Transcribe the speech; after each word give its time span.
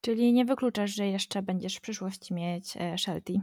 Czyli 0.00 0.32
nie 0.32 0.44
wykluczasz, 0.44 0.94
że 0.94 1.06
jeszcze 1.06 1.42
będziesz 1.42 1.76
w 1.76 1.80
przyszłości 1.80 2.34
mieć 2.34 2.76
e, 2.76 2.98
Sheltie? 2.98 3.40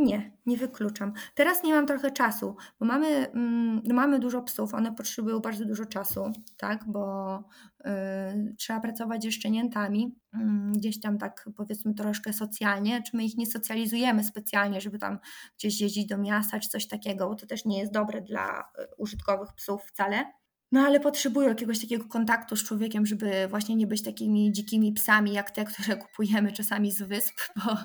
Nie, 0.00 0.32
nie 0.46 0.56
wykluczam. 0.56 1.12
Teraz 1.34 1.62
nie 1.64 1.74
mam 1.74 1.86
trochę 1.86 2.10
czasu, 2.10 2.56
bo 2.80 2.86
mamy, 2.86 3.06
mm, 3.06 3.82
mamy 3.92 4.18
dużo 4.18 4.42
psów, 4.42 4.74
one 4.74 4.94
potrzebują 4.94 5.40
bardzo 5.40 5.64
dużo 5.64 5.84
czasu, 5.86 6.32
tak, 6.56 6.84
bo 6.86 7.36
y, 7.80 8.54
trzeba 8.58 8.80
pracować 8.80 9.22
ze 9.22 9.32
szczeniętami, 9.32 10.16
y, 10.34 10.38
gdzieś 10.72 11.00
tam 11.00 11.18
tak 11.18 11.48
powiedzmy 11.56 11.94
troszkę 11.94 12.32
socjalnie, 12.32 13.02
czy 13.02 13.16
my 13.16 13.24
ich 13.24 13.36
nie 13.36 13.46
socjalizujemy 13.46 14.24
specjalnie, 14.24 14.80
żeby 14.80 14.98
tam 14.98 15.18
gdzieś 15.58 15.80
jeździć 15.80 16.06
do 16.06 16.18
miasta, 16.18 16.60
czy 16.60 16.68
coś 16.68 16.88
takiego, 16.88 17.28
bo 17.28 17.34
to 17.34 17.46
też 17.46 17.64
nie 17.64 17.78
jest 17.78 17.92
dobre 17.92 18.20
dla 18.20 18.60
y, 18.60 18.86
użytkowych 18.98 19.52
psów 19.52 19.82
wcale. 19.82 20.39
No 20.72 20.80
ale 20.80 21.00
potrzebują 21.00 21.48
jakiegoś 21.48 21.80
takiego 21.80 22.04
kontaktu 22.04 22.56
z 22.56 22.64
człowiekiem, 22.64 23.06
żeby 23.06 23.48
właśnie 23.48 23.76
nie 23.76 23.86
być 23.86 24.02
takimi 24.02 24.52
dzikimi 24.52 24.92
psami, 24.92 25.32
jak 25.32 25.50
te, 25.50 25.64
które 25.74 25.96
kupujemy 25.96 26.52
czasami 26.52 26.92
z 26.92 27.02
wysp, 27.02 27.34
bo 27.56 27.76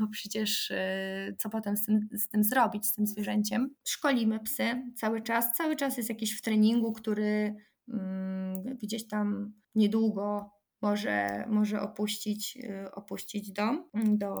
bo 0.00 0.06
przecież 0.08 0.70
e, 0.70 1.34
co 1.38 1.50
potem 1.50 1.76
z 1.76 1.86
tym, 1.86 2.08
z 2.12 2.28
tym 2.28 2.44
zrobić, 2.44 2.86
z 2.86 2.94
tym 2.94 3.06
zwierzęciem. 3.06 3.74
Szkolimy 3.84 4.40
psy 4.40 4.64
cały 4.96 5.22
czas, 5.22 5.56
cały 5.56 5.76
czas 5.76 5.96
jest 5.96 6.08
jakiś 6.08 6.38
w 6.38 6.42
treningu, 6.42 6.92
który 6.92 7.54
mm, 7.88 8.76
gdzieś 8.82 9.08
tam 9.08 9.52
niedługo 9.74 10.50
może, 10.82 11.44
może 11.48 11.80
opuścić, 11.80 12.58
e, 12.62 12.92
opuścić 12.92 13.52
dom 13.52 13.88
do, 13.94 14.34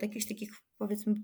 do 0.00 0.06
jakichś 0.06 0.26
takich 0.26 0.50
powiedzmy 0.78 1.14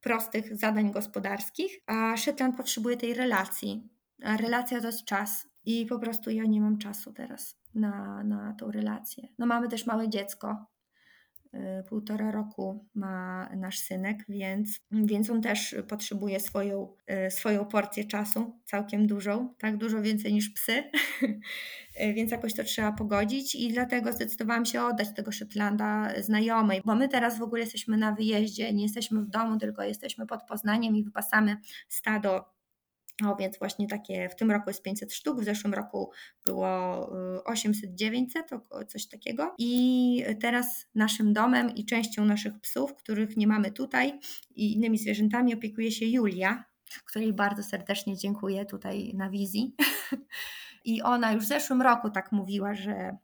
prostych 0.00 0.56
zadań 0.56 0.92
gospodarskich, 0.92 1.78
a 1.86 2.16
Shetland 2.16 2.56
potrzebuje 2.56 2.96
tej 2.96 3.14
relacji. 3.14 3.97
A 4.24 4.36
relacja 4.36 4.80
to 4.80 4.86
jest 4.86 5.04
czas 5.04 5.48
i 5.64 5.86
po 5.86 5.98
prostu 5.98 6.30
ja 6.30 6.44
nie 6.44 6.60
mam 6.60 6.78
czasu 6.78 7.12
teraz 7.12 7.56
na, 7.74 8.24
na 8.24 8.54
tą 8.58 8.70
relację. 8.70 9.28
No 9.38 9.46
mamy 9.46 9.68
też 9.68 9.86
małe 9.86 10.08
dziecko, 10.08 10.66
Y, 11.54 11.82
półtora 11.88 12.30
roku 12.30 12.86
ma 12.94 13.48
nasz 13.56 13.78
synek, 13.78 14.24
więc, 14.28 14.80
więc 14.90 15.30
on 15.30 15.42
też 15.42 15.76
potrzebuje 15.88 16.40
swoją, 16.40 16.94
y, 17.26 17.30
swoją 17.30 17.64
porcję 17.64 18.04
czasu, 18.04 18.60
całkiem 18.64 19.06
dużą, 19.06 19.54
tak 19.58 19.76
dużo 19.76 20.02
więcej 20.02 20.32
niż 20.34 20.50
psy, 20.50 20.72
y, 22.02 22.12
więc 22.14 22.30
jakoś 22.30 22.54
to 22.54 22.64
trzeba 22.64 22.92
pogodzić 22.92 23.54
i 23.54 23.72
dlatego 23.72 24.12
zdecydowałam 24.12 24.64
się 24.66 24.82
oddać 24.82 25.14
tego 25.14 25.32
Szetlanda 25.32 26.22
znajomej, 26.22 26.82
bo 26.84 26.94
my 26.94 27.08
teraz 27.08 27.38
w 27.38 27.42
ogóle 27.42 27.60
jesteśmy 27.60 27.96
na 27.96 28.12
wyjeździe, 28.12 28.72
nie 28.72 28.82
jesteśmy 28.82 29.20
w 29.20 29.28
domu, 29.28 29.58
tylko 29.58 29.82
jesteśmy 29.82 30.26
pod 30.26 30.42
Poznaniem 30.42 30.96
i 30.96 31.04
wypasamy 31.04 31.56
stado 31.88 32.57
o, 33.26 33.36
więc 33.36 33.58
właśnie 33.58 33.88
takie 33.88 34.28
w 34.28 34.36
tym 34.36 34.50
roku 34.50 34.70
jest 34.70 34.82
500 34.82 35.12
sztuk, 35.12 35.40
w 35.40 35.44
zeszłym 35.44 35.74
roku 35.74 36.10
było 36.46 36.66
800-900, 37.46 38.26
y, 38.82 38.86
coś 38.86 39.06
takiego. 39.06 39.54
I 39.58 40.24
teraz 40.40 40.86
naszym 40.94 41.32
domem 41.32 41.74
i 41.74 41.84
częścią 41.84 42.24
naszych 42.24 42.60
psów, 42.60 42.94
których 42.94 43.36
nie 43.36 43.46
mamy 43.46 43.70
tutaj, 43.70 44.18
i 44.54 44.72
innymi 44.72 44.98
zwierzętami 44.98 45.54
opiekuje 45.54 45.92
się 45.92 46.06
Julia, 46.06 46.64
której 47.04 47.32
bardzo 47.32 47.62
serdecznie 47.62 48.16
dziękuję 48.16 48.66
tutaj 48.66 49.14
na 49.14 49.30
wizji. 49.30 49.74
I 50.84 51.02
ona 51.02 51.32
już 51.32 51.44
w 51.44 51.48
zeszłym 51.48 51.82
roku 51.82 52.10
tak 52.10 52.32
mówiła, 52.32 52.74
że 52.74 53.16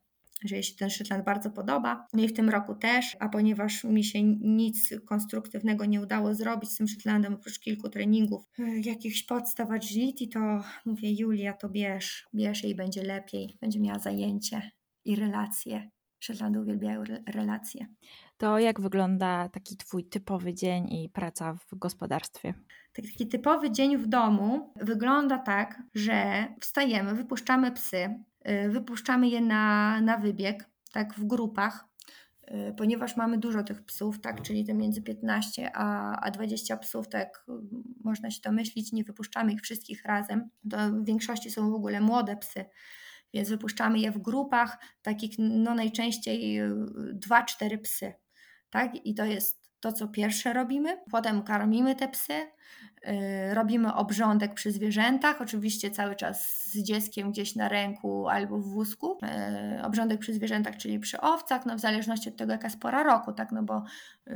że 0.44 0.54
jej 0.54 0.62
się 0.62 0.74
ten 0.76 0.90
Szytland 0.90 1.24
bardzo 1.24 1.50
podoba. 1.50 2.06
Mnie 2.12 2.28
w 2.28 2.32
tym 2.32 2.48
roku 2.48 2.74
też, 2.74 3.16
a 3.20 3.28
ponieważ 3.28 3.84
mi 3.84 4.04
się 4.04 4.22
nic 4.22 4.94
konstruktywnego 5.06 5.84
nie 5.84 6.00
udało 6.00 6.34
zrobić 6.34 6.70
z 6.70 6.76
tym 6.76 6.88
Szytlandem, 6.88 7.34
oprócz 7.34 7.58
kilku 7.58 7.88
treningów, 7.88 8.44
e, 8.58 8.80
jakichś 8.80 9.22
podstaw 9.22 9.70
agility, 9.70 10.28
to 10.28 10.64
mówię 10.86 11.12
Julia, 11.12 11.52
to 11.52 11.68
bierz, 11.68 12.26
bierz 12.34 12.64
i 12.64 12.74
będzie 12.74 13.02
lepiej, 13.02 13.58
będzie 13.60 13.80
miała 13.80 13.98
zajęcie 13.98 14.70
i 15.04 15.16
relacje. 15.16 15.90
Szytlandy 16.20 16.60
uwielbiają 16.60 17.04
relacje. 17.34 17.86
To 18.36 18.58
jak 18.58 18.80
wygląda 18.80 19.48
taki 19.48 19.76
Twój 19.76 20.04
typowy 20.04 20.54
dzień 20.54 20.92
i 20.92 21.08
praca 21.08 21.54
w 21.54 21.78
gospodarstwie? 21.78 22.54
Taki 22.92 23.28
typowy 23.28 23.70
dzień 23.70 23.96
w 23.96 24.06
domu 24.06 24.72
wygląda 24.76 25.38
tak, 25.38 25.82
że 25.94 26.46
wstajemy, 26.60 27.14
wypuszczamy 27.14 27.72
psy, 27.72 28.08
Y, 28.08 28.33
wypuszczamy 28.68 29.28
je 29.28 29.40
na, 29.40 30.00
na 30.00 30.18
wybieg, 30.18 30.70
tak 30.92 31.14
w 31.14 31.24
grupach, 31.24 31.84
y, 32.50 32.74
ponieważ 32.76 33.16
mamy 33.16 33.38
dużo 33.38 33.62
tych 33.62 33.84
psów, 33.84 34.20
tak, 34.20 34.42
czyli 34.42 34.64
te 34.64 34.74
między 34.74 35.02
15 35.02 35.70
a, 35.74 36.16
a 36.20 36.30
20 36.30 36.76
psów, 36.76 37.08
tak 37.08 37.46
można 38.04 38.30
się 38.30 38.40
domyślić, 38.40 38.92
nie 38.92 39.04
wypuszczamy 39.04 39.52
ich 39.52 39.60
wszystkich 39.60 40.04
razem. 40.04 40.50
To 40.70 40.76
w 40.90 41.04
większości 41.04 41.50
są 41.50 41.70
w 41.70 41.74
ogóle 41.74 42.00
młode 42.00 42.36
psy, 42.36 42.64
więc 43.34 43.48
wypuszczamy 43.48 43.98
je 43.98 44.10
w 44.12 44.18
grupach, 44.18 44.78
takich 45.02 45.34
no 45.38 45.74
najczęściej 45.74 46.60
2-4 47.28 47.72
y, 47.72 47.78
psy. 47.78 48.12
Tak? 48.70 49.06
I 49.06 49.14
to 49.14 49.24
jest 49.24 49.63
to, 49.84 49.92
co 49.92 50.08
pierwsze 50.08 50.52
robimy. 50.52 50.96
Potem 51.10 51.42
karmimy 51.42 51.94
te 51.94 52.08
psy, 52.08 52.46
Y, 53.08 53.54
robimy 53.54 53.94
obrządek 53.94 54.54
przy 54.54 54.72
zwierzętach, 54.72 55.40
oczywiście 55.40 55.90
cały 55.90 56.16
czas 56.16 56.64
z 56.64 56.78
dzieckiem 56.78 57.30
gdzieś 57.30 57.56
na 57.56 57.68
ręku 57.68 58.28
albo 58.28 58.58
w 58.58 58.64
wózku. 58.64 59.18
Y, 59.78 59.82
obrządek 59.82 60.20
przy 60.20 60.34
zwierzętach, 60.34 60.76
czyli 60.76 60.98
przy 60.98 61.20
owcach, 61.20 61.66
no 61.66 61.76
w 61.76 61.80
zależności 61.80 62.28
od 62.28 62.36
tego, 62.36 62.52
jaka 62.52 62.66
jest 62.66 62.80
pora 62.80 63.02
roku, 63.02 63.32
tak, 63.32 63.52
no 63.52 63.62
bo 63.62 63.84
yy, 64.26 64.34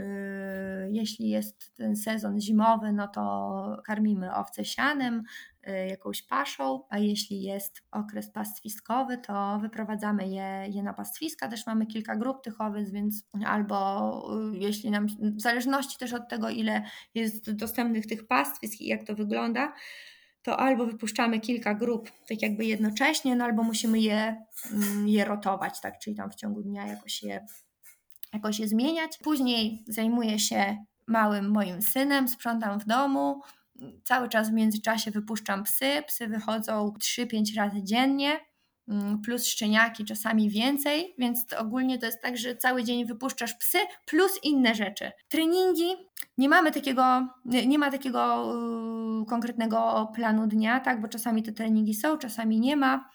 jeśli 0.90 1.28
jest 1.28 1.76
ten 1.76 1.96
sezon 1.96 2.40
zimowy, 2.40 2.92
no 2.92 3.08
to 3.08 3.82
karmimy 3.84 4.34
owce 4.34 4.64
sianem, 4.64 5.22
Y, 5.57 5.57
jakąś 5.72 6.22
paszą, 6.22 6.82
a 6.90 6.98
jeśli 6.98 7.42
jest 7.42 7.82
okres 7.90 8.30
pastwiskowy, 8.30 9.18
to 9.18 9.58
wyprowadzamy 9.62 10.28
je, 10.28 10.66
je 10.68 10.82
na 10.82 10.94
pastwiska. 10.94 11.48
Też 11.48 11.66
mamy 11.66 11.86
kilka 11.86 12.16
grup 12.16 12.42
tych 12.42 12.60
owiec, 12.60 12.90
więc 12.90 13.26
albo 13.46 14.38
y, 14.54 14.58
jeśli 14.58 14.90
nam, 14.90 15.06
w 15.20 15.40
zależności 15.40 15.98
też 15.98 16.12
od 16.12 16.28
tego, 16.28 16.48
ile 16.48 16.82
jest 17.14 17.52
dostępnych 17.52 18.06
tych 18.06 18.26
pastwisk 18.26 18.80
i 18.80 18.86
jak 18.86 19.04
to 19.04 19.14
wygląda, 19.14 19.72
to 20.42 20.60
albo 20.60 20.86
wypuszczamy 20.86 21.40
kilka 21.40 21.74
grup 21.74 22.10
tak 22.28 22.42
jakby 22.42 22.64
jednocześnie, 22.64 23.36
no 23.36 23.44
albo 23.44 23.62
musimy 23.62 24.00
je, 24.00 24.36
mm, 24.72 25.08
je 25.08 25.24
rotować, 25.24 25.80
tak, 25.80 25.98
czyli 25.98 26.16
tam 26.16 26.30
w 26.30 26.34
ciągu 26.34 26.62
dnia 26.62 26.86
jakoś 26.86 27.22
je, 27.22 27.46
jakoś 28.32 28.58
je 28.58 28.68
zmieniać. 28.68 29.18
Później 29.22 29.84
zajmuję 29.88 30.38
się 30.38 30.76
małym 31.06 31.50
moim 31.50 31.82
synem, 31.82 32.28
sprzątam 32.28 32.80
w 32.80 32.86
domu, 32.86 33.42
cały 34.04 34.28
czas 34.28 34.50
w 34.50 34.52
międzyczasie 34.52 35.10
wypuszczam 35.10 35.64
psy. 35.64 36.02
Psy 36.06 36.26
wychodzą 36.26 36.94
3-5 36.98 37.56
razy 37.56 37.82
dziennie, 37.82 38.40
mm, 38.88 39.20
plus 39.20 39.46
szczeniaki, 39.46 40.04
czasami 40.04 40.50
więcej, 40.50 41.14
więc 41.18 41.46
to 41.46 41.58
ogólnie 41.58 41.98
to 41.98 42.06
jest 42.06 42.22
tak, 42.22 42.38
że 42.38 42.56
cały 42.56 42.84
dzień 42.84 43.06
wypuszczasz 43.06 43.54
psy 43.54 43.78
plus 44.06 44.32
inne 44.42 44.74
rzeczy. 44.74 45.12
Treningi, 45.28 45.96
nie 46.38 46.48
mamy 46.48 46.72
takiego, 46.72 47.28
nie 47.44 47.78
ma 47.78 47.90
takiego 47.90 48.52
yy, 49.18 49.26
konkretnego 49.26 50.08
planu 50.14 50.46
dnia, 50.46 50.80
tak, 50.80 51.00
bo 51.00 51.08
czasami 51.08 51.42
te 51.42 51.52
treningi 51.52 51.94
są, 51.94 52.18
czasami 52.18 52.60
nie 52.60 52.76
ma. 52.76 53.10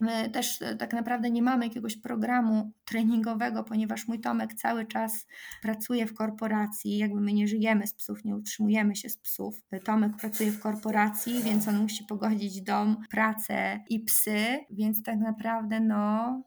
My 0.00 0.30
też 0.30 0.62
e, 0.62 0.76
tak 0.76 0.92
naprawdę 0.92 1.30
nie 1.30 1.42
mamy 1.42 1.66
jakiegoś 1.66 1.96
programu 1.96 2.72
treningowego, 2.84 3.64
ponieważ 3.64 4.08
mój 4.08 4.20
Tomek 4.20 4.54
cały 4.54 4.86
czas 4.86 5.26
pracuje 5.62 6.06
w 6.06 6.14
korporacji, 6.14 6.98
jakby 6.98 7.20
my 7.20 7.32
nie 7.32 7.48
żyjemy 7.48 7.86
z 7.86 7.94
psów, 7.94 8.24
nie 8.24 8.36
utrzymujemy 8.36 8.96
się 8.96 9.08
z 9.08 9.16
psów. 9.18 9.62
Tomek 9.84 10.16
pracuje 10.16 10.50
w 10.50 10.60
korporacji, 10.60 11.42
więc 11.42 11.68
on 11.68 11.78
musi 11.78 12.04
pogodzić 12.04 12.62
dom, 12.62 12.96
pracę 13.10 13.80
i 13.88 14.00
psy, 14.00 14.58
więc 14.70 15.02
tak 15.02 15.18
naprawdę 15.18 15.80
no, 15.80 16.42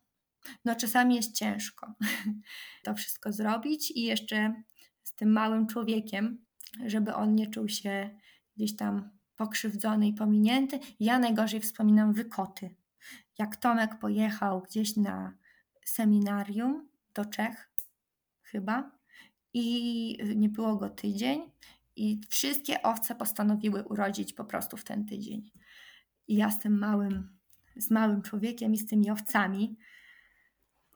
no 0.66 0.76
czasami 0.76 1.16
jest 1.16 1.36
ciężko 1.36 1.94
to 2.84 2.96
wszystko 2.96 3.32
zrobić 3.32 3.92
i 3.92 4.04
jeszcze 4.04 4.64
z 5.04 5.16
tym 5.16 5.32
małym 5.32 5.68
człowiekiem, 5.68 6.46
żeby 6.86 7.14
on 7.14 7.36
nie 7.36 7.48
czuł 7.48 7.70
się 7.70 8.10
gdzieś 8.58 8.76
tam 8.76 9.10
pokrzywdzony 9.36 10.08
i 10.08 10.14
pominięty. 10.14 10.80
Ja 11.00 11.20
najgorzej 11.20 11.60
wspominam 11.60 12.14
wykoty 12.14 12.76
jak 13.38 13.56
Tomek 13.56 14.00
pojechał 14.00 14.62
gdzieś 14.62 14.96
na 14.96 15.34
seminarium 15.86 16.90
do 17.14 17.26
Czech, 17.26 17.70
chyba, 18.42 18.92
i 19.54 20.18
nie 20.36 20.50
było 20.50 20.76
go 20.76 20.90
tydzień, 20.90 21.52
i 21.96 22.22
wszystkie 22.30 22.82
owce 22.82 23.16
postanowiły 23.16 23.84
urodzić 23.84 24.34
po 24.34 24.46
prostu 24.46 24.78
w 24.78 24.84
ten 24.84 25.06
tydzień. 25.06 25.52
I 26.28 26.36
ja 26.36 26.52
z 26.52 26.60
tym 26.60 26.80
małym, 26.80 27.38
z 27.76 27.92
małym 27.92 28.22
człowiekiem 28.22 28.74
i 28.74 28.78
z 28.78 28.86
tymi 28.86 29.12
owcami, 29.12 29.78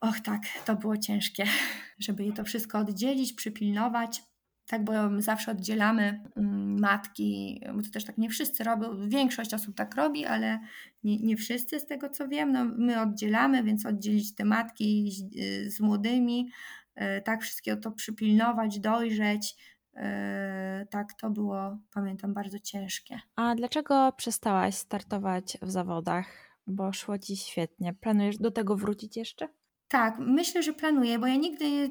och 0.01 0.19
tak, 0.19 0.41
to 0.65 0.75
było 0.75 0.97
ciężkie, 0.97 1.45
żeby 1.99 2.25
je 2.25 2.33
to 2.33 2.43
wszystko 2.43 2.79
oddzielić, 2.79 3.33
przypilnować. 3.33 4.23
Tak, 4.67 4.83
bo 4.83 5.09
my 5.09 5.21
zawsze 5.21 5.51
oddzielamy 5.51 6.23
mm, 6.35 6.79
matki, 6.79 7.61
bo 7.73 7.81
to 7.81 7.89
też 7.89 8.05
tak 8.05 8.17
nie 8.17 8.29
wszyscy 8.29 8.63
robią, 8.63 9.09
większość 9.09 9.53
osób 9.53 9.75
tak 9.75 9.95
robi, 9.95 10.25
ale 10.25 10.59
nie, 11.03 11.19
nie 11.19 11.37
wszyscy 11.37 11.79
z 11.79 11.85
tego 11.85 12.09
co 12.09 12.27
wiem. 12.27 12.51
No, 12.51 12.65
my 12.65 13.01
oddzielamy, 13.01 13.63
więc 13.63 13.85
oddzielić 13.85 14.35
te 14.35 14.45
matki 14.45 15.11
z, 15.11 15.37
y, 15.39 15.71
z 15.71 15.79
młodymi, 15.79 16.51
y, 16.97 17.21
tak 17.21 17.41
wszystkiego 17.41 17.81
to 17.81 17.91
przypilnować, 17.91 18.79
dojrzeć. 18.79 19.55
Y, 19.93 20.87
tak, 20.89 21.13
to 21.21 21.29
było, 21.29 21.77
pamiętam, 21.93 22.33
bardzo 22.33 22.59
ciężkie. 22.59 23.19
A 23.35 23.55
dlaczego 23.55 24.13
przestałaś 24.17 24.75
startować 24.75 25.57
w 25.61 25.71
zawodach? 25.71 26.27
Bo 26.67 26.93
szło 26.93 27.17
ci 27.17 27.37
świetnie. 27.37 27.93
Planujesz 27.93 28.37
do 28.37 28.51
tego 28.51 28.75
wrócić 28.75 29.17
jeszcze? 29.17 29.47
Tak, 29.89 30.15
myślę, 30.19 30.63
że 30.63 30.73
planuję, 30.73 31.19
bo 31.19 31.27
ja 31.27 31.35
nigdy, 31.35 31.89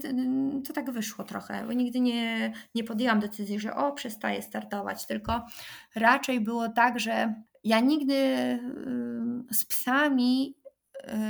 to 0.66 0.72
tak 0.72 0.90
wyszło 0.90 1.24
trochę, 1.24 1.66
bo 1.66 1.72
nigdy 1.72 2.00
nie, 2.00 2.52
nie 2.74 2.84
podjęłam 2.84 3.20
decyzji, 3.20 3.60
że 3.60 3.74
o, 3.74 3.92
przestaję 3.92 4.42
startować, 4.42 5.06
tylko 5.06 5.46
raczej 5.94 6.40
było 6.40 6.68
tak, 6.68 7.00
że 7.00 7.34
ja 7.64 7.80
nigdy 7.80 8.14
z 9.52 9.64
psami 9.66 10.54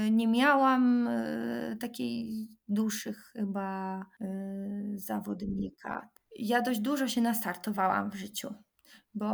y, 0.06 0.10
nie 0.10 0.28
miałam 0.28 1.08
y, 1.08 1.76
takiej 1.80 2.48
dłuższych 2.68 3.18
chyba 3.32 4.00
y, 4.20 4.98
zawodnika. 4.98 6.08
Ja 6.38 6.62
dość 6.62 6.80
dużo 6.80 7.08
się 7.08 7.20
nastartowałam 7.20 8.10
w 8.10 8.14
życiu, 8.14 8.54
bo 9.14 9.26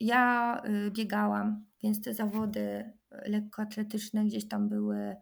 ja 0.00 0.62
biegałam, 0.90 1.66
więc 1.82 2.02
te 2.02 2.14
zawody 2.14 2.92
lekkoatletyczne 3.10 4.24
gdzieś 4.24 4.48
tam 4.48 4.68
były 4.68 5.16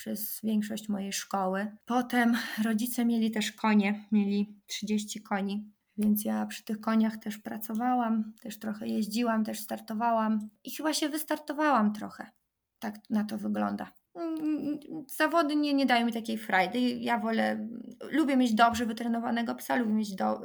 przez 0.00 0.40
większość 0.42 0.88
mojej 0.88 1.12
szkoły. 1.12 1.76
Potem 1.84 2.36
rodzice 2.64 3.04
mieli 3.04 3.30
też 3.30 3.52
konie, 3.52 4.04
mieli 4.12 4.60
30 4.66 5.22
koni, 5.22 5.72
więc 5.96 6.24
ja 6.24 6.46
przy 6.46 6.64
tych 6.64 6.80
koniach 6.80 7.16
też 7.16 7.38
pracowałam, 7.38 8.32
też 8.42 8.58
trochę 8.58 8.88
jeździłam, 8.88 9.44
też 9.44 9.60
startowałam 9.60 10.48
i 10.64 10.70
chyba 10.70 10.92
się 10.92 11.08
wystartowałam 11.08 11.92
trochę. 11.92 12.30
Tak 12.78 12.94
na 13.10 13.24
to 13.24 13.38
wygląda. 13.38 13.92
Zawody 15.06 15.56
nie, 15.56 15.74
nie 15.74 15.86
dają 15.86 16.06
mi 16.06 16.12
takiej 16.12 16.38
frajdy. 16.38 16.80
Ja 16.80 17.18
wolę, 17.18 17.68
lubię 18.10 18.36
mieć 18.36 18.54
dobrze 18.54 18.86
wytrenowanego 18.86 19.54
psa, 19.54 19.76
lubię 19.76 19.92
mieć 19.92 20.14
do, 20.14 20.40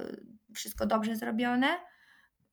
wszystko 0.53 0.85
dobrze 0.85 1.15
zrobione, 1.15 1.67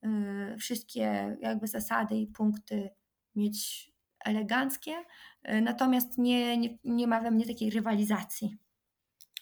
yy, 0.03 0.57
wszystkie 0.59 1.37
jakby 1.41 1.67
zasady 1.67 2.17
i 2.17 2.27
punkty 2.27 2.91
mieć 3.35 3.92
eleganckie, 4.25 5.05
e, 5.43 5.61
natomiast 5.61 6.19
nie, 6.19 6.57
nie, 6.57 6.79
nie 6.85 7.07
ma 7.07 7.21
we 7.21 7.31
mnie 7.31 7.47
takiej 7.47 7.71
rywalizacji. 7.71 8.57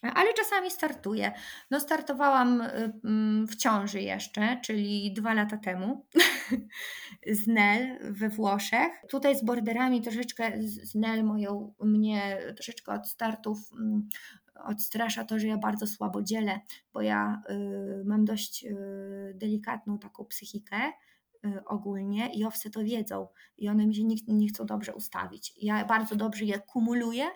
Ale 0.02 0.34
czasami 0.34 0.70
startuję. 0.70 1.32
No, 1.70 1.80
startowałam 1.80 2.60
y, 2.60 2.92
mm, 3.04 3.46
w 3.46 3.56
ciąży 3.56 4.00
jeszcze, 4.00 4.60
czyli 4.64 5.12
dwa 5.12 5.34
lata 5.34 5.56
temu 5.56 6.06
z 7.40 7.46
Nel 7.46 8.12
we 8.12 8.28
Włoszech. 8.28 8.92
Tutaj 9.10 9.38
z 9.38 9.44
borderami 9.44 10.00
troszeczkę 10.02 10.52
z 10.62 10.94
Nel 10.94 11.24
moją, 11.24 11.74
mnie 11.80 12.38
troszeczkę 12.54 12.92
od 12.92 13.08
startów 13.08 13.58
mm, 13.72 14.08
odstrasza 14.64 15.24
to, 15.24 15.38
że 15.38 15.46
ja 15.46 15.58
bardzo 15.58 15.86
słabo 15.86 16.22
dzielę, 16.22 16.60
bo 16.92 17.02
ja 17.02 17.42
y, 17.50 18.04
mam 18.04 18.24
dość 18.24 18.64
y, 18.64 18.76
delikatną 19.34 19.98
taką 19.98 20.24
psychikę 20.24 20.92
ogólnie 21.66 22.30
i 22.34 22.44
owce 22.44 22.70
to 22.70 22.84
wiedzą 22.84 23.28
i 23.58 23.68
one 23.68 23.86
mi 23.86 23.94
się 23.94 24.04
nie, 24.04 24.16
nie 24.28 24.48
chcą 24.48 24.66
dobrze 24.66 24.94
ustawić. 24.94 25.54
Ja 25.56 25.84
bardzo 25.84 26.16
dobrze 26.16 26.44
je 26.44 26.58
kumuluję, 26.58 27.30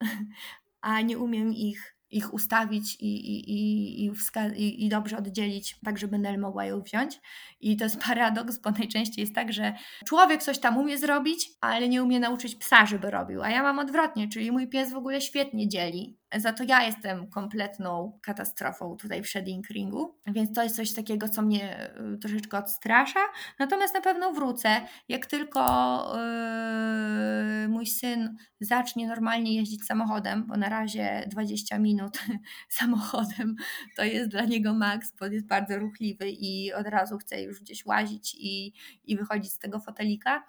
a 0.80 1.00
nie 1.00 1.18
umiem 1.18 1.52
ich, 1.52 1.93
ich 2.16 2.34
ustawić 2.34 2.96
i, 3.00 3.06
i, 3.06 3.50
i, 3.50 4.10
i, 4.56 4.86
i 4.86 4.88
dobrze 4.88 5.18
oddzielić, 5.18 5.76
tak 5.84 5.98
żeby 5.98 6.18
Nel 6.18 6.40
mogła 6.40 6.64
ją 6.64 6.82
wziąć. 6.82 7.20
I 7.60 7.76
to 7.76 7.84
jest 7.84 8.00
paradoks, 8.06 8.58
bo 8.58 8.70
najczęściej 8.70 9.22
jest 9.22 9.34
tak, 9.34 9.52
że 9.52 9.74
człowiek 10.06 10.42
coś 10.42 10.58
tam 10.58 10.78
umie 10.78 10.98
zrobić, 10.98 11.50
ale 11.60 11.88
nie 11.88 12.02
umie 12.02 12.20
nauczyć 12.20 12.54
psa, 12.54 12.86
żeby 12.86 13.10
robił. 13.10 13.42
A 13.42 13.50
ja 13.50 13.62
mam 13.62 13.78
odwrotnie, 13.78 14.28
czyli 14.28 14.52
mój 14.52 14.68
pies 14.68 14.92
w 14.92 14.96
ogóle 14.96 15.20
świetnie 15.20 15.68
dzieli 15.68 16.18
za 16.36 16.52
to 16.52 16.64
ja 16.64 16.82
jestem 16.82 17.26
kompletną 17.26 18.18
katastrofą 18.22 18.96
tutaj 18.96 19.22
w 19.22 19.28
shedding 19.28 19.68
ringu, 19.68 20.14
więc 20.26 20.52
to 20.52 20.62
jest 20.62 20.76
coś 20.76 20.94
takiego, 20.94 21.28
co 21.28 21.42
mnie 21.42 21.90
y, 22.14 22.18
troszeczkę 22.18 22.58
odstrasza. 22.58 23.20
Natomiast 23.58 23.94
na 23.94 24.00
pewno 24.00 24.32
wrócę, 24.32 24.80
jak 25.08 25.26
tylko 25.26 25.64
yy, 27.62 27.68
mój 27.68 27.86
syn 27.86 28.36
zacznie 28.60 29.06
normalnie 29.06 29.56
jeździć 29.56 29.84
samochodem, 29.84 30.46
bo 30.46 30.56
na 30.56 30.68
razie 30.68 31.24
20 31.30 31.78
minut 31.78 32.03
samochodem 32.68 33.56
to 33.96 34.04
jest 34.04 34.30
dla 34.30 34.44
niego 34.44 34.74
maks, 34.74 35.12
bo 35.20 35.26
jest 35.26 35.46
bardzo 35.46 35.78
ruchliwy 35.78 36.30
i 36.30 36.72
od 36.72 36.86
razu 36.86 37.18
chce 37.18 37.42
już 37.42 37.60
gdzieś 37.60 37.86
łazić 37.86 38.36
i, 38.38 38.72
i 39.04 39.16
wychodzić 39.16 39.52
z 39.52 39.58
tego 39.58 39.80
fotelika, 39.80 40.44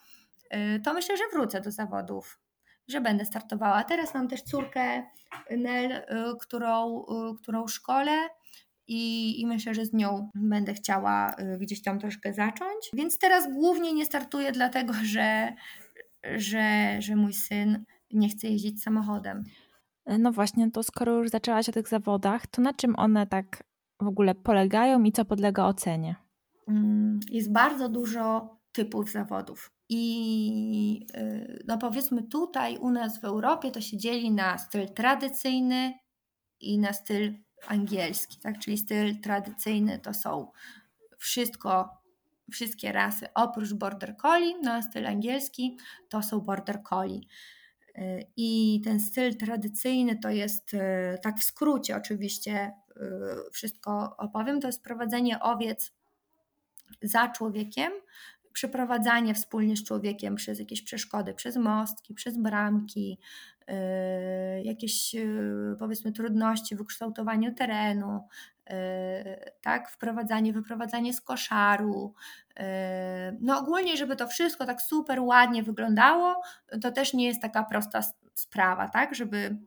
yy, 0.51 0.79
to 0.79 0.93
myślę, 0.93 1.17
że 1.17 1.23
wrócę 1.33 1.61
do 1.61 1.71
zawodów 1.71 2.39
że 2.87 3.01
będę 3.01 3.25
startowała. 3.25 3.83
Teraz 3.83 4.13
mam 4.13 4.27
też 4.27 4.41
córkę 4.41 5.03
Nel, 5.57 5.91
y, 5.91 6.03
którą, 6.41 7.01
y, 7.01 7.37
którą 7.41 7.67
szkolę. 7.67 8.29
I, 8.87 9.41
I 9.41 9.47
myślę, 9.47 9.73
że 9.73 9.85
z 9.85 9.93
nią 9.93 10.29
będę 10.35 10.73
chciała 10.73 11.35
y, 11.39 11.57
gdzieś 11.57 11.81
tam 11.81 11.99
troszkę 11.99 12.33
zacząć. 12.33 12.89
Więc 12.93 13.19
teraz 13.19 13.53
głównie 13.53 13.93
nie 13.93 14.05
startuję, 14.05 14.51
dlatego 14.51 14.93
że, 15.03 15.53
że, 16.35 16.97
że 16.99 17.15
mój 17.15 17.33
syn 17.33 17.85
nie 18.11 18.29
chce 18.29 18.47
jeździć 18.47 18.83
samochodem. 18.83 19.43
No 20.05 20.31
właśnie, 20.31 20.71
to 20.71 20.83
skoro 20.83 21.17
już 21.17 21.29
zaczęłaś 21.29 21.69
o 21.69 21.71
tych 21.71 21.87
zawodach, 21.87 22.47
to 22.47 22.61
na 22.61 22.73
czym 22.73 22.95
one 22.95 23.27
tak 23.27 23.63
w 24.01 24.07
ogóle 24.07 24.35
polegają 24.35 25.03
i 25.03 25.11
co 25.11 25.25
podlega 25.25 25.65
ocenie? 25.65 26.15
Mm, 26.67 27.19
jest 27.31 27.51
bardzo 27.51 27.89
dużo 27.89 28.55
typów 28.71 29.11
zawodów. 29.11 29.71
I 29.89 31.07
y, 31.17 31.63
no 31.67 31.77
powiedzmy 31.77 32.23
tutaj 32.23 32.77
u 32.77 32.89
nas 32.89 33.21
w 33.21 33.23
Europie 33.23 33.71
to 33.71 33.81
się 33.81 33.97
dzieli 33.97 34.31
na 34.31 34.57
styl 34.57 34.89
tradycyjny 34.93 35.93
i 36.59 36.79
na 36.79 36.93
styl 36.93 37.33
angielski, 37.67 38.39
tak? 38.39 38.59
Czyli 38.59 38.77
styl 38.77 39.21
tradycyjny 39.21 39.99
to 39.99 40.13
są 40.13 40.51
wszystko, 41.17 41.89
wszystkie 42.51 42.91
rasy 42.91 43.27
oprócz 43.33 43.73
border 43.73 44.17
collie, 44.17 44.53
no 44.63 44.71
a 44.71 44.81
styl 44.81 45.07
angielski 45.07 45.77
to 46.09 46.23
są 46.23 46.39
border 46.39 46.83
collie. 46.83 47.21
I 48.37 48.81
ten 48.83 48.99
styl 48.99 49.35
tradycyjny 49.35 50.19
to 50.19 50.29
jest, 50.29 50.73
y, 50.73 50.79
tak 51.23 51.37
w 51.39 51.43
skrócie 51.43 51.95
oczywiście 51.95 52.71
wszystko 53.51 54.15
opowiem, 54.17 54.61
to 54.61 54.67
jest 54.67 54.83
prowadzenie 54.83 55.39
owiec 55.39 55.93
za 57.01 57.27
człowiekiem, 57.27 57.91
przeprowadzanie 58.53 59.33
wspólnie 59.33 59.77
z 59.77 59.83
człowiekiem 59.83 60.35
przez 60.35 60.59
jakieś 60.59 60.81
przeszkody, 60.81 61.33
przez 61.33 61.55
mostki, 61.57 62.13
przez 62.13 62.37
bramki, 62.37 63.19
jakieś 64.63 65.13
yy, 65.13 65.75
powiedzmy 65.79 66.11
trudności 66.11 66.75
w 66.75 66.81
ukształtowaniu 66.81 67.53
terenu, 67.53 68.27
yy, 68.69 68.75
tak, 69.61 69.89
wprowadzanie, 69.89 70.53
wyprowadzanie 70.53 71.13
z 71.13 71.21
koszaru. 71.21 72.13
No 73.41 73.59
ogólnie, 73.59 73.97
żeby 73.97 74.15
to 74.15 74.27
wszystko 74.27 74.65
tak 74.65 74.81
super 74.81 75.19
ładnie 75.19 75.63
wyglądało, 75.63 76.41
to 76.81 76.91
też 76.91 77.13
nie 77.13 77.25
jest 77.27 77.41
taka 77.41 77.63
prosta 77.63 78.01
sprawa, 78.33 78.89
tak, 78.89 79.15
żeby 79.15 79.57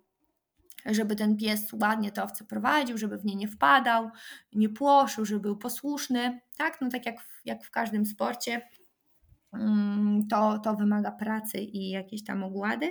żeby 0.87 1.17
ten 1.17 1.37
pies 1.37 1.73
ładnie 1.73 2.13
te 2.13 2.23
owce 2.23 2.45
prowadził, 2.45 2.99
żeby 2.99 3.19
w 3.19 3.25
nie 3.25 3.37
nie 3.37 3.49
wpadał, 3.49 4.11
nie 4.53 4.69
płoszył, 4.69 5.25
żeby 5.25 5.41
był 5.41 5.57
posłuszny, 5.57 6.41
tak? 6.57 6.81
No 6.81 6.89
tak 6.89 7.07
jak 7.07 7.21
w, 7.21 7.41
jak 7.45 7.65
w 7.65 7.71
każdym 7.71 8.07
sporcie, 8.07 8.69
mm, 9.53 10.27
to, 10.31 10.59
to 10.59 10.75
wymaga 10.77 11.11
pracy 11.11 11.59
i 11.59 11.91
jakiejś 11.91 12.25
tam 12.25 12.45
ogłady. 12.45 12.91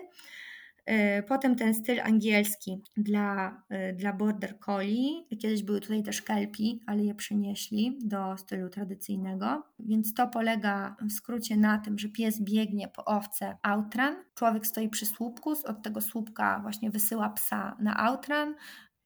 E, 0.87 1.23
potem 1.23 1.55
ten 1.55 1.73
styl 1.73 2.01
angielski 2.01 2.81
dla, 2.97 3.61
e, 3.69 3.93
dla 3.93 4.13
border 4.13 4.59
collie. 4.59 5.23
Kiedyś 5.41 5.63
były 5.63 5.81
tutaj 5.81 6.03
też 6.03 6.21
kelpi, 6.21 6.81
ale 6.85 7.03
je 7.03 7.15
przenieśli 7.15 7.99
do 8.03 8.37
stylu 8.37 8.69
tradycyjnego. 8.69 9.63
Więc 9.79 10.13
to 10.13 10.27
polega 10.27 10.95
w 11.09 11.11
skrócie 11.11 11.57
na 11.57 11.77
tym, 11.77 11.99
że 11.99 12.09
pies 12.09 12.41
biegnie 12.41 12.87
po 12.87 13.05
owce 13.05 13.57
outran. 13.63 14.15
Człowiek 14.35 14.67
stoi 14.67 14.89
przy 14.89 15.05
słupku, 15.05 15.51
od 15.65 15.83
tego 15.83 16.01
słupka 16.01 16.59
właśnie 16.61 16.89
wysyła 16.89 17.29
psa 17.29 17.77
na 17.79 17.97
outran. 17.97 18.55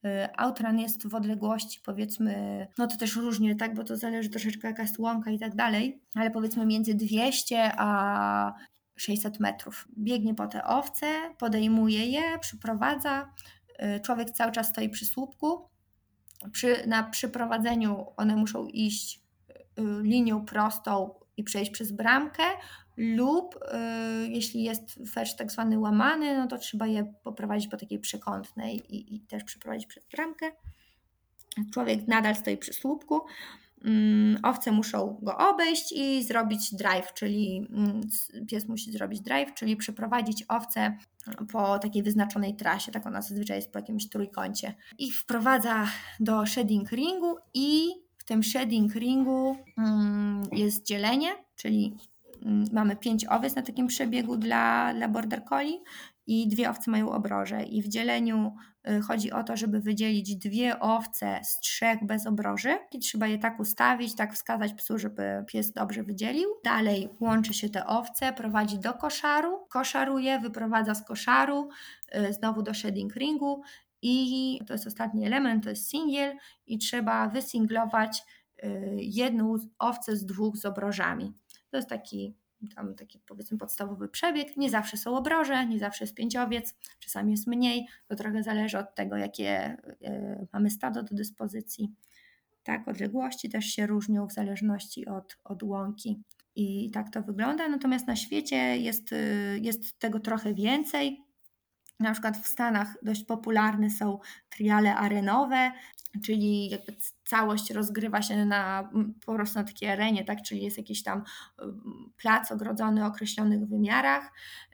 E, 0.05 0.29
outran 0.37 0.79
jest 0.79 1.07
w 1.07 1.15
odległości 1.15 1.81
powiedzmy, 1.85 2.67
no 2.77 2.87
to 2.87 2.97
też 2.97 3.15
różnie, 3.15 3.55
tak, 3.55 3.75
bo 3.75 3.83
to 3.83 3.97
zależy 3.97 4.29
troszeczkę 4.29 4.67
jaka 4.67 4.81
jest 4.81 4.99
łąka 4.99 5.31
i 5.31 5.39
tak 5.39 5.55
dalej, 5.55 6.01
ale 6.15 6.31
powiedzmy 6.31 6.65
między 6.65 6.95
200 6.95 7.71
a 7.77 8.53
600 9.01 9.39
metrów. 9.39 9.87
Biegnie 9.97 10.35
po 10.35 10.47
te 10.47 10.63
owce, 10.63 11.35
podejmuje 11.37 12.05
je, 12.05 12.39
przyprowadza. 12.39 13.33
Y, 13.97 13.99
człowiek 13.99 14.31
cały 14.31 14.51
czas 14.51 14.69
stoi 14.69 14.89
przy 14.89 15.05
słupku. 15.05 15.69
Przy, 16.51 16.87
na 16.87 17.03
przyprowadzeniu 17.03 18.05
one 18.17 18.35
muszą 18.35 18.67
iść 18.67 19.21
y, 19.59 19.81
linią 20.01 20.45
prostą 20.45 21.13
i 21.37 21.43
przejść 21.43 21.71
przez 21.71 21.91
bramkę, 21.91 22.43
lub 22.97 23.55
y, 23.55 23.59
jeśli 24.27 24.63
jest 24.63 24.99
fecz 25.11 25.35
tak 25.35 25.51
zwany 25.51 25.79
łamany, 25.79 26.37
no 26.37 26.47
to 26.47 26.57
trzeba 26.57 26.87
je 26.87 27.13
poprowadzić 27.23 27.67
po 27.67 27.77
takiej 27.77 27.99
przekątnej 27.99 28.95
i, 28.95 29.15
i 29.15 29.19
też 29.19 29.43
przeprowadzić 29.43 29.87
przez 29.87 30.05
bramkę. 30.05 30.51
Człowiek 31.73 32.07
nadal 32.07 32.35
stoi 32.35 32.57
przy 32.57 32.73
słupku. 32.73 33.21
Mm, 33.85 34.37
owce 34.43 34.71
muszą 34.71 35.19
go 35.21 35.37
obejść 35.37 35.91
i 35.91 36.23
zrobić 36.23 36.75
drive, 36.75 37.13
czyli 37.13 37.67
mm, 37.69 38.01
pies 38.47 38.67
musi 38.67 38.91
zrobić 38.91 39.21
drive, 39.21 39.53
czyli 39.53 39.75
przeprowadzić 39.75 40.45
owce 40.47 40.97
po 41.51 41.79
takiej 41.79 42.03
wyznaczonej 42.03 42.55
trasie, 42.55 42.91
tak 42.91 43.07
ona 43.07 43.21
zazwyczaj 43.21 43.57
jest 43.57 43.71
po 43.71 43.79
jakimś 43.79 44.09
trójkącie. 44.09 44.73
I 44.97 45.11
wprowadza 45.11 45.87
do 46.19 46.45
shedding 46.45 46.91
ringu 46.91 47.35
i 47.53 47.89
w 48.17 48.23
tym 48.23 48.43
shedding 48.43 48.95
ringu 48.95 49.57
mm, 49.77 50.43
jest 50.51 50.85
dzielenie, 50.85 51.29
czyli 51.55 51.95
mamy 52.71 52.95
pięć 52.95 53.25
owiec 53.25 53.55
na 53.55 53.61
takim 53.61 53.87
przebiegu 53.87 54.37
dla, 54.37 54.93
dla 54.93 55.07
border 55.07 55.43
collie 55.45 55.79
i 56.31 56.47
dwie 56.47 56.69
owce 56.69 56.91
mają 56.91 57.11
obroże. 57.11 57.63
I 57.63 57.81
w 57.81 57.87
dzieleniu 57.87 58.55
y, 58.89 59.01
chodzi 59.01 59.31
o 59.31 59.43
to, 59.43 59.57
żeby 59.57 59.79
wydzielić 59.79 60.35
dwie 60.35 60.79
owce 60.79 61.39
z 61.43 61.59
trzech 61.59 62.05
bez 62.05 62.27
obroży. 62.27 62.77
I 62.91 62.99
trzeba 62.99 63.27
je 63.27 63.37
tak 63.37 63.59
ustawić, 63.59 64.15
tak 64.15 64.33
wskazać 64.33 64.73
psu, 64.73 64.97
żeby 64.97 65.43
pies 65.47 65.71
dobrze 65.71 66.03
wydzielił. 66.03 66.49
Dalej 66.63 67.09
łączy 67.19 67.53
się 67.53 67.69
te 67.69 67.87
owce, 67.87 68.33
prowadzi 68.33 68.79
do 68.79 68.93
koszaru, 68.93 69.65
koszaruje, 69.69 70.39
wyprowadza 70.39 70.95
z 70.95 71.05
koszaru, 71.05 71.69
y, 72.15 72.33
znowu 72.33 72.63
do 72.63 72.73
shedding 72.73 73.15
ringu 73.15 73.61
i 74.01 74.59
to 74.67 74.73
jest 74.73 74.87
ostatni 74.87 75.25
element, 75.25 75.63
to 75.63 75.69
jest 75.69 75.89
singiel 75.89 76.37
i 76.67 76.77
trzeba 76.77 77.27
wysinglować 77.27 78.23
y, 78.63 78.97
jedną 78.99 79.55
owcę 79.79 80.15
z 80.15 80.25
dwóch 80.25 80.57
z 80.57 80.65
obrożami. 80.65 81.33
To 81.69 81.77
jest 81.77 81.89
taki 81.89 82.40
tam 82.67 82.95
taki 82.95 83.19
powiedzmy 83.19 83.57
podstawowy 83.57 84.09
przebieg. 84.09 84.57
Nie 84.57 84.69
zawsze 84.69 84.97
są 84.97 85.17
obroże, 85.17 85.65
nie 85.65 85.79
zawsze 85.79 86.03
jest 86.03 86.15
pięciowiec, 86.15 86.75
czasami 86.99 87.31
jest 87.31 87.47
mniej. 87.47 87.87
To 88.07 88.15
trochę 88.15 88.43
zależy 88.43 88.77
od 88.77 88.95
tego, 88.95 89.17
jakie 89.17 89.77
y, 90.01 90.47
mamy 90.53 90.69
stado 90.69 91.03
do 91.03 91.15
dyspozycji. 91.15 91.91
Tak, 92.63 92.87
odległości 92.87 93.49
też 93.49 93.65
się 93.65 93.87
różnią 93.87 94.27
w 94.27 94.33
zależności 94.33 95.05
od, 95.05 95.37
od 95.43 95.63
łąki. 95.63 96.23
I 96.55 96.91
tak 96.91 97.09
to 97.09 97.21
wygląda. 97.21 97.69
Natomiast 97.69 98.07
na 98.07 98.15
świecie 98.15 98.77
jest, 98.77 99.11
y, 99.11 99.59
jest 99.61 99.99
tego 99.99 100.19
trochę 100.19 100.53
więcej. 100.53 101.30
Na 102.01 102.11
przykład 102.11 102.37
w 102.37 102.47
Stanach 102.47 102.97
dość 103.01 103.23
popularne 103.23 103.89
są 103.89 104.19
triale 104.49 104.95
arenowe, 104.95 105.71
czyli 106.25 106.69
jakby 106.69 106.95
całość 107.25 107.71
rozgrywa 107.71 108.21
się 108.21 108.45
na, 108.45 108.89
po 109.25 109.33
prostu 109.33 109.59
na 109.59 109.65
takiej 109.65 109.89
arenie, 109.89 110.25
tak? 110.25 110.41
czyli 110.41 110.63
jest 110.63 110.77
jakiś 110.77 111.03
tam 111.03 111.23
plac 112.17 112.51
ogrodzony 112.51 113.03
o 113.03 113.07
określonych 113.07 113.67
wymiarach. 113.67 114.31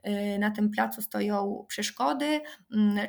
Y, 0.07 0.39
na 0.39 0.51
tym 0.51 0.69
placu 0.71 1.01
stoją 1.01 1.65
przeszkody. 1.67 2.41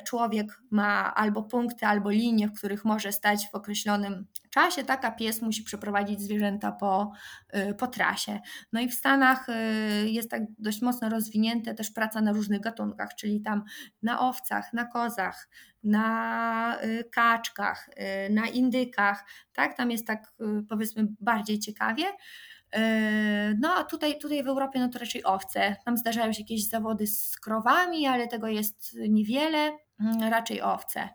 Człowiek 0.07 0.61
ma 0.71 1.15
albo 1.15 1.43
punkty, 1.43 1.85
albo 1.85 2.09
linie, 2.09 2.47
w 2.47 2.53
których 2.53 2.85
może 2.85 3.11
stać 3.11 3.47
w 3.51 3.55
określonym 3.55 4.25
czasie, 4.49 4.83
tak, 4.83 5.05
a 5.05 5.11
pies 5.11 5.41
musi 5.41 5.63
przeprowadzić 5.63 6.21
zwierzęta 6.21 6.71
po, 6.71 7.11
y, 7.55 7.73
po 7.73 7.87
trasie. 7.87 8.39
No 8.73 8.81
i 8.81 8.89
w 8.89 8.93
Stanach 8.93 9.49
y, 9.49 10.09
jest 10.09 10.31
tak 10.31 10.43
dość 10.57 10.81
mocno 10.81 11.09
rozwinięte 11.09 11.75
też 11.75 11.91
praca 11.91 12.21
na 12.21 12.31
różnych 12.31 12.61
gatunkach, 12.61 13.15
czyli 13.15 13.41
tam 13.41 13.63
na 14.01 14.19
owcach, 14.19 14.73
na 14.73 14.85
kozach, 14.85 15.49
na 15.83 16.77
y, 16.83 17.03
kaczkach, 17.11 17.89
na 18.29 18.47
indykach, 18.47 19.25
tak, 19.53 19.77
tam 19.77 19.91
jest 19.91 20.07
tak 20.07 20.33
powiedzmy 20.69 21.07
bardziej 21.19 21.59
ciekawie. 21.59 22.05
No 23.59 23.73
a 23.75 23.83
tutaj, 23.83 24.19
tutaj 24.19 24.43
w 24.43 24.47
Europie 24.47 24.79
no 24.79 24.89
to 24.89 24.99
raczej 24.99 25.23
owce. 25.23 25.75
Tam 25.85 25.97
zdarzają 25.97 26.33
się 26.33 26.41
jakieś 26.41 26.67
zawody 26.67 27.07
z 27.07 27.39
krowami, 27.39 28.07
ale 28.07 28.27
tego 28.27 28.47
jest 28.47 28.97
niewiele, 29.09 29.77
mm, 29.99 30.23
raczej 30.31 30.61
owce. 30.61 31.09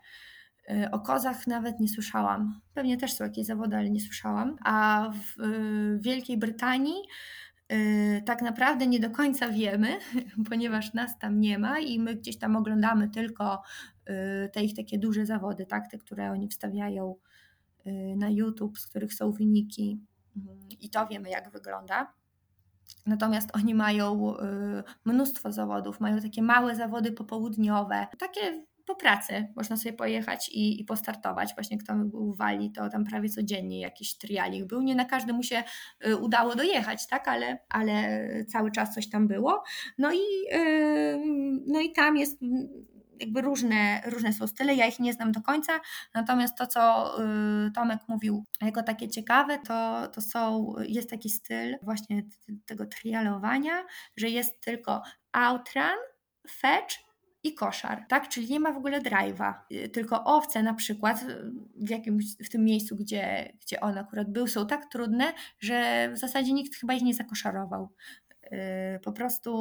Y, 0.71 0.91
o 0.91 1.01
kozach 1.01 1.47
nawet 1.47 1.81
nie 1.81 1.89
słyszałam. 1.89 2.61
Pewnie 2.75 2.97
też 2.97 3.13
są 3.13 3.25
jakieś 3.25 3.47
zawody, 3.47 3.77
ale 3.77 3.91
nie 3.91 4.01
słyszałam. 4.01 4.57
A 4.65 5.11
w 5.13 5.41
y, 5.41 5.99
Wielkiej 6.01 6.39
Brytanii 6.39 7.03
y, 7.73 8.23
tak 8.27 8.43
naprawdę 8.43 8.87
nie 8.87 9.01
do 9.01 9.11
końca 9.11 9.49
wiemy, 9.49 9.99
ponieważ 10.51 10.95
nas 10.95 11.19
tam 11.19 11.41
nie 11.41 11.59
ma 11.59 11.79
i 11.79 11.99
my 11.99 12.15
gdzieś 12.15 12.39
tam 12.39 12.57
oglądamy 12.57 13.09
tylko 13.09 13.63
te 14.53 14.65
ich 14.65 14.77
takie 14.77 14.99
duże 14.99 15.27
zawody, 15.27 15.67
tak? 15.67 15.91
te, 15.91 15.99
które 15.99 16.31
oni 16.31 16.49
wstawiają 16.49 17.17
na 18.17 18.31
YouTube, 18.31 18.79
z 18.79 18.87
których 18.87 19.15
są 19.15 19.33
wyniki 19.33 20.01
mm, 20.37 20.59
i 20.81 20.91
to 20.91 21.07
wiemy, 21.07 21.31
jak 21.31 21.51
wygląda. 21.51 22.13
Natomiast 23.07 23.51
oni 23.57 23.75
mają 23.75 24.35
mnóstwo 25.05 25.53
zawodów, 25.53 26.01
mają 26.01 26.21
takie 26.21 26.43
małe 26.43 26.77
zawody 26.77 27.13
popołudniowe, 27.13 28.07
takie 28.19 28.65
po 28.87 28.95
pracy 28.95 29.49
można 29.57 29.77
sobie 29.77 29.93
pojechać 29.93 30.49
i, 30.49 30.81
i 30.81 30.85
postartować. 30.85 31.55
Właśnie 31.55 31.79
kto 31.79 31.95
był 31.95 32.33
w 32.33 32.37
Walii, 32.37 32.73
to 32.73 32.89
tam 32.89 33.05
prawie 33.05 33.29
codziennie 33.29 33.81
jakiś 33.81 34.19
trialik 34.19 34.67
był. 34.67 34.83
Nie 34.83 34.95
na 34.95 35.05
każdemu 35.05 35.43
się 35.43 35.65
y, 36.07 36.17
udało 36.17 36.55
dojechać, 36.55 37.07
tak, 37.07 37.29
ale, 37.29 37.59
ale 37.69 38.19
cały 38.45 38.71
czas 38.71 38.95
coś 38.95 39.11
tam 39.11 39.29
było. 39.29 39.63
No 39.99 40.13
i, 40.13 40.19
yy, 40.53 41.23
no 41.67 41.81
i 41.81 41.93
tam 41.93 42.17
jest 42.17 42.39
jakby 43.21 43.41
różne, 43.41 44.03
różne 44.07 44.33
są 44.33 44.47
style, 44.47 44.75
ja 44.75 44.87
ich 44.87 45.01
nie 45.01 45.13
znam 45.13 45.33
do 45.33 45.43
końca, 45.43 45.81
natomiast 46.15 46.59
to, 46.59 46.67
co 46.67 47.15
y, 47.23 47.71
Tomek 47.71 48.01
mówił 48.09 48.45
jako 48.63 48.83
takie 48.83 49.09
ciekawe, 49.09 49.59
to, 49.59 50.09
to 50.09 50.21
są, 50.21 50.75
jest 50.83 51.11
taki 51.11 51.31
styl 51.31 51.77
właśnie 51.83 52.23
tego 52.67 52.87
trialowania, 52.87 53.85
że 54.17 54.29
jest 54.29 54.61
tylko 54.61 55.03
outrun, 55.33 55.99
fetch 56.51 57.05
i 57.45 57.55
koszar, 57.55 58.05
tak? 58.09 58.29
Czyli 58.29 58.51
nie 58.51 58.61
ma 58.61 58.73
w 58.73 58.77
ogóle 58.77 59.01
drive'a, 59.01 59.55
y, 59.73 59.89
tylko 59.89 60.25
owce 60.25 60.63
na 60.63 60.75
przykład 60.75 61.23
y, 61.23 61.53
w 61.77 61.91
jakimś, 61.91 62.25
w 62.45 62.49
tym 62.49 62.65
miejscu, 62.65 62.97
gdzie, 62.97 63.53
gdzie 63.63 63.81
on 63.81 63.99
akurat 63.99 64.33
był, 64.33 64.47
są 64.47 64.67
tak 64.67 64.91
trudne, 64.91 65.33
że 65.59 66.09
w 66.15 66.19
zasadzie 66.19 66.53
nikt 66.53 66.77
chyba 66.77 66.95
ich 66.95 67.03
nie 67.03 67.15
zakoszarował. 67.15 67.89
Y, 68.47 69.01
po 69.05 69.13
prostu 69.13 69.53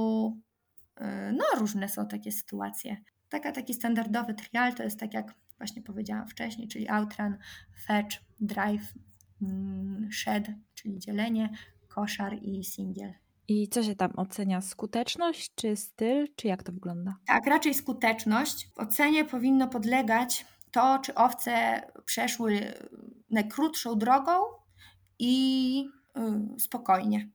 no 1.33 1.43
różne 1.57 1.89
są 1.89 2.07
takie 2.07 2.31
sytuacje. 2.31 2.97
Taka, 3.29 3.51
taki 3.51 3.73
standardowy 3.73 4.33
trial 4.33 4.73
to 4.73 4.83
jest 4.83 4.99
tak 4.99 5.13
jak 5.13 5.33
właśnie 5.57 5.81
powiedziałam 5.81 6.27
wcześniej, 6.27 6.67
czyli 6.67 6.89
outrun, 6.89 7.37
fetch, 7.85 8.17
drive, 8.39 8.93
mm, 9.41 10.09
shed, 10.11 10.47
czyli 10.73 10.99
dzielenie, 10.99 11.49
koszar 11.87 12.37
i 12.41 12.63
singiel. 12.63 13.13
I 13.47 13.67
co 13.67 13.83
się 13.83 13.95
tam 13.95 14.12
ocenia? 14.15 14.62
Skuteczność 14.62 15.55
czy 15.55 15.75
styl, 15.75 16.27
czy 16.35 16.47
jak 16.47 16.63
to 16.63 16.71
wygląda? 16.71 17.15
Tak, 17.27 17.47
raczej 17.47 17.73
skuteczność. 17.73 18.69
W 18.75 18.79
ocenie 18.79 19.25
powinno 19.25 19.67
podlegać 19.67 20.45
to, 20.71 21.00
czy 21.00 21.15
owce 21.15 21.81
przeszły 22.05 22.73
najkrótszą 23.29 23.95
drogą 23.95 24.31
i 25.19 25.85
y, 26.17 26.59
spokojnie. 26.59 27.29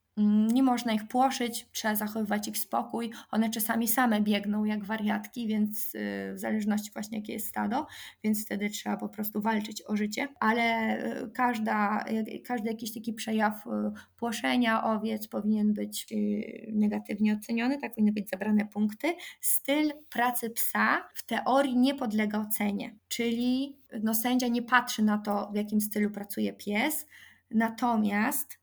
Nie 0.52 0.62
można 0.62 0.92
ich 0.92 1.08
płoszyć, 1.08 1.66
trzeba 1.72 1.94
zachowywać 1.94 2.48
ich 2.48 2.58
spokój. 2.58 3.10
One 3.30 3.50
czasami 3.50 3.88
same 3.88 4.20
biegną 4.20 4.64
jak 4.64 4.84
wariatki, 4.84 5.46
więc 5.46 5.94
y, 5.94 6.32
w 6.34 6.38
zależności 6.38 6.90
właśnie 6.92 7.18
jakie 7.18 7.32
jest 7.32 7.48
stado, 7.48 7.86
więc 8.24 8.44
wtedy 8.44 8.70
trzeba 8.70 8.96
po 8.96 9.08
prostu 9.08 9.40
walczyć 9.40 9.82
o 9.86 9.96
życie. 9.96 10.28
Ale 10.40 10.96
y, 11.22 11.30
każda, 11.30 12.04
każdy 12.46 12.68
jakiś 12.68 12.94
taki 12.94 13.12
przejaw 13.12 13.66
y, 13.66 13.70
płoszenia 14.16 14.84
owiec 14.84 15.28
powinien 15.28 15.74
być 15.74 16.06
negatywnie 16.72 17.38
oceniony, 17.42 17.78
tak 17.78 17.94
powinny 17.94 18.12
być 18.12 18.30
zabrane 18.30 18.66
punkty. 18.66 19.14
Styl 19.40 19.92
pracy 20.10 20.50
psa 20.50 21.08
w 21.14 21.26
teorii 21.26 21.76
nie 21.76 21.94
podlega 21.94 22.40
ocenie, 22.40 22.96
czyli 23.08 23.78
no, 24.02 24.14
sędzia 24.14 24.48
nie 24.48 24.62
patrzy 24.62 25.02
na 25.02 25.18
to, 25.18 25.50
w 25.52 25.56
jakim 25.56 25.80
stylu 25.80 26.10
pracuje 26.10 26.52
pies, 26.52 27.06
natomiast 27.50 28.58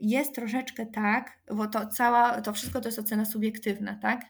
jest 0.00 0.34
troszeczkę 0.34 0.86
tak, 0.86 1.38
bo 1.54 1.66
to 1.66 1.86
cała, 1.86 2.40
to 2.40 2.52
wszystko 2.52 2.80
to 2.80 2.88
jest 2.88 2.98
ocena 2.98 3.24
subiektywna, 3.24 3.94
tak? 4.02 4.20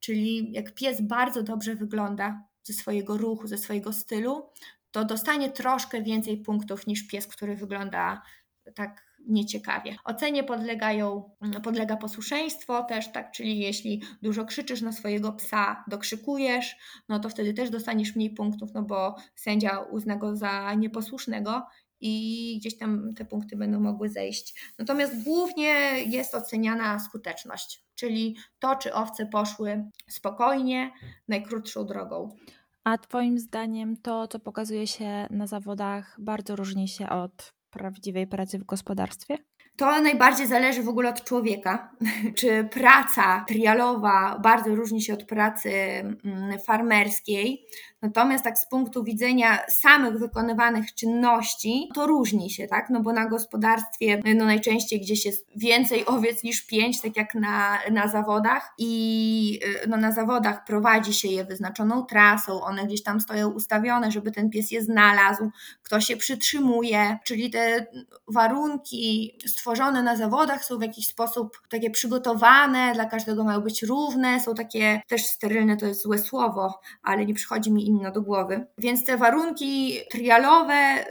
Czyli 0.00 0.52
jak 0.52 0.74
pies 0.74 1.00
bardzo 1.00 1.42
dobrze 1.42 1.74
wygląda 1.74 2.42
ze 2.62 2.72
swojego 2.72 3.16
ruchu, 3.16 3.46
ze 3.46 3.58
swojego 3.58 3.92
stylu, 3.92 4.50
to 4.90 5.04
dostanie 5.04 5.50
troszkę 5.50 6.02
więcej 6.02 6.36
punktów 6.36 6.86
niż 6.86 7.06
pies, 7.06 7.26
który 7.26 7.56
wygląda 7.56 8.22
tak 8.74 9.04
nieciekawie. 9.28 9.96
Ocenie 10.04 10.44
podlegają, 10.44 11.30
podlega 11.62 11.96
posłuszeństwo 11.96 12.84
też, 12.84 13.12
tak, 13.12 13.30
czyli 13.32 13.58
jeśli 13.58 14.02
dużo 14.22 14.44
krzyczysz 14.44 14.82
na 14.82 14.92
swojego 14.92 15.32
psa, 15.32 15.84
dokrzykujesz, 15.88 16.76
no 17.08 17.18
to 17.18 17.28
wtedy 17.28 17.54
też 17.54 17.70
dostaniesz 17.70 18.16
mniej 18.16 18.30
punktów, 18.30 18.70
no 18.74 18.82
bo 18.82 19.16
sędzia 19.34 19.78
uzna 19.78 20.16
go 20.16 20.36
za 20.36 20.74
nieposłusznego 20.74 21.66
i 22.06 22.56
gdzieś 22.60 22.78
tam 22.78 23.14
te 23.14 23.24
punkty 23.24 23.56
będą 23.56 23.80
mogły 23.80 24.08
zejść. 24.08 24.72
Natomiast 24.78 25.24
głównie 25.24 25.72
jest 26.06 26.34
oceniana 26.34 26.98
skuteczność, 26.98 27.84
czyli 27.94 28.36
to, 28.58 28.76
czy 28.76 28.94
owce 28.94 29.26
poszły 29.26 29.84
spokojnie, 30.08 30.92
najkrótszą 31.28 31.86
drogą. 31.86 32.36
A 32.84 32.98
Twoim 32.98 33.38
zdaniem 33.38 33.96
to, 33.96 34.28
co 34.28 34.38
pokazuje 34.38 34.86
się 34.86 35.26
na 35.30 35.46
zawodach, 35.46 36.16
bardzo 36.18 36.56
różni 36.56 36.88
się 36.88 37.08
od 37.08 37.54
prawdziwej 37.70 38.26
pracy 38.26 38.58
w 38.58 38.64
gospodarstwie? 38.64 39.38
To 39.76 40.00
najbardziej 40.00 40.46
zależy 40.46 40.82
w 40.82 40.88
ogóle 40.88 41.08
od 41.08 41.24
człowieka. 41.24 41.90
Czy 42.38 42.68
praca 42.72 43.44
trialowa 43.48 44.38
bardzo 44.42 44.74
różni 44.74 45.02
się 45.02 45.14
od 45.14 45.24
pracy 45.24 45.70
mm, 45.70 46.58
farmerskiej, 46.66 47.66
Natomiast 48.04 48.44
tak 48.44 48.58
z 48.58 48.68
punktu 48.68 49.04
widzenia 49.04 49.58
samych 49.68 50.18
wykonywanych 50.18 50.94
czynności, 50.94 51.88
to 51.94 52.06
różni 52.06 52.50
się, 52.50 52.66
tak? 52.66 52.90
No 52.90 53.00
bo 53.00 53.12
na 53.12 53.26
gospodarstwie 53.26 54.22
no 54.34 54.44
najczęściej 54.44 55.00
gdzieś 55.00 55.26
jest 55.26 55.46
więcej 55.56 56.06
owiec 56.14 56.42
niż 56.42 56.66
pięć, 56.66 57.00
tak 57.00 57.16
jak 57.16 57.34
na, 57.34 57.78
na 57.90 58.08
zawodach. 58.08 58.72
I 58.78 59.60
y, 59.84 59.88
no 59.88 59.96
na 59.96 60.12
zawodach 60.12 60.64
prowadzi 60.64 61.14
się 61.14 61.28
je 61.28 61.44
wyznaczoną 61.44 62.04
trasą, 62.04 62.62
one 62.62 62.86
gdzieś 62.86 63.02
tam 63.02 63.20
stoją 63.20 63.50
ustawione, 63.50 64.10
żeby 64.10 64.32
ten 64.32 64.50
pies 64.50 64.70
je 64.70 64.82
znalazł, 64.82 65.50
kto 65.82 66.00
się 66.00 66.16
przytrzymuje, 66.16 67.18
czyli 67.24 67.50
te 67.50 67.86
warunki 68.28 69.38
na 70.02 70.16
zawodach 70.16 70.64
są 70.64 70.78
w 70.78 70.82
jakiś 70.82 71.06
sposób 71.06 71.62
takie 71.68 71.90
przygotowane, 71.90 72.92
dla 72.94 73.04
każdego 73.04 73.44
mają 73.44 73.60
być 73.60 73.82
równe, 73.82 74.40
są 74.40 74.54
takie 74.54 75.02
też 75.08 75.26
sterylne, 75.26 75.76
to 75.76 75.86
jest 75.86 76.02
złe 76.02 76.18
słowo, 76.18 76.80
ale 77.02 77.26
nie 77.26 77.34
przychodzi 77.34 77.72
mi 77.72 77.86
inne 77.86 78.12
do 78.12 78.22
głowy. 78.22 78.66
Więc 78.78 79.04
te 79.04 79.16
warunki 79.16 79.98
trialowe 80.10 81.04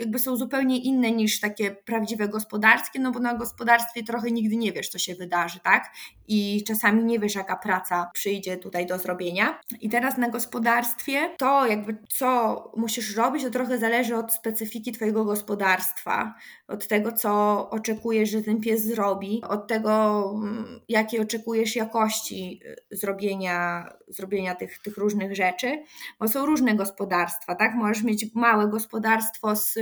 jakby 0.00 0.18
są 0.18 0.36
zupełnie 0.36 0.78
inne 0.78 1.12
niż 1.12 1.40
takie 1.40 1.70
prawdziwe 1.70 2.28
gospodarskie, 2.28 3.00
no 3.00 3.12
bo 3.12 3.20
na 3.20 3.34
gospodarstwie 3.34 4.02
trochę 4.02 4.30
nigdy 4.30 4.56
nie 4.56 4.72
wiesz, 4.72 4.88
co 4.88 4.98
się 4.98 5.14
wydarzy, 5.14 5.60
tak? 5.60 5.90
I 6.28 6.64
czasami 6.66 7.04
nie 7.04 7.18
wiesz, 7.18 7.34
jaka 7.34 7.56
praca 7.56 8.10
przyjdzie 8.14 8.56
tutaj 8.56 8.86
do 8.86 8.98
zrobienia. 8.98 9.60
I 9.80 9.90
teraz 9.90 10.18
na 10.18 10.28
gospodarstwie 10.28 11.30
to 11.38 11.66
jakby 11.66 11.96
co 12.08 12.72
musisz 12.76 13.16
robić, 13.16 13.42
to 13.42 13.50
trochę 13.50 13.78
zależy 13.78 14.16
od 14.16 14.34
specyfiki 14.34 14.92
Twojego 14.92 15.24
gospodarstwa, 15.24 16.34
od 16.68 16.88
tego, 16.88 17.12
co 17.12 17.30
oczekujesz, 17.70 18.30
że 18.30 18.42
ten 18.42 18.60
pies 18.60 18.82
zrobi, 18.84 19.42
od 19.48 19.68
tego, 19.68 20.24
mm, 20.34 20.80
jakiej 20.88 21.20
oczekujesz 21.20 21.76
jakości 21.76 22.60
y, 22.92 22.96
zrobienia, 22.96 23.88
zrobienia 24.08 24.54
tych, 24.54 24.78
tych 24.78 24.96
różnych 24.96 25.36
rzeczy, 25.36 25.82
bo 26.20 26.28
są 26.28 26.46
różne 26.46 26.74
gospodarstwa, 26.74 27.54
tak? 27.54 27.74
Możesz 27.74 28.02
mieć 28.02 28.34
małe 28.34 28.68
gospodarstwo 28.68 29.56
z 29.56 29.78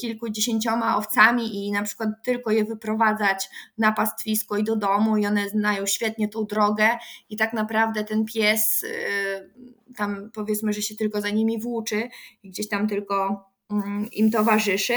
kilkudziesięcioma 0.00 0.96
owcami 0.96 1.66
i 1.66 1.72
na 1.72 1.82
przykład 1.82 2.08
tylko 2.24 2.50
je 2.50 2.64
wyprowadzać 2.64 3.48
na 3.78 3.92
pastwisko 3.92 4.56
i 4.56 4.64
do 4.64 4.76
domu 4.76 5.16
i 5.16 5.26
one 5.26 5.48
znają 5.48 5.86
świetnie 5.86 6.28
tą 6.28 6.44
drogę 6.44 6.88
i 7.30 7.36
tak 7.36 7.52
naprawdę 7.52 8.04
ten 8.04 8.24
pies 8.24 8.82
y, 8.82 9.50
tam 9.96 10.30
powiedzmy, 10.34 10.72
że 10.72 10.82
się 10.82 10.96
tylko 10.96 11.20
za 11.20 11.30
nimi 11.30 11.60
włóczy 11.60 12.08
i 12.42 12.50
gdzieś 12.50 12.68
tam 12.68 12.88
tylko 12.88 13.44
mm, 13.70 14.10
im 14.12 14.30
towarzyszy. 14.30 14.96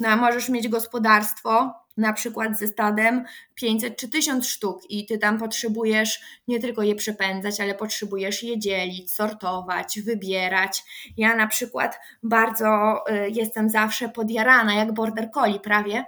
No 0.00 0.08
a 0.08 0.16
możesz 0.16 0.48
mieć 0.48 0.68
gospodarstwo, 0.68 1.74
na 1.96 2.12
przykład 2.12 2.58
ze 2.58 2.66
stadem 2.66 3.24
500 3.54 3.96
czy 3.96 4.08
1000 4.08 4.48
sztuk 4.48 4.90
i 4.90 5.06
ty 5.06 5.18
tam 5.18 5.38
potrzebujesz 5.38 6.20
nie 6.48 6.60
tylko 6.60 6.82
je 6.82 6.94
przepędzać, 6.94 7.60
ale 7.60 7.74
potrzebujesz 7.74 8.42
je 8.42 8.58
dzielić, 8.58 9.12
sortować, 9.12 10.00
wybierać. 10.00 10.84
Ja 11.16 11.36
na 11.36 11.46
przykład 11.46 12.00
bardzo 12.22 13.00
y, 13.10 13.30
jestem 13.30 13.70
zawsze 13.70 14.08
podjarana, 14.08 14.74
jak 14.74 14.92
border 14.92 15.30
collie 15.30 15.60
prawie, 15.60 16.04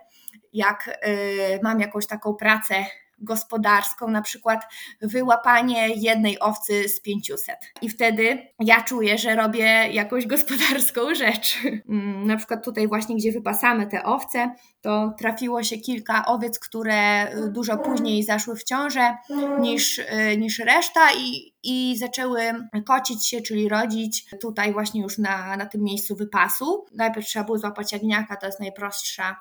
jak 0.52 1.00
y, 1.08 1.60
mam 1.62 1.80
jakąś 1.80 2.06
taką 2.06 2.34
pracę 2.34 2.74
gospodarską, 3.18 4.08
na 4.08 4.22
przykład 4.22 4.64
wyłapanie 5.02 5.88
jednej 5.88 6.40
owcy 6.40 6.88
z 6.88 7.00
500. 7.00 7.56
I 7.82 7.88
wtedy 7.88 8.38
ja 8.60 8.82
czuję, 8.82 9.18
że 9.18 9.36
robię 9.36 9.88
jakąś 9.92 10.26
gospodarską 10.36 11.14
rzecz. 11.14 11.58
Mm, 11.88 12.26
na 12.26 12.36
przykład 12.36 12.64
tutaj 12.64 12.88
właśnie, 12.88 13.16
gdzie 13.16 13.32
wypasamy 13.32 13.86
te 13.86 14.04
owce, 14.04 14.54
to 14.80 15.14
trafiło 15.18 15.62
się 15.62 15.76
kilka 15.76 16.26
owiec, 16.26 16.58
które 16.58 17.32
y, 17.34 17.50
dużo 17.50 17.78
później 17.78 18.22
zaszły 18.22 18.56
w 18.56 18.64
ciążę 18.64 19.16
niż, 19.60 19.98
y, 19.98 20.04
niż 20.38 20.58
reszta 20.58 21.08
i, 21.18 21.52
i 21.62 21.96
zaczęły 21.98 22.40
kocić 22.86 23.26
się, 23.26 23.40
czyli 23.40 23.68
rodzić 23.68 24.24
tutaj 24.40 24.72
właśnie 24.72 25.02
już 25.02 25.18
na, 25.18 25.56
na 25.56 25.66
tym 25.66 25.82
miejscu 25.82 26.16
wypasu. 26.16 26.86
Najpierw 26.94 27.26
trzeba 27.26 27.44
było 27.44 27.58
złapać 27.58 27.92
jagniaka, 27.92 28.36
to 28.36 28.46
jest 28.46 28.60
najprostsza 28.60 29.36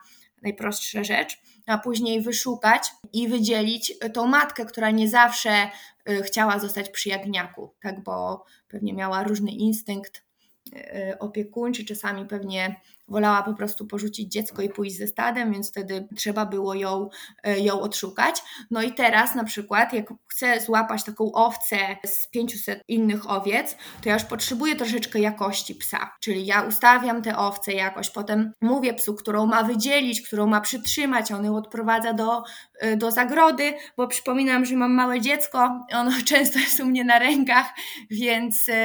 najprostsza 0.45 1.03
rzecz, 1.03 1.41
a 1.65 1.77
później 1.77 2.21
wyszukać 2.21 2.91
i 3.13 3.27
wydzielić 3.27 3.93
tą 4.13 4.27
matkę, 4.27 4.65
która 4.65 4.91
nie 4.91 5.09
zawsze 5.09 5.69
y, 6.09 6.23
chciała 6.23 6.59
zostać 6.59 6.89
przy 6.89 7.09
jagniaku, 7.09 7.73
tak, 7.81 8.03
bo 8.03 8.45
pewnie 8.67 8.93
miała 8.93 9.23
różny 9.23 9.51
instynkt 9.51 10.23
y, 10.73 11.19
opiekuńczy, 11.19 11.85
czasami 11.85 12.25
pewnie 12.25 12.81
wolała 13.07 13.43
po 13.43 13.53
prostu 13.53 13.87
porzucić 13.87 14.31
dziecko 14.31 14.61
i 14.61 14.69
pójść 14.69 14.97
ze 14.97 15.07
stadem, 15.07 15.53
więc 15.53 15.69
wtedy 15.69 16.07
trzeba 16.15 16.45
było 16.45 16.73
ją, 16.73 17.09
e, 17.43 17.59
ją 17.59 17.81
odszukać. 17.81 18.43
No 18.71 18.81
i 18.81 18.93
teraz 18.93 19.35
na 19.35 19.43
przykład, 19.43 19.93
jak 19.93 20.13
chcę 20.27 20.61
złapać 20.61 21.03
taką 21.03 21.31
owcę 21.31 21.77
z 22.05 22.27
500 22.27 22.81
innych 22.87 23.29
owiec, 23.31 23.77
to 24.03 24.09
ja 24.09 24.13
już 24.13 24.23
potrzebuję 24.23 24.75
troszeczkę 24.75 25.19
jakości 25.19 25.75
psa. 25.75 26.11
Czyli 26.19 26.45
ja 26.45 26.61
ustawiam 26.61 27.21
te 27.21 27.37
owce 27.37 27.73
jakoś, 27.73 28.09
potem 28.09 28.51
mówię 28.61 28.93
psu, 28.93 29.15
którą 29.15 29.45
ma 29.45 29.63
wydzielić, 29.63 30.21
którą 30.21 30.47
ma 30.47 30.61
przytrzymać, 30.61 31.31
on 31.31 31.45
ją 31.45 31.55
odprowadza 31.55 32.13
do, 32.13 32.43
e, 32.79 32.97
do 32.97 33.11
zagrody, 33.11 33.73
bo 33.97 34.07
przypominam, 34.07 34.65
że 34.65 34.75
mam 34.75 34.93
małe 34.93 35.21
dziecko, 35.21 35.85
ono 35.93 36.11
często 36.29 36.59
jest 36.59 36.79
u 36.79 36.85
mnie 36.85 37.03
na 37.03 37.19
rękach, 37.19 37.65
więc 38.11 38.67
yy, 38.67 38.75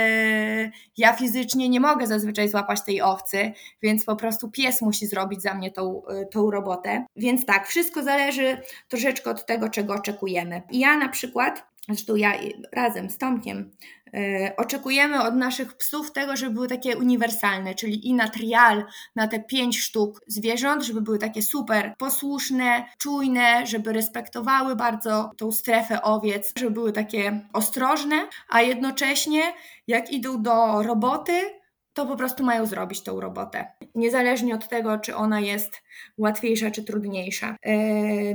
ja 0.97 1.13
fizycznie 1.13 1.69
nie 1.69 1.81
mogę 1.81 2.07
zazwyczaj 2.07 2.49
złapać 2.49 2.85
tej 2.85 3.03
owcy, 3.03 3.53
więc 3.83 4.05
po 4.11 4.17
prostu 4.17 4.51
pies 4.51 4.83
musi 4.83 5.07
zrobić 5.07 5.43
za 5.43 5.55
mnie 5.55 5.71
tą, 5.71 6.03
y, 6.23 6.27
tą 6.27 6.51
robotę. 6.51 7.07
Więc 7.17 7.47
tak, 7.47 7.69
wszystko 7.69 8.03
zależy 8.03 8.59
troszeczkę 8.89 9.31
od 9.31 9.47
tego, 9.47 9.69
czego 9.69 9.95
oczekujemy. 9.95 10.63
Ja 10.73 10.97
na 10.97 11.09
przykład, 11.09 11.67
zresztą 11.89 12.17
ja 12.17 12.33
razem 12.73 13.11
z 13.11 13.19
Tomkiem, 13.19 13.71
Yy, 14.13 14.57
oczekujemy 14.57 15.23
od 15.23 15.35
naszych 15.35 15.77
psów 15.77 16.13
tego, 16.13 16.37
żeby 16.37 16.55
były 16.55 16.69
takie 16.69 16.97
uniwersalne, 16.97 17.75
czyli 17.75 18.09
i 18.09 18.15
na 18.15 18.29
trial, 18.29 18.85
na 19.17 19.29
te 19.29 19.41
pięć 19.41 19.81
sztuk 19.81 20.21
zwierząt, 20.27 20.83
żeby 20.83 21.01
były 21.01 21.19
takie 21.19 21.43
super 21.43 21.95
posłuszne, 21.99 22.85
czujne, 22.99 23.67
żeby 23.67 23.93
respektowały 23.93 24.77
bardzo 24.77 25.31
tą 25.37 25.53
strefę 25.53 26.03
owiec, 26.03 26.53
żeby 26.57 26.71
były 26.71 26.93
takie 26.93 27.41
ostrożne, 27.53 28.29
a 28.49 28.63
jednocześnie 28.63 29.43
jak 29.87 30.13
idą 30.13 30.43
do 30.43 30.83
roboty, 30.83 31.60
to 32.01 32.07
po 32.07 32.17
prostu 32.17 32.45
mają 32.45 32.67
zrobić 32.67 33.03
tą 33.03 33.21
robotę. 33.21 33.67
Niezależnie 33.95 34.55
od 34.55 34.69
tego, 34.69 34.99
czy 34.99 35.17
ona 35.17 35.41
jest 35.41 35.83
łatwiejsza 36.19 36.71
czy 36.71 36.85
trudniejsza. 36.85 37.57
E, 37.63 37.75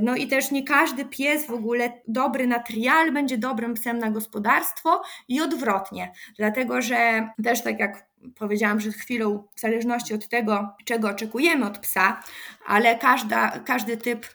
no 0.00 0.16
i 0.16 0.26
też 0.26 0.50
nie 0.50 0.64
każdy 0.64 1.04
pies 1.04 1.46
w 1.46 1.50
ogóle 1.50 1.92
dobry 2.08 2.46
na 2.46 2.58
trial 2.58 3.12
będzie 3.12 3.38
dobrym 3.38 3.74
psem 3.74 3.98
na 3.98 4.10
gospodarstwo 4.10 5.02
i 5.28 5.40
odwrotnie. 5.40 6.12
Dlatego, 6.38 6.82
że 6.82 7.28
też 7.44 7.62
tak 7.62 7.80
jak 7.80 8.06
powiedziałam 8.34 8.78
przed 8.78 8.94
chwilą, 8.94 9.44
w 9.56 9.60
zależności 9.60 10.14
od 10.14 10.28
tego, 10.28 10.68
czego 10.84 11.08
oczekujemy 11.08 11.66
od 11.66 11.78
psa, 11.78 12.22
ale 12.66 12.98
każda, 12.98 13.50
każdy 13.50 13.96
typ 13.96 14.26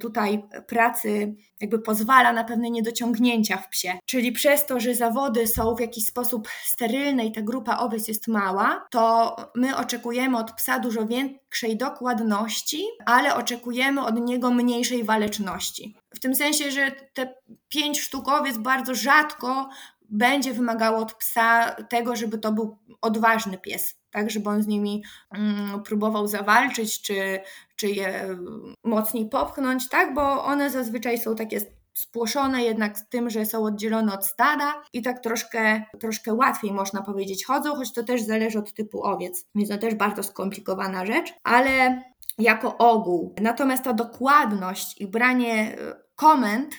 tutaj 0.00 0.42
pracy 0.66 1.34
jakby 1.60 1.78
pozwala 1.78 2.32
na 2.32 2.44
pewne 2.44 2.70
niedociągnięcia 2.70 3.56
w 3.56 3.68
psie. 3.68 3.98
Czyli 4.06 4.32
przez 4.32 4.66
to, 4.66 4.80
że 4.80 4.94
zawody 4.94 5.46
są 5.46 5.74
w 5.74 5.80
jakiś 5.80 6.06
sposób 6.06 6.48
sterylne 6.64 7.26
i 7.26 7.32
ta 7.32 7.42
grupa 7.42 7.78
owiec 7.78 8.08
jest 8.08 8.28
mała, 8.28 8.86
to 8.90 9.36
my 9.54 9.76
oczekujemy 9.76 10.38
od 10.38 10.52
psa 10.52 10.78
dużo 10.78 11.06
większej 11.06 11.76
dokładności, 11.76 12.84
ale 13.06 13.34
oczekujemy 13.34 14.04
od 14.04 14.20
niego 14.20 14.50
mniejszej 14.50 15.04
waleczności. 15.04 15.96
W 16.14 16.20
tym 16.20 16.34
sensie, 16.34 16.70
że 16.70 16.90
te 17.14 17.34
pięć 17.68 18.00
sztuk 18.00 18.28
owiec 18.28 18.58
bardzo 18.58 18.94
rzadko 18.94 19.68
będzie 20.10 20.52
wymagało 20.52 20.98
od 20.98 21.14
psa 21.14 21.70
tego, 21.70 22.16
żeby 22.16 22.38
to 22.38 22.52
był 22.52 22.78
odważny 23.00 23.58
pies, 23.58 23.94
tak, 24.16 24.30
żeby 24.30 24.50
on 24.50 24.62
z 24.62 24.66
nimi 24.66 25.04
mm, 25.34 25.82
próbował 25.82 26.26
zawalczyć, 26.26 27.02
czy, 27.02 27.40
czy 27.76 27.88
je 27.88 28.36
mocniej 28.84 29.28
popchnąć, 29.28 29.88
tak, 29.88 30.14
bo 30.14 30.44
one 30.44 30.70
zazwyczaj 30.70 31.18
są 31.18 31.36
takie 31.36 31.60
spłoszone 31.94 32.62
jednak 32.62 32.98
z 32.98 33.08
tym, 33.08 33.30
że 33.30 33.46
są 33.46 33.64
oddzielone 33.64 34.14
od 34.14 34.26
stada 34.26 34.82
i 34.92 35.02
tak 35.02 35.22
troszkę, 35.22 35.82
troszkę 36.00 36.34
łatwiej 36.34 36.72
można 36.72 37.02
powiedzieć 37.02 37.44
chodzą, 37.44 37.74
choć 37.74 37.92
to 37.92 38.02
też 38.02 38.22
zależy 38.22 38.58
od 38.58 38.72
typu 38.72 39.02
owiec, 39.02 39.46
więc 39.54 39.68
to 39.68 39.78
też 39.78 39.94
bardzo 39.94 40.22
skomplikowana 40.22 41.06
rzecz, 41.06 41.34
ale 41.44 42.02
jako 42.38 42.78
ogół. 42.78 43.34
Natomiast 43.40 43.84
ta 43.84 43.92
dokładność 43.92 45.00
i 45.00 45.06
branie 45.06 45.78
e, 45.78 45.94
komend 46.14 46.74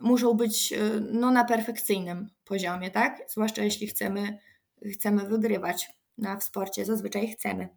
muszą 0.00 0.34
być 0.34 0.72
e, 0.72 0.76
no, 1.00 1.30
na 1.30 1.44
perfekcyjnym 1.44 2.30
poziomie, 2.44 2.90
tak? 2.90 3.18
Zwłaszcza 3.28 3.62
jeśli 3.62 3.86
chcemy, 3.86 4.38
chcemy 4.92 5.28
wygrywać 5.28 6.01
na 6.18 6.36
w 6.36 6.44
sporcie, 6.44 6.84
zazwyczaj 6.84 7.28
chcemy. 7.28 7.68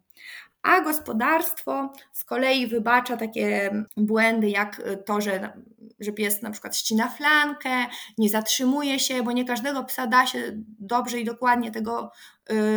A 0.62 0.80
gospodarstwo 0.80 1.92
z 2.12 2.24
kolei 2.24 2.66
wybacza 2.66 3.16
takie 3.16 3.70
błędy, 3.96 4.50
jak 4.50 4.82
to, 5.06 5.20
że, 5.20 5.52
że 6.00 6.12
pies 6.12 6.42
na 6.42 6.50
przykład 6.50 6.76
ścina 6.76 7.08
flankę, 7.08 7.86
nie 8.18 8.28
zatrzymuje 8.28 8.98
się, 8.98 9.22
bo 9.22 9.32
nie 9.32 9.44
każdego 9.44 9.84
psa 9.84 10.06
da 10.06 10.26
się 10.26 10.38
dobrze 10.78 11.20
i 11.20 11.24
dokładnie 11.24 11.70
tego, 11.70 12.10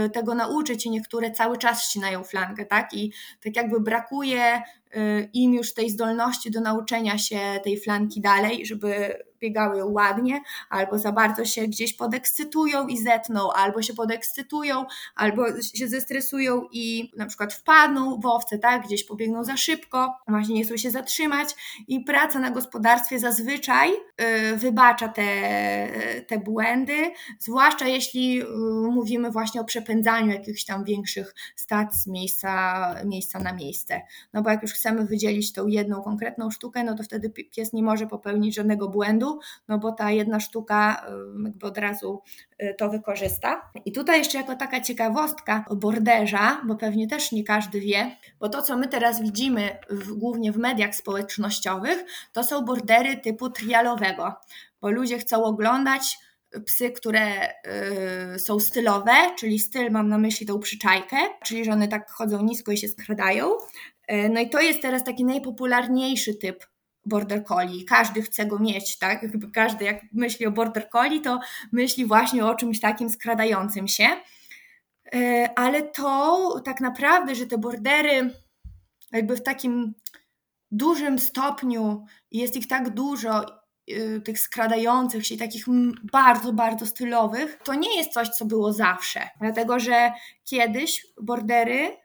y, 0.06 0.10
tego 0.10 0.36
nauczyć 0.36 0.86
i 0.86 0.90
niektóre 0.90 1.32
cały 1.32 1.58
czas 1.58 1.84
ścinają 1.84 2.24
flankę, 2.24 2.66
tak? 2.66 2.94
I 2.94 3.14
tak 3.44 3.56
jakby 3.56 3.80
brakuje 3.80 4.62
y, 4.96 5.30
im 5.34 5.54
już 5.54 5.74
tej 5.74 5.90
zdolności 5.90 6.52
do 6.52 6.62
nauczenia 6.62 7.18
się 7.18 7.40
tej 7.64 7.80
flanki 7.80 8.22
dalej, 8.22 8.66
żeby 8.66 9.24
biegały 9.40 9.86
ładnie, 9.86 10.42
albo 10.70 11.00
za 11.00 11.12
bardzo 11.12 11.46
się 11.46 11.68
gdzieś 11.68 11.94
podekscytują 11.94 12.88
i 12.88 12.98
zetną, 12.98 13.52
albo 13.52 13.82
się 13.82 13.94
podekscytują, 13.94 14.86
albo 15.16 15.62
się 15.62 15.88
zestresują 15.88 16.68
i 16.72 17.12
na 17.18 17.26
przykład 17.26 17.54
wpadną 17.54 18.20
w 18.20 18.26
owce, 18.26 18.60
tak, 18.60 18.84
gdzieś 18.86 19.04
pobiegną 19.04 19.44
za 19.44 19.58
szybko, 19.58 20.14
właśnie 20.28 20.56
nie 20.56 20.64
chcą 20.64 20.78
się 20.78 20.92
zatrzymać 20.92 21.56
i 21.88 22.00
praca 22.00 22.40
na 22.40 22.52
gospodarstwie 22.52 23.20
zazwyczaj 23.20 23.90
yy, 23.90 24.58
wybacza 24.58 25.08
te, 25.08 25.28
te 26.28 26.40
błędy, 26.40 27.12
zwłaszcza 27.40 27.88
jeśli 27.88 28.36
yy, 28.36 28.46
mówimy 28.92 29.32
właśnie 29.32 29.62
o 29.62 29.64
przepędzaniu 29.64 30.32
jakichś 30.32 30.66
tam 30.66 30.84
większych 30.84 31.36
stad 31.56 31.96
z 31.96 32.08
miejsca, 32.08 32.96
miejsca 33.06 33.40
na 33.40 33.54
miejsce. 33.54 34.02
No 34.34 34.42
bo 34.42 34.50
jak 34.50 34.62
już 34.62 34.74
chcemy 34.74 35.06
wydzielić 35.06 35.54
tą 35.54 35.68
jedną 35.68 36.02
konkretną 36.02 36.52
sztukę, 36.52 36.84
no 36.84 36.96
to 36.96 37.04
wtedy 37.04 37.30
pies 37.30 37.74
nie 37.74 37.84
może 37.84 38.08
popełnić 38.08 38.56
żadnego 38.56 38.90
błędu, 38.90 39.29
no 39.68 39.78
bo 39.78 39.92
ta 39.92 40.12
jedna 40.12 40.40
sztuka 40.40 41.06
jakby 41.44 41.68
od 41.68 41.78
razu 41.78 42.22
y, 42.64 42.76
to 42.78 42.90
wykorzysta. 42.90 43.72
I 43.86 43.92
tutaj 43.92 44.20
jeszcze 44.20 44.38
jako 44.38 44.56
taka 44.56 44.82
ciekawostka 44.82 45.66
o 45.70 45.76
borderza, 45.76 46.62
bo 46.68 46.76
pewnie 46.76 47.08
też 47.08 47.32
nie 47.32 47.44
każdy 47.44 47.80
wie, 47.80 48.16
bo 48.40 48.50
to 48.50 48.62
co 48.62 48.78
my 48.78 48.88
teraz 48.88 49.22
widzimy 49.22 49.78
w, 49.90 50.14
głównie 50.14 50.52
w 50.52 50.58
mediach 50.58 50.96
społecznościowych, 50.96 52.06
to 52.34 52.44
są 52.44 52.66
bordery 52.66 53.18
typu 53.18 53.50
trialowego, 53.50 54.34
bo 54.82 54.92
ludzie 54.92 55.18
chcą 55.18 55.44
oglądać 55.44 56.18
psy, 56.66 56.92
które 56.92 57.50
y, 58.36 58.40
są 58.40 58.60
stylowe, 58.60 59.12
czyli 59.40 59.60
styl 59.60 59.92
mam 59.92 60.10
na 60.10 60.18
myśli 60.18 60.46
tą 60.46 60.60
przyczajkę, 60.60 61.18
czyli 61.44 61.66
że 61.66 61.72
one 61.72 61.88
tak 61.88 62.12
chodzą 62.12 62.44
nisko 62.44 62.72
i 62.72 62.78
się 62.78 62.88
skradają. 62.88 63.52
Y, 64.12 64.30
no 64.30 64.40
i 64.40 64.50
to 64.50 64.60
jest 64.60 64.82
teraz 64.82 65.04
taki 65.04 65.26
najpopularniejszy 65.26 66.36
typ 66.36 66.66
border 67.06 67.44
collie. 67.44 67.86
Każdy 67.86 68.22
chce 68.22 68.46
go 68.46 68.60
mieć, 68.60 68.98
tak? 68.98 69.26
Każdy 69.54 69.86
jak 69.86 70.02
myśli 70.14 70.46
o 70.46 70.52
border 70.52 70.90
collie, 70.90 71.22
to 71.22 71.40
myśli 71.72 72.06
właśnie 72.06 72.46
o 72.46 72.56
czymś 72.56 72.80
takim 72.80 73.10
skradającym 73.10 73.88
się. 73.88 74.08
Y, 75.16 75.50
ale 75.56 75.82
to 75.82 76.62
tak 76.66 76.82
naprawdę, 76.82 77.36
że 77.36 77.48
te 77.48 77.58
bordery 77.58 78.34
jakby 79.12 79.36
w 79.36 79.44
takim 79.44 79.94
dużym 80.72 81.20
stopniu 81.20 82.06
jest 82.32 82.56
ich 82.56 82.68
tak 82.68 82.90
dużo 82.90 83.60
Y, 83.92 84.22
tych 84.22 84.40
skradających 84.40 85.28
się, 85.28 85.38
takich 85.38 85.66
bardzo, 86.12 86.54
bardzo 86.54 86.86
stylowych, 86.86 87.60
to 87.64 87.74
nie 87.74 87.98
jest 87.98 88.14
coś, 88.14 88.30
co 88.30 88.46
było 88.46 88.74
zawsze. 88.74 89.30
Dlatego, 89.42 89.80
że 89.80 90.12
kiedyś 90.44 91.08
bordery 91.22 91.98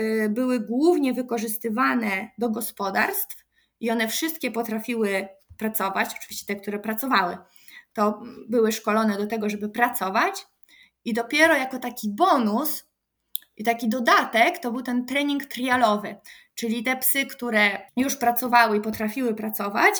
y, 0.00 0.28
były 0.30 0.60
głównie 0.60 1.12
wykorzystywane 1.12 2.28
do 2.38 2.50
gospodarstw 2.50 3.41
i 3.82 3.90
one 3.90 4.08
wszystkie 4.08 4.50
potrafiły 4.50 5.28
pracować, 5.58 6.10
oczywiście 6.18 6.54
te, 6.54 6.60
które 6.60 6.78
pracowały, 6.78 7.38
to 7.92 8.22
były 8.48 8.72
szkolone 8.72 9.18
do 9.18 9.26
tego, 9.26 9.50
żeby 9.50 9.68
pracować 9.68 10.46
i 11.04 11.14
dopiero 11.14 11.54
jako 11.54 11.78
taki 11.78 12.08
bonus 12.10 12.84
i 13.56 13.64
taki 13.64 13.88
dodatek 13.88 14.58
to 14.58 14.72
był 14.72 14.82
ten 14.82 15.06
trening 15.06 15.44
trialowy, 15.44 16.16
czyli 16.54 16.82
te 16.82 16.96
psy, 16.96 17.26
które 17.26 17.90
już 17.96 18.16
pracowały 18.16 18.76
i 18.76 18.80
potrafiły 18.80 19.34
pracować, 19.34 19.94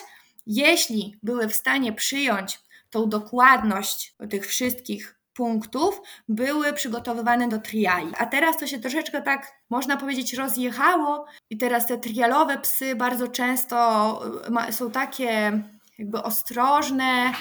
jeśli 0.47 1.19
były 1.23 1.49
w 1.49 1.55
stanie 1.55 1.93
przyjąć 1.93 2.61
tą 2.91 3.09
dokładność 3.09 4.17
tych 4.31 4.47
wszystkich 4.47 5.22
punktów, 5.35 6.01
były 6.29 6.73
przygotowywane 6.73 7.49
do 7.49 7.59
triali. 7.59 8.13
A 8.19 8.27
teraz 8.27 8.59
to 8.59 8.67
się 8.67 8.79
troszeczkę 8.79 9.23
tak, 9.23 9.53
można 9.71 9.97
powiedzieć, 9.97 10.35
rozjechało 10.35 11.27
i 11.51 11.59
teraz 11.59 11.87
te 11.87 11.99
trialowe 11.99 12.59
psy 12.59 12.95
bardzo 12.97 13.29
często 13.29 14.21
y, 14.69 14.73
są 14.73 14.91
takie 14.91 15.63
jakby 15.99 16.23
ostrożne, 16.23 17.33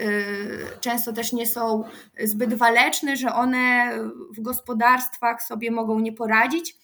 y, 0.00 0.66
często 0.80 1.12
też 1.12 1.32
nie 1.32 1.46
są 1.46 1.84
zbyt 2.24 2.54
waleczne, 2.54 3.16
że 3.16 3.34
one 3.34 3.90
w 4.36 4.40
gospodarstwach 4.40 5.42
sobie 5.42 5.70
mogą 5.70 6.00
nie 6.00 6.12
poradzić 6.12 6.79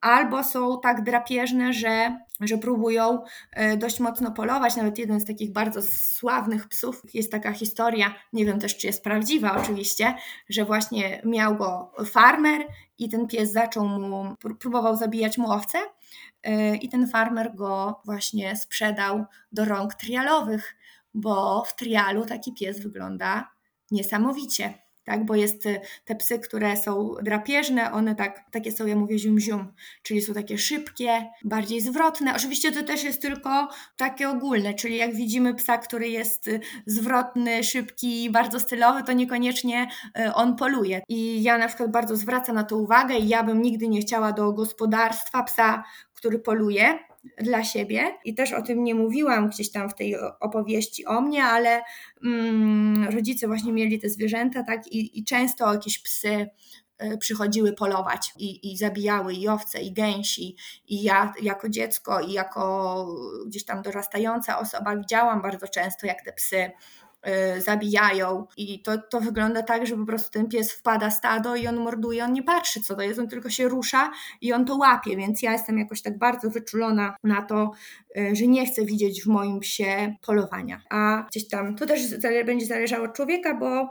albo 0.00 0.44
są 0.44 0.80
tak 0.80 1.04
drapieżne, 1.04 1.72
że, 1.72 2.18
że 2.40 2.58
próbują 2.58 3.22
e, 3.52 3.76
dość 3.76 4.00
mocno 4.00 4.30
polować. 4.30 4.76
Nawet 4.76 4.98
jeden 4.98 5.20
z 5.20 5.24
takich 5.24 5.52
bardzo 5.52 5.82
sławnych 5.82 6.68
psów, 6.68 7.02
jest 7.14 7.32
taka 7.32 7.52
historia, 7.52 8.14
nie 8.32 8.44
wiem 8.44 8.60
też 8.60 8.76
czy 8.76 8.86
jest 8.86 9.04
prawdziwa 9.04 9.56
oczywiście, 9.62 10.14
że 10.48 10.64
właśnie 10.64 11.22
miał 11.24 11.56
go 11.56 11.92
farmer 12.06 12.66
i 12.98 13.08
ten 13.08 13.26
pies 13.26 13.52
zaczął 13.52 13.88
mu, 13.88 14.36
próbował 14.60 14.96
zabijać 14.96 15.38
mu 15.38 15.50
owce 15.50 15.78
e, 16.42 16.76
i 16.76 16.88
ten 16.88 17.08
farmer 17.08 17.54
go 17.54 18.00
właśnie 18.04 18.56
sprzedał 18.56 19.24
do 19.52 19.64
rąk 19.64 19.94
trialowych, 19.94 20.76
bo 21.14 21.64
w 21.64 21.76
trialu 21.76 22.26
taki 22.26 22.54
pies 22.54 22.80
wygląda 22.80 23.50
niesamowicie 23.90 24.74
tak? 25.10 25.24
Bo 25.24 25.34
jest 25.34 25.66
y, 25.66 25.80
te 26.04 26.14
psy, 26.14 26.38
które 26.38 26.76
są 26.76 27.14
drapieżne, 27.22 27.92
one 27.92 28.14
tak, 28.14 28.44
takie 28.50 28.72
są, 28.72 28.86
ja 28.86 28.96
mówię 28.96 29.18
zium-zium, 29.18 29.66
czyli 30.02 30.22
są 30.22 30.34
takie 30.34 30.58
szybkie, 30.58 31.26
bardziej 31.44 31.80
zwrotne. 31.80 32.36
Oczywiście 32.36 32.72
to 32.72 32.82
też 32.82 33.04
jest 33.04 33.22
tylko 33.22 33.68
takie 33.96 34.28
ogólne, 34.28 34.74
czyli 34.74 34.96
jak 34.96 35.14
widzimy 35.14 35.54
psa, 35.54 35.78
który 35.78 36.08
jest 36.08 36.48
y, 36.48 36.60
zwrotny, 36.86 37.64
szybki, 37.64 38.30
bardzo 38.30 38.60
stylowy, 38.60 39.02
to 39.02 39.12
niekoniecznie 39.12 39.88
y, 40.18 40.34
on 40.34 40.56
poluje. 40.56 41.02
I 41.08 41.42
ja 41.42 41.58
na 41.58 41.68
przykład 41.68 41.90
bardzo 41.90 42.16
zwracam 42.16 42.54
na 42.54 42.64
to 42.64 42.76
uwagę 42.76 43.14
i 43.18 43.28
ja 43.28 43.42
bym 43.42 43.62
nigdy 43.62 43.88
nie 43.88 44.00
chciała 44.00 44.32
do 44.32 44.52
gospodarstwa 44.52 45.42
psa, 45.42 45.84
który 46.14 46.38
poluje, 46.38 46.98
dla 47.38 47.64
siebie 47.64 48.18
i 48.24 48.34
też 48.34 48.52
o 48.52 48.62
tym 48.62 48.84
nie 48.84 48.94
mówiłam 48.94 49.48
gdzieś 49.48 49.70
tam 49.70 49.90
w 49.90 49.94
tej 49.94 50.16
opowieści 50.40 51.06
o 51.06 51.20
mnie, 51.20 51.44
ale 51.44 51.82
mm, 52.24 53.08
rodzice 53.14 53.46
właśnie 53.46 53.72
mieli 53.72 53.98
te 53.98 54.08
zwierzęta, 54.08 54.62
tak, 54.62 54.86
i, 54.86 55.18
i 55.18 55.24
często 55.24 55.72
jakieś 55.72 55.98
psy 56.02 56.46
e, 56.98 57.18
przychodziły 57.18 57.72
polować 57.72 58.32
i, 58.38 58.72
i 58.72 58.76
zabijały 58.76 59.34
i 59.34 59.48
owce, 59.48 59.80
i 59.80 59.92
gęsi. 59.92 60.56
I 60.88 61.02
ja 61.02 61.32
jako 61.42 61.68
dziecko 61.68 62.20
i 62.20 62.32
jako 62.32 63.06
gdzieś 63.46 63.64
tam 63.64 63.82
dorastająca 63.82 64.58
osoba 64.58 64.96
widziałam 64.96 65.42
bardzo 65.42 65.68
często, 65.68 66.06
jak 66.06 66.24
te 66.24 66.32
psy 66.32 66.70
zabijają 67.58 68.46
i 68.56 68.82
to, 68.82 68.98
to 68.98 69.20
wygląda 69.20 69.62
tak, 69.62 69.86
że 69.86 69.96
po 69.96 70.06
prostu 70.06 70.30
ten 70.30 70.48
pies 70.48 70.72
wpada 70.72 71.10
stado 71.10 71.56
i 71.56 71.66
on 71.66 71.76
morduje, 71.76 72.24
on 72.24 72.32
nie 72.32 72.42
patrzy 72.42 72.80
co 72.80 72.96
to 72.96 73.02
jest, 73.02 73.18
on 73.18 73.28
tylko 73.28 73.50
się 73.50 73.68
rusza 73.68 74.10
i 74.40 74.52
on 74.52 74.64
to 74.64 74.76
łapie, 74.76 75.16
więc 75.16 75.42
ja 75.42 75.52
jestem 75.52 75.78
jakoś 75.78 76.02
tak 76.02 76.18
bardzo 76.18 76.50
wyczulona 76.50 77.16
na 77.24 77.42
to, 77.42 77.70
y, 78.16 78.36
że 78.36 78.46
nie 78.46 78.66
chcę 78.66 78.84
widzieć 78.84 79.22
w 79.22 79.26
moim 79.26 79.60
psie 79.60 80.16
polowania. 80.26 80.82
A 80.90 81.26
gdzieś 81.30 81.48
tam, 81.48 81.76
to 81.76 81.86
też 81.86 82.00
będzie 82.46 82.66
zależało 82.66 83.04
od 83.04 83.12
człowieka, 83.12 83.54
bo 83.54 83.90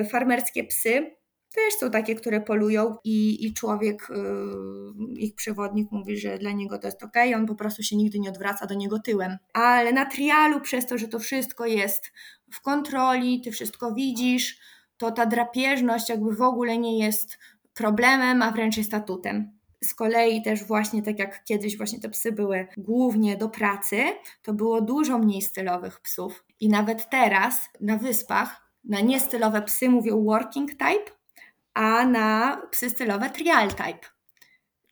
y, 0.00 0.04
farmerskie 0.04 0.64
psy 0.64 1.17
też 1.54 1.74
są 1.74 1.90
takie, 1.90 2.14
które 2.14 2.40
polują 2.40 2.96
i, 3.04 3.46
i 3.46 3.54
człowiek, 3.54 4.08
yy, 4.10 5.14
ich 5.14 5.34
przewodnik 5.34 5.90
mówi, 5.90 6.18
że 6.18 6.38
dla 6.38 6.52
niego 6.52 6.78
to 6.78 6.86
jest 6.86 7.02
ok, 7.02 7.14
on 7.34 7.46
po 7.46 7.54
prostu 7.54 7.82
się 7.82 7.96
nigdy 7.96 8.18
nie 8.18 8.28
odwraca 8.28 8.66
do 8.66 8.74
niego 8.74 8.98
tyłem. 8.98 9.36
Ale 9.52 9.92
na 9.92 10.06
trialu, 10.06 10.60
przez 10.60 10.86
to, 10.86 10.98
że 10.98 11.08
to 11.08 11.18
wszystko 11.18 11.66
jest 11.66 12.12
w 12.52 12.60
kontroli, 12.60 13.40
ty 13.40 13.50
wszystko 13.50 13.94
widzisz, 13.94 14.58
to 14.96 15.10
ta 15.10 15.26
drapieżność 15.26 16.08
jakby 16.08 16.36
w 16.36 16.42
ogóle 16.42 16.78
nie 16.78 16.98
jest 16.98 17.38
problemem, 17.74 18.42
a 18.42 18.50
wręcz 18.50 18.76
jest 18.76 18.90
statutem. 18.90 19.58
Z 19.84 19.94
kolei 19.94 20.42
też 20.42 20.64
właśnie 20.64 21.02
tak 21.02 21.18
jak 21.18 21.44
kiedyś 21.44 21.76
właśnie 21.76 22.00
te 22.00 22.08
psy 22.08 22.32
były 22.32 22.66
głównie 22.76 23.36
do 23.36 23.48
pracy, 23.48 24.02
to 24.42 24.52
było 24.52 24.80
dużo 24.80 25.18
mniej 25.18 25.42
stylowych 25.42 26.00
psów. 26.00 26.44
I 26.60 26.68
nawet 26.68 27.10
teraz 27.10 27.68
na 27.80 27.96
wyspach 27.96 28.68
na 28.84 29.00
niestylowe 29.00 29.62
psy 29.62 29.88
mówią 29.88 30.24
working 30.24 30.70
type, 30.70 31.17
a 31.78 32.06
na 32.06 32.56
psy 32.70 32.90
stylowe 32.90 33.30
trial 33.30 33.68
type. 33.68 34.08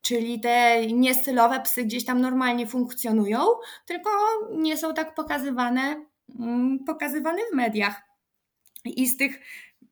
Czyli 0.03 0.41
te 0.41 0.87
niestylowe 0.87 1.61
psy 1.61 1.85
gdzieś 1.85 2.05
tam 2.05 2.21
normalnie 2.21 2.67
funkcjonują, 2.67 3.41
tylko 3.87 4.11
nie 4.53 4.77
są 4.77 4.95
tak 4.95 5.15
pokazywane, 5.15 6.07
mm, 6.39 6.85
pokazywane 6.85 7.39
w 7.53 7.55
mediach. 7.55 8.03
I 8.85 9.07
z 9.07 9.17
tych 9.17 9.41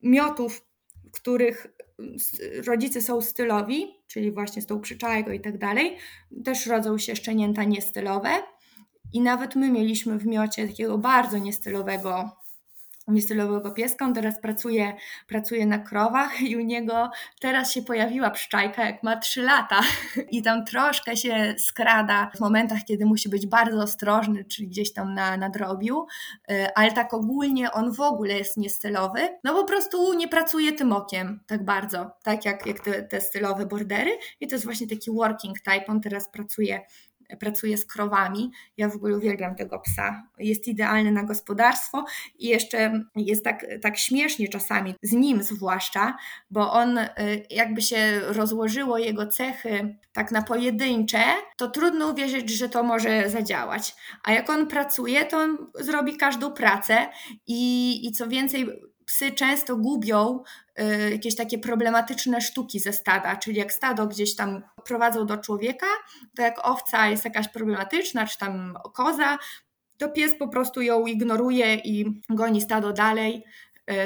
miotów, 0.03 0.67
których 1.13 1.67
rodzice 2.67 3.01
są 3.01 3.21
stylowi, 3.21 3.87
czyli 4.07 4.33
właśnie 4.33 4.63
z 4.63 4.67
tą 4.67 4.81
przyczajką 4.81 5.31
i 5.31 5.41
tak 5.41 5.59
dalej, 5.59 5.97
też 6.45 6.67
rodzą 6.67 6.99
się 6.99 7.17
szczenięta 7.17 7.65
niestylowe. 7.65 8.31
I 9.13 9.21
nawet 9.21 9.57
my 9.57 9.71
mieliśmy 9.71 10.19
w 10.19 10.27
miocie 10.27 10.69
takiego 10.69 10.99
bardzo 10.99 11.39
niestylowego 11.39 12.44
niestylowego 13.09 13.71
pieska. 13.71 14.05
On 14.05 14.15
teraz 14.15 14.41
pracuje, 14.41 14.97
pracuje 15.27 15.67
na 15.67 15.79
krowach 15.79 16.43
i 16.43 16.57
u 16.57 16.61
niego 16.61 17.11
teraz 17.41 17.73
się 17.73 17.83
pojawiła 17.83 18.31
pszczajka, 18.31 18.87
jak 18.87 19.03
ma 19.03 19.17
3 19.17 19.43
lata 19.43 19.81
i 20.31 20.43
tam 20.43 20.65
troszkę 20.65 21.17
się 21.17 21.55
skrada 21.59 22.31
w 22.37 22.41
momentach, 22.41 22.79
kiedy 22.89 23.07
musi 23.07 23.29
być 23.29 23.47
bardzo 23.47 23.83
ostrożny, 23.83 24.45
czyli 24.45 24.69
gdzieś 24.69 24.93
tam 24.93 25.15
na, 25.15 25.37
na 25.37 25.51
drobiu, 25.51 26.07
y, 26.51 26.75
ale 26.75 26.93
tak 26.93 27.15
ogólnie 27.15 27.73
on 27.73 27.93
w 27.93 28.01
ogóle 28.01 28.35
jest 28.35 28.57
niestylowy, 28.57 29.21
no 29.45 29.55
po 29.55 29.65
prostu 29.65 30.13
nie 30.15 30.29
pracuje 30.29 30.73
tym 30.73 30.93
okiem 30.93 31.41
tak 31.47 31.65
bardzo, 31.65 32.11
tak 32.23 32.45
jak, 32.45 32.67
jak 32.67 32.81
te, 32.81 33.03
te 33.03 33.21
stylowe 33.21 33.67
bordery 33.67 34.11
i 34.41 34.47
to 34.47 34.55
jest 34.55 34.65
właśnie 34.65 34.87
taki 34.87 35.11
working 35.11 35.61
type, 35.61 35.87
on 35.87 36.01
teraz 36.01 36.31
pracuje 36.31 36.81
pracuje 37.41 37.79
z 37.79 37.87
krowami. 37.87 38.51
Ja 38.77 38.89
w 38.89 38.97
ogóle 38.97 39.17
uwielbiam 39.17 39.55
tego 39.55 39.79
psa. 39.79 40.29
Jest 40.39 40.69
idealny 40.69 41.13
na 41.13 41.23
gospodarstwo 41.23 42.05
i 42.39 42.47
jeszcze 42.47 43.05
jest 43.17 43.45
tak, 43.45 43.67
tak 43.83 43.99
śmiesznie 43.99 44.49
czasami, 44.49 44.95
z 45.03 45.13
nim 45.13 45.43
zwłaszcza, 45.43 46.17
bo 46.51 46.73
on 46.73 46.99
y, 46.99 47.09
jakby 47.51 47.83
się 47.83 48.21
rozłożyło 48.21 48.99
jego 48.99 49.27
cechy 49.27 49.97
tak 50.13 50.33
na 50.33 50.43
pojedyncze, 50.43 51.23
to 51.57 51.71
trudno 51.71 52.09
uwierzyć, 52.09 52.51
że 52.51 52.69
to 52.69 52.83
może 52.83 53.31
zadziałać. 53.31 53.95
A 54.25 54.33
jak 54.33 54.51
on 54.51 54.67
pracuje, 54.67 55.25
to 55.25 55.39
on 55.39 55.59
zrobi 55.75 56.17
każdą 56.17 56.53
pracę 56.53 57.09
i, 57.47 58.01
i 58.07 58.13
co 58.13 58.29
więcej, 58.29 58.67
psy 59.07 59.33
często 59.33 59.77
gubią 59.77 60.43
y, 60.81 61.11
jakieś 61.11 61.37
takie 61.37 61.59
problematyczne 61.59 62.41
sztuki 62.41 62.81
ze 62.81 62.93
stada, 62.93 63.37
czyli 63.37 63.57
jak 63.57 63.73
stado 63.73 64.07
gdzieś 64.07 64.37
tam 64.37 64.63
prowadzą 64.85 65.27
do 65.27 65.37
człowieka, 65.37 65.87
to 66.37 66.43
jak 66.43 66.67
owca 66.69 67.09
jest 67.09 67.25
jakaś 67.25 67.49
problematyczna, 67.49 68.27
czy 68.27 68.39
tam 68.39 68.79
koza, 68.95 69.39
to 69.99 70.09
pies 70.09 70.35
po 70.39 70.49
prostu 70.49 70.83
ją 70.83 71.07
ignoruje 71.07 71.75
i 71.75 72.21
goni 72.29 72.61
stado 72.61 72.93
dalej, 72.93 73.45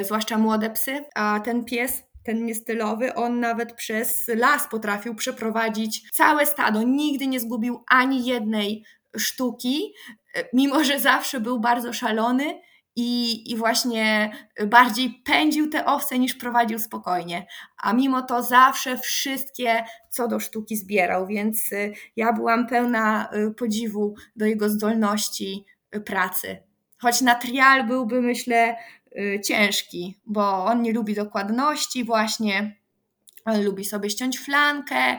y, 0.01 0.05
zwłaszcza 0.05 0.39
młode 0.39 0.71
psy, 0.71 1.05
a 1.15 1.41
ten 1.41 1.65
pies 1.65 2.03
ten 2.25 2.47
niestylowy, 2.47 3.15
on 3.15 3.41
nawet 3.41 3.73
przez 3.73 4.29
las 4.29 4.69
potrafił 4.69 5.15
przeprowadzić 5.15 6.11
całe 6.11 6.47
stado, 6.47 6.83
nigdy 6.83 7.27
nie 7.27 7.41
zgubił 7.41 7.85
ani 7.89 8.27
jednej 8.27 8.85
sztuki, 9.17 9.95
y, 10.39 10.45
mimo 10.53 10.85
że 10.85 11.01
zawsze 11.01 11.41
był 11.41 11.61
bardzo 11.61 11.93
szalony 11.93 12.61
i, 13.01 13.53
i 13.53 13.57
właśnie 13.57 14.33
bardziej 14.67 15.23
pędził 15.25 15.71
te 15.71 15.87
owce 15.87 16.19
niż 16.19 16.35
prowadził 16.35 16.79
spokojnie. 16.79 17.47
A 17.83 17.93
mimo 17.93 18.23
to 18.23 18.43
zawsze 18.43 18.99
wszystkie 18.99 19.85
co 20.11 20.29
do 20.29 20.41
sztuki 20.41 20.77
zbierał, 20.77 21.27
więc 21.27 21.73
y, 21.73 21.93
ja 22.17 22.33
byłam 22.33 22.67
pełna 22.67 23.29
y, 23.33 23.55
podziwu 23.55 24.15
do 24.37 24.47
jego 24.47 24.69
zdolności 24.69 25.65
y, 25.97 26.01
pracy. 26.01 26.63
Choć 26.99 27.21
na 27.21 27.35
trial 27.35 27.87
byłby, 27.87 28.23
myślę, 28.23 28.77
ciężki, 29.45 30.21
bo 30.27 30.65
on 30.65 30.83
nie 30.83 30.93
lubi 30.93 31.15
dokładności, 31.15 32.05
właśnie. 32.05 32.77
On 33.45 33.65
lubi 33.65 33.85
sobie 33.85 34.11
ściąć 34.11 34.39
flankę, 34.39 35.19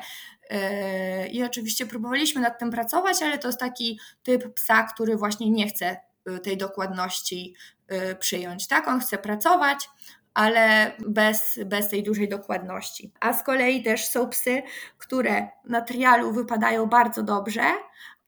i 1.32 1.44
oczywiście 1.44 1.86
próbowaliśmy 1.86 2.42
nad 2.42 2.60
tym 2.60 2.72
pracować, 2.72 3.22
ale 3.22 3.38
to 3.38 3.48
jest 3.48 3.60
taki 3.60 4.00
typ 4.24 4.54
psa, 4.54 4.84
który 4.84 5.18
właśnie 5.18 5.50
nie 5.50 5.68
chce 5.68 5.98
Y, 5.98 6.09
tej 6.44 6.58
dokładności 6.58 7.54
y, 7.92 8.16
przyjąć. 8.16 8.68
Tak, 8.68 8.88
on 8.88 9.00
chce 9.00 9.18
pracować, 9.18 9.90
ale 10.34 10.92
bez, 11.08 11.60
bez 11.66 11.90
tej 11.90 12.04
dużej 12.04 12.30
dokładności. 12.30 13.12
A 13.20 13.34
z 13.34 13.44
kolei 13.44 13.84
też 13.84 14.08
są 14.08 14.30
psy, 14.30 14.62
które 14.98 15.48
na 15.66 15.82
trialu 15.82 16.34
wypadają 16.34 16.86
bardzo 16.86 17.24
dobrze, 17.24 17.64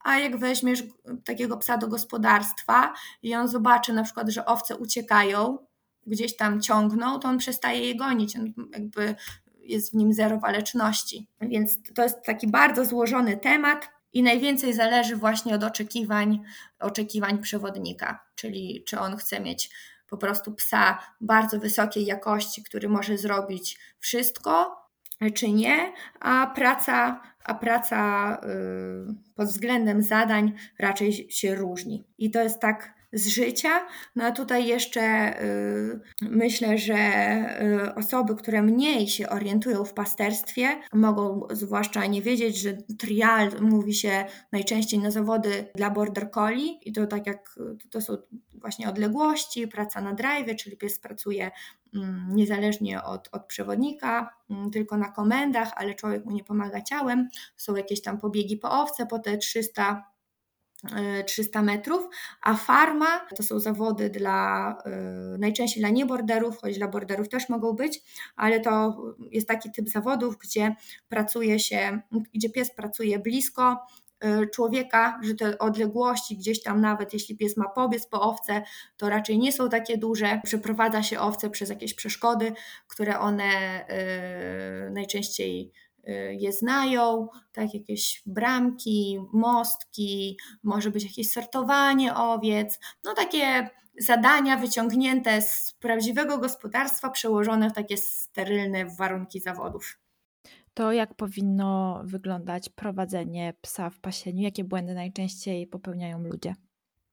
a 0.03 0.17
jak 0.17 0.37
weźmiesz 0.37 0.83
takiego 1.25 1.57
psa 1.57 1.77
do 1.77 1.87
gospodarstwa 1.87 2.93
i 3.23 3.35
on 3.35 3.47
zobaczy 3.47 3.93
na 3.93 4.03
przykład, 4.03 4.29
że 4.29 4.45
owce 4.45 4.77
uciekają, 4.77 5.57
gdzieś 6.07 6.37
tam 6.37 6.61
ciągną, 6.61 7.19
to 7.19 7.27
on 7.27 7.37
przestaje 7.37 7.87
je 7.87 7.95
gonić. 7.95 8.35
On 8.35 8.53
jakby 8.73 9.15
jest 9.59 9.91
w 9.91 9.93
nim 9.93 10.13
zero 10.13 10.39
waleczności. 10.39 11.27
Więc 11.41 11.79
to 11.95 12.03
jest 12.03 12.23
taki 12.25 12.47
bardzo 12.47 12.85
złożony 12.85 13.37
temat 13.37 13.89
i 14.13 14.23
najwięcej 14.23 14.73
zależy 14.73 15.15
właśnie 15.15 15.55
od 15.55 15.63
oczekiwań, 15.63 16.39
oczekiwań 16.79 17.41
przewodnika, 17.41 18.25
czyli 18.35 18.83
czy 18.87 18.99
on 18.99 19.17
chce 19.17 19.39
mieć 19.39 19.69
po 20.09 20.17
prostu 20.17 20.53
psa 20.53 20.99
bardzo 21.21 21.59
wysokiej 21.59 22.05
jakości, 22.05 22.63
który 22.63 22.89
może 22.89 23.17
zrobić 23.17 23.79
wszystko, 23.99 24.81
czy 25.33 25.51
nie, 25.51 25.93
a 26.19 26.51
praca, 26.55 27.21
a 27.43 27.53
praca 27.53 28.31
yy, 29.07 29.15
pod 29.35 29.47
względem 29.47 30.01
zadań 30.01 30.53
raczej 30.79 31.31
się 31.31 31.55
różni. 31.55 32.03
I 32.17 32.31
to 32.31 32.41
jest 32.41 32.59
tak 32.59 33.00
z 33.13 33.27
życia. 33.27 33.87
No 34.15 34.23
a 34.23 34.31
tutaj 34.31 34.67
jeszcze 34.67 35.33
y, 35.43 35.99
myślę, 36.21 36.77
że 36.77 36.95
y, 37.87 37.95
osoby, 37.95 38.35
które 38.35 38.61
mniej 38.61 39.07
się 39.07 39.29
orientują 39.29 39.85
w 39.85 39.93
pasterstwie, 39.93 40.67
mogą 40.93 41.47
zwłaszcza 41.51 42.05
nie 42.05 42.21
wiedzieć, 42.21 42.57
że 42.57 42.73
trial 42.99 43.49
mówi 43.61 43.93
się 43.93 44.25
najczęściej 44.51 44.99
na 44.99 45.11
zawody 45.11 45.67
dla 45.75 45.89
border 45.89 46.31
collie 46.31 46.73
i 46.81 46.93
to 46.93 47.07
tak 47.07 47.27
jak 47.27 47.55
to 47.89 48.01
są 48.01 48.17
właśnie 48.53 48.89
odległości, 48.89 49.67
praca 49.67 50.01
na 50.01 50.13
drive, 50.13 50.55
czyli 50.55 50.77
pies 50.77 50.99
pracuje 50.99 51.51
mm, 51.95 52.35
niezależnie 52.35 53.03
od, 53.03 53.29
od 53.31 53.45
przewodnika, 53.45 54.29
mm, 54.49 54.71
tylko 54.71 54.97
na 54.97 55.11
komendach, 55.11 55.71
ale 55.75 55.95
człowiek 55.95 56.25
mu 56.25 56.31
nie 56.31 56.43
pomaga 56.43 56.81
ciałem. 56.81 57.29
Są 57.57 57.75
jakieś 57.75 58.01
tam 58.01 58.19
pobiegi 58.19 58.57
po 58.57 58.81
owce, 58.81 59.05
po 59.05 59.19
te 59.19 59.37
300 59.37 60.10
300 61.25 61.61
metrów, 61.61 62.07
a 62.41 62.55
farma 62.55 63.27
to 63.35 63.43
są 63.43 63.59
zawody 63.59 64.09
dla 64.09 64.75
y, 65.35 65.37
najczęściej 65.37 65.81
dla 65.81 65.89
nieborderów, 65.89 66.57
choć 66.57 66.77
dla 66.77 66.87
borderów 66.87 67.29
też 67.29 67.49
mogą 67.49 67.73
być, 67.73 68.03
ale 68.35 68.59
to 68.59 68.97
jest 69.31 69.47
taki 69.47 69.71
typ 69.71 69.89
zawodów, 69.89 70.37
gdzie 70.37 70.75
pracuje 71.09 71.59
się, 71.59 72.01
gdzie 72.33 72.49
pies 72.49 72.75
pracuje 72.75 73.19
blisko 73.19 73.85
y, 74.25 74.47
człowieka, 74.47 75.19
że 75.23 75.35
te 75.35 75.59
odległości 75.59 76.37
gdzieś 76.37 76.63
tam 76.63 76.81
nawet 76.81 77.13
jeśli 77.13 77.37
pies 77.37 77.57
ma 77.57 77.69
pobiec 77.69 78.07
po 78.07 78.21
owce, 78.21 78.61
to 78.97 79.09
raczej 79.09 79.37
nie 79.37 79.51
są 79.51 79.69
takie 79.69 79.97
duże. 79.97 80.41
Przeprowadza 80.43 81.03
się 81.03 81.19
owce 81.19 81.49
przez 81.49 81.69
jakieś 81.69 81.93
przeszkody, 81.93 82.53
które 82.87 83.19
one 83.19 83.51
najczęściej 84.91 85.71
je 86.39 86.51
znają, 86.51 87.27
tak, 87.53 87.73
jakieś 87.73 88.23
bramki, 88.25 89.19
mostki, 89.33 90.37
może 90.63 90.91
być 90.91 91.03
jakieś 91.03 91.31
sortowanie 91.31 92.15
owiec, 92.15 92.79
no 93.03 93.13
takie 93.13 93.69
zadania 93.99 94.57
wyciągnięte 94.57 95.41
z 95.41 95.73
prawdziwego 95.79 96.37
gospodarstwa, 96.37 97.09
przełożone 97.09 97.69
w 97.69 97.73
takie 97.73 97.97
sterylne 97.97 98.85
warunki 98.85 99.39
zawodów. 99.39 99.99
To 100.73 100.91
jak 100.91 101.13
powinno 101.13 102.01
wyglądać 102.05 102.69
prowadzenie 102.69 103.53
psa 103.61 103.89
w 103.89 103.99
pasieniu? 103.99 104.43
Jakie 104.43 104.63
błędy 104.63 104.93
najczęściej 104.93 105.67
popełniają 105.67 106.23
ludzie? 106.23 106.55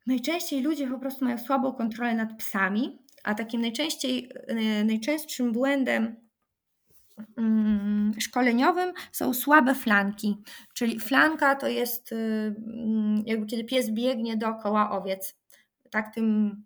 Najczęściej 0.06 0.62
ludzie 0.62 0.88
po 0.88 0.98
prostu 0.98 1.24
mają 1.24 1.38
słabą 1.38 1.72
kontrolę 1.72 2.14
nad 2.14 2.38
psami, 2.38 2.98
a 3.24 3.34
takim 3.34 3.60
najczęściej, 3.60 4.30
y, 4.50 4.84
najczęstszym 4.84 5.52
błędem 5.52 6.27
szkoleniowym 8.20 8.92
są 9.12 9.34
słabe 9.34 9.74
flanki, 9.74 10.42
czyli 10.74 11.00
flanka 11.00 11.54
to 11.54 11.68
jest 11.68 12.12
y, 12.12 12.16
mm, 12.16 13.22
jakby 13.26 13.46
kiedy 13.46 13.64
pies 13.64 13.90
biegnie 13.90 14.36
dookoła 14.36 14.90
owiec, 14.90 15.36
tak 15.90 16.14
tym 16.14 16.56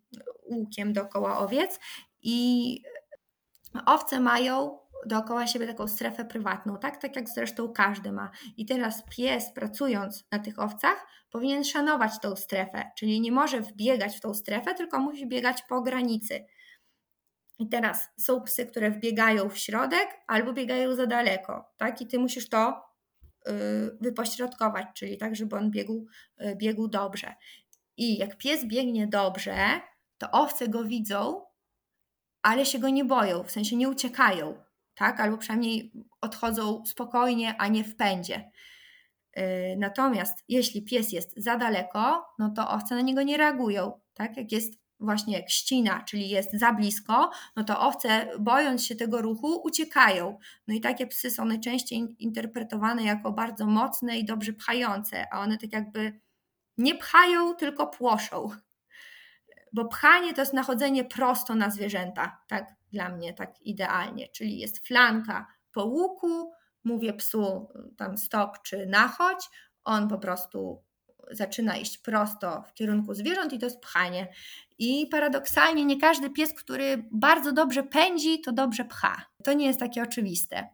łukiem 0.50 0.92
dookoła 0.92 1.38
owiec 1.38 1.80
i 2.22 2.78
owce 3.86 4.20
mają 4.20 4.78
dookoła 5.06 5.46
siebie 5.46 5.66
taką 5.66 5.88
strefę 5.88 6.24
prywatną, 6.24 6.78
tak? 6.78 6.96
Tak 6.96 7.16
jak 7.16 7.28
zresztą 7.28 7.72
każdy 7.72 8.12
ma. 8.12 8.30
I 8.56 8.66
teraz 8.66 9.02
pies 9.16 9.52
pracując 9.54 10.24
na 10.32 10.38
tych 10.38 10.58
owcach 10.58 11.06
powinien 11.30 11.64
szanować 11.64 12.20
tą 12.20 12.36
strefę, 12.36 12.90
czyli 12.96 13.20
nie 13.20 13.32
może 13.32 13.60
wbiegać 13.60 14.16
w 14.16 14.20
tą 14.20 14.34
strefę, 14.34 14.74
tylko 14.74 14.98
musi 14.98 15.26
biegać 15.26 15.62
po 15.62 15.82
granicy. 15.82 16.44
I 17.62 17.68
teraz 17.68 18.09
są 18.20 18.40
psy, 18.40 18.66
które 18.66 18.90
wbiegają 18.90 19.48
w 19.48 19.59
środek 19.59 20.09
albo 20.27 20.53
biegają 20.53 20.94
za 20.94 21.07
daleko, 21.07 21.72
tak? 21.77 22.01
I 22.01 22.07
ty 22.07 22.18
musisz 22.18 22.48
to 22.48 22.85
y, 23.48 23.53
wypośrodkować, 24.01 24.87
czyli 24.94 25.18
tak, 25.18 25.37
żeby 25.37 25.57
on 25.57 25.70
biegł, 25.70 26.07
y, 26.40 26.57
biegł 26.57 26.88
dobrze. 26.88 27.35
I 27.96 28.18
jak 28.18 28.37
pies 28.37 28.64
biegnie 28.64 29.07
dobrze, 29.07 29.57
to 30.18 30.31
owce 30.31 30.68
go 30.68 30.85
widzą, 30.85 31.42
ale 32.42 32.66
się 32.66 32.79
go 32.79 32.88
nie 32.88 33.05
boją, 33.05 33.42
w 33.42 33.51
sensie 33.51 33.77
nie 33.77 33.88
uciekają, 33.88 34.62
tak? 34.94 35.20
Albo 35.20 35.38
przynajmniej 35.38 35.92
odchodzą 36.20 36.87
spokojnie, 36.87 37.55
a 37.59 37.68
nie 37.68 37.85
w 37.85 37.96
pędzie. 37.96 38.51
Y, 39.38 39.77
natomiast 39.79 40.44
jeśli 40.48 40.83
pies 40.83 41.12
jest 41.12 41.35
za 41.37 41.57
daleko, 41.57 42.27
no 42.38 42.51
to 42.51 42.70
owce 42.70 42.94
na 42.94 43.01
niego 43.01 43.22
nie 43.22 43.37
reagują, 43.37 44.01
tak? 44.14 44.37
Jak 44.37 44.53
jest 44.53 44.83
właśnie 45.02 45.44
ścina, 45.48 46.02
czyli 46.02 46.28
jest 46.28 46.52
za 46.52 46.72
blisko, 46.72 47.30
no 47.56 47.64
to 47.64 47.80
owce, 47.80 48.28
bojąc 48.38 48.86
się 48.86 48.96
tego 48.96 49.22
ruchu, 49.22 49.60
uciekają. 49.64 50.38
No 50.68 50.74
i 50.74 50.80
takie 50.80 51.06
psy 51.06 51.30
są 51.30 51.44
najczęściej 51.44 52.16
interpretowane 52.18 53.02
jako 53.02 53.32
bardzo 53.32 53.66
mocne 53.66 54.18
i 54.18 54.24
dobrze 54.24 54.52
pchające, 54.52 55.26
a 55.32 55.40
one 55.40 55.58
tak 55.58 55.72
jakby 55.72 56.20
nie 56.78 56.94
pchają, 56.94 57.54
tylko 57.54 57.86
płoszą. 57.86 58.50
Bo 59.72 59.84
pchanie 59.84 60.34
to 60.34 60.42
jest 60.42 60.52
nachodzenie 60.52 61.04
prosto 61.04 61.54
na 61.54 61.70
zwierzęta, 61.70 62.38
tak 62.48 62.74
dla 62.92 63.08
mnie, 63.08 63.34
tak 63.34 63.60
idealnie, 63.60 64.28
czyli 64.28 64.58
jest 64.58 64.86
flanka 64.86 65.46
po 65.72 65.84
łuku, 65.84 66.52
mówię 66.84 67.14
psu 67.14 67.68
tam 67.96 68.18
stop 68.18 68.62
czy 68.62 68.86
nachodź, 68.86 69.48
on 69.84 70.08
po 70.08 70.18
prostu 70.18 70.82
zaczyna 71.32 71.76
iść 71.76 71.98
prosto 71.98 72.64
w 72.68 72.74
kierunku 72.74 73.14
zwierząt 73.14 73.52
i 73.52 73.58
to 73.58 73.66
jest 73.66 73.80
pchanie. 73.80 74.28
I 74.78 75.06
paradoksalnie 75.10 75.84
nie 75.84 76.00
każdy 76.00 76.30
pies, 76.30 76.54
który 76.54 77.04
bardzo 77.10 77.52
dobrze 77.52 77.82
pędzi, 77.82 78.40
to 78.40 78.52
dobrze 78.52 78.84
pcha. 78.84 79.26
To 79.44 79.52
nie 79.52 79.66
jest 79.66 79.80
takie 79.80 80.02
oczywiste. 80.02 80.68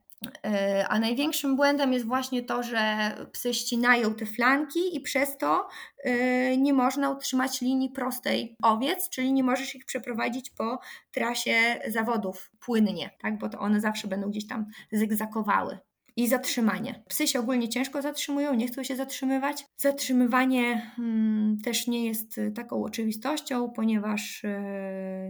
E, 0.44 0.88
a 0.88 0.98
największym 0.98 1.56
błędem 1.56 1.92
jest 1.92 2.06
właśnie 2.06 2.42
to, 2.42 2.62
że 2.62 3.10
psy 3.32 3.54
ścinają 3.54 4.14
te 4.14 4.26
flanki 4.26 4.96
i 4.96 5.00
przez 5.00 5.38
to 5.38 5.68
e, 6.04 6.56
nie 6.56 6.72
można 6.72 7.10
utrzymać 7.10 7.60
linii 7.60 7.90
prostej 7.90 8.56
owiec, 8.62 9.08
czyli 9.08 9.32
nie 9.32 9.44
możesz 9.44 9.74
ich 9.74 9.84
przeprowadzić 9.84 10.50
po 10.50 10.78
trasie 11.10 11.80
zawodów 11.88 12.50
płynnie, 12.60 13.10
tak? 13.20 13.38
bo 13.38 13.48
to 13.48 13.58
one 13.58 13.80
zawsze 13.80 14.08
będą 14.08 14.30
gdzieś 14.30 14.46
tam 14.46 14.66
zygzakowały 14.92 15.78
i 16.18 16.28
zatrzymanie. 16.28 17.02
Psy 17.09 17.28
się 17.28 17.40
ogólnie 17.40 17.68
ciężko 17.68 18.02
zatrzymują, 18.02 18.54
nie 18.54 18.66
chcą 18.66 18.83
się 18.85 18.96
zatrzymywać. 18.96 19.66
Zatrzymywanie 19.76 20.92
hmm, 20.96 21.59
też 21.64 21.87
nie 21.87 22.07
jest 22.07 22.38
y, 22.38 22.52
taką 22.52 22.85
oczywistością, 22.85 23.70
ponieważ 23.70 24.42
yy, 24.42 24.50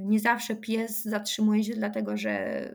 nie 0.05 0.20
zawsze 0.20 0.57
pies 0.57 1.05
zatrzymuje 1.05 1.64
się 1.64 1.74
dlatego, 1.74 2.16
że 2.16 2.74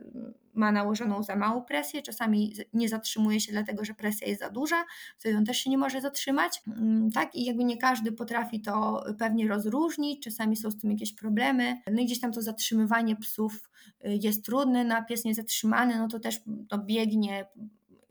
ma 0.52 0.72
nałożoną 0.72 1.22
za 1.22 1.36
małą 1.36 1.62
presję, 1.62 2.02
czasami 2.02 2.54
nie 2.72 2.88
zatrzymuje 2.88 3.40
się 3.40 3.52
dlatego, 3.52 3.84
że 3.84 3.94
presja 3.94 4.28
jest 4.28 4.40
za 4.40 4.50
duża, 4.50 4.84
wtedy 5.18 5.36
on 5.36 5.44
też 5.44 5.58
się 5.58 5.70
nie 5.70 5.78
może 5.78 6.00
zatrzymać. 6.00 6.62
Yy, 6.66 6.74
tak, 7.14 7.34
i 7.34 7.44
jakby 7.44 7.64
nie 7.64 7.76
każdy 7.76 8.12
potrafi 8.12 8.60
to 8.60 9.04
pewnie 9.18 9.48
rozróżnić, 9.48 10.24
czasami 10.24 10.56
są 10.56 10.70
z 10.70 10.80
tym 10.80 10.90
jakieś 10.90 11.14
problemy. 11.14 11.80
No 11.92 12.00
i 12.00 12.04
gdzieś 12.04 12.20
tam 12.20 12.32
to 12.32 12.42
zatrzymywanie 12.42 13.16
psów 13.16 13.70
y, 14.06 14.18
jest 14.22 14.44
trudne, 14.44 14.84
no 14.84 15.04
pies 15.08 15.24
niezatrzymany, 15.24 15.98
no 15.98 16.08
to 16.08 16.18
też 16.20 16.40
no, 16.46 16.78
biegnie 16.78 17.46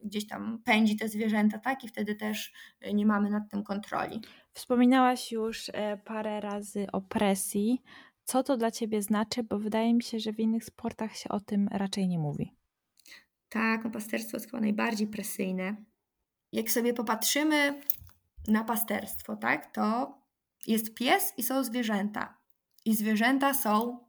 gdzieś 0.04 0.28
tam 0.28 0.60
pędzi 0.66 0.96
te 0.96 1.10
zwierzęta, 1.10 1.60
tak? 1.60 1.84
I 1.84 1.88
wtedy 1.88 2.16
też 2.16 2.54
e, 2.82 2.94
nie 2.94 3.06
mamy 3.06 3.30
nad 3.30 3.50
tym 3.50 3.64
kontroli. 3.64 4.22
Wspominałaś 4.54 5.32
już 5.32 5.70
e, 5.74 5.98
parę 5.98 6.42
razy 6.42 6.88
o 6.92 7.02
presji. 7.02 7.82
Co 8.24 8.44
to 8.44 8.58
dla 8.58 8.72
Ciebie 8.72 9.02
znaczy? 9.02 9.44
Bo 9.44 9.60
wydaje 9.60 9.94
mi 9.94 10.04
się, 10.04 10.20
że 10.20 10.34
w 10.34 10.40
innych 10.40 10.66
sportach 10.66 11.16
się 11.16 11.30
o 11.30 11.40
tym 11.40 11.68
raczej 11.72 12.08
nie 12.08 12.20
mówi. 12.20 12.54
Tak, 13.50 13.84
no 13.84 13.92
pasterstwo 13.92 14.38
jest 14.38 14.46
chyba 14.46 14.62
najbardziej 14.62 15.08
presyjne. 15.08 15.76
Jak 16.52 16.72
sobie 16.72 16.94
popatrzymy 16.94 17.82
na 18.48 18.64
pasterstwo, 18.64 19.36
tak, 19.36 19.74
to 19.74 20.18
jest 20.68 20.94
pies 20.94 21.34
i 21.38 21.44
są 21.44 21.64
zwierzęta. 21.64 22.38
I 22.86 22.96
zwierzęta 22.96 23.54
są 23.54 24.00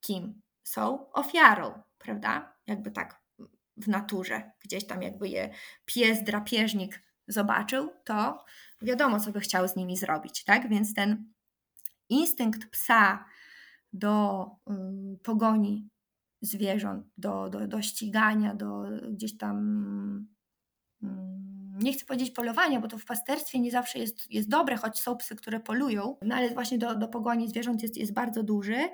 kim? 0.00 0.40
Są 0.64 1.12
ofiarą, 1.12 1.82
prawda? 1.98 2.56
Jakby 2.66 2.90
tak 2.90 3.25
w 3.76 3.88
naturze, 3.88 4.50
gdzieś 4.64 4.86
tam 4.86 5.02
jakby 5.02 5.28
je 5.28 5.50
pies, 5.84 6.24
drapieżnik 6.24 7.02
zobaczył, 7.28 7.90
to 8.04 8.44
wiadomo, 8.82 9.20
co 9.20 9.32
by 9.32 9.40
chciał 9.40 9.68
z 9.68 9.76
nimi 9.76 9.96
zrobić, 9.96 10.44
tak? 10.44 10.68
Więc 10.68 10.94
ten 10.94 11.32
instynkt 12.08 12.70
psa 12.70 13.24
do 13.92 14.46
y, 14.70 15.18
pogoni 15.22 15.88
zwierząt, 16.40 17.06
do, 17.18 17.50
do, 17.50 17.66
do 17.66 17.82
ścigania, 17.82 18.54
do 18.54 18.82
gdzieś 19.10 19.36
tam 19.36 20.26
y, 21.02 21.06
nie 21.82 21.92
chcę 21.92 22.04
powiedzieć 22.04 22.30
polowania, 22.30 22.80
bo 22.80 22.88
to 22.88 22.98
w 22.98 23.04
pasterstwie 23.04 23.60
nie 23.60 23.70
zawsze 23.70 23.98
jest, 23.98 24.30
jest 24.32 24.48
dobre, 24.48 24.76
choć 24.76 25.00
są 25.00 25.16
psy, 25.16 25.36
które 25.36 25.60
polują, 25.60 26.16
no 26.22 26.34
ale 26.34 26.50
właśnie 26.50 26.78
do, 26.78 26.94
do 26.94 27.08
pogoni 27.08 27.48
zwierząt 27.48 27.82
jest, 27.82 27.96
jest 27.96 28.12
bardzo 28.12 28.42
duży, 28.42 28.88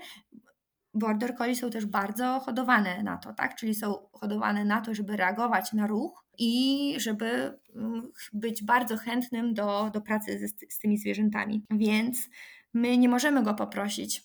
Border 0.95 1.37
Collie 1.37 1.57
są 1.57 1.71
też 1.71 1.87
bardzo 1.87 2.41
hodowane 2.41 3.03
na 3.03 3.17
to, 3.17 3.33
tak? 3.33 3.55
Czyli 3.55 3.75
są 3.75 3.95
hodowane 4.13 4.65
na 4.65 4.81
to, 4.81 4.95
żeby 4.95 5.17
reagować 5.17 5.73
na 5.73 5.87
ruch 5.87 6.25
i 6.39 6.95
żeby 6.97 7.59
mm, 7.77 8.13
być 8.33 8.65
bardzo 8.65 8.97
chętnym 8.97 9.55
do, 9.55 9.91
do 9.95 10.01
pracy 10.01 10.49
z, 10.49 10.75
z 10.75 10.79
tymi 10.79 10.99
zwierzętami. 10.99 11.65
Więc 11.71 12.29
my 12.75 12.99
nie 12.99 13.09
możemy 13.09 13.43
go 13.43 13.55
poprosić, 13.55 14.23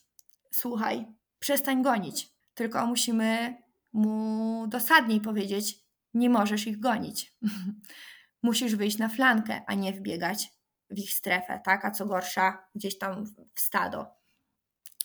słuchaj, 0.51 1.05
przestań 1.39 1.81
gonić, 1.81 2.33
tylko 2.53 2.85
musimy 2.85 3.57
mu 3.93 4.67
dosadniej 4.67 5.21
powiedzieć, 5.21 5.79
nie 6.13 6.29
możesz 6.29 6.67
ich 6.67 6.79
gonić. 6.79 7.33
Musisz 8.43 8.75
wyjść 8.75 8.97
na 8.97 9.09
flankę, 9.09 9.61
a 9.67 9.73
nie 9.73 9.93
wbiegać 9.93 10.49
w 10.89 10.97
ich 10.97 11.13
strefę, 11.13 11.61
tak? 11.65 11.85
A 11.85 11.91
co 11.91 12.05
gorsza, 12.05 12.67
gdzieś 12.75 12.97
tam 12.97 13.25
w 13.53 13.59
stado. 13.59 14.16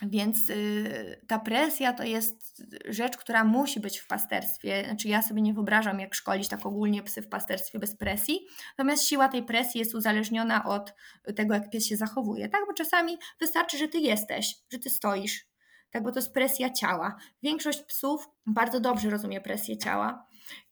Więc 0.03 0.51
y, 0.51 1.21
ta 1.29 1.39
presja 1.39 1.93
to 1.93 2.03
jest 2.03 2.63
rzecz, 2.89 3.17
która 3.17 3.45
musi 3.45 3.81
być 3.81 3.99
w 3.99 4.07
pasterstwie. 4.07 4.85
Znaczy, 4.85 5.09
ja 5.09 5.23
sobie 5.23 5.43
nie 5.43 5.55
wyobrażam, 5.55 6.01
jak 6.01 6.15
szkolić 6.15 6.49
tak 6.49 6.67
ogólnie 6.67 7.03
psy 7.03 7.23
w 7.23 7.29
pasterstwie 7.29 7.79
bez 7.79 7.97
presji. 7.97 8.41
Natomiast 8.79 9.05
siła 9.05 9.29
tej 9.29 9.43
presji 9.43 9.79
jest 9.79 9.95
uzależniona 9.95 10.65
od 10.65 10.95
tego, 11.37 11.55
jak 11.55 11.71
pies 11.71 11.87
się 11.87 11.97
zachowuje. 11.97 12.49
Tak, 12.49 12.61
bo 12.67 12.73
czasami 12.73 13.19
wystarczy, 13.41 13.79
że 13.79 13.89
ty 13.89 13.99
jesteś, 13.99 14.55
że 14.73 14.79
ty 14.79 14.91
stoisz. 14.91 15.47
Tak, 15.91 16.03
bo 16.03 16.13
to 16.13 16.19
jest 16.19 16.33
presja 16.33 16.71
ciała. 16.71 17.17
Większość 17.43 17.83
psów 17.83 18.29
bardzo 18.47 18.81
dobrze 18.81 19.11
rozumie 19.11 19.41
presję 19.41 19.79
ciała. 19.79 20.27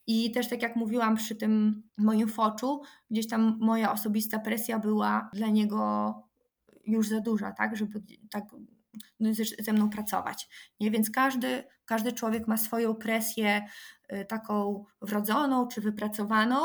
I 0.07 0.31
też 0.31 0.49
tak 0.49 0.61
jak 0.61 0.75
mówiłam 0.75 1.15
przy 1.15 1.35
tym 1.35 1.83
moim 1.97 2.27
foczu, 2.27 2.81
gdzieś 3.09 3.27
tam 3.27 3.57
moja 3.59 3.91
osobista 3.91 4.39
presja 4.39 4.79
była 4.79 5.29
dla 5.33 5.47
niego 5.47 6.13
już 6.85 7.07
za 7.07 7.19
duża, 7.21 7.51
tak, 7.51 7.75
żeby 7.75 8.01
tak 8.31 8.43
ze 9.59 9.73
mną 9.73 9.89
pracować. 9.89 10.49
Nie? 10.79 10.91
Więc 10.91 11.11
każdy, 11.11 11.63
każdy 11.85 12.13
człowiek 12.13 12.47
ma 12.47 12.57
swoją 12.57 12.95
presję 12.95 13.67
y, 14.13 14.25
taką 14.25 14.85
wrodzoną 15.01 15.67
czy 15.67 15.81
wypracowaną 15.81 16.57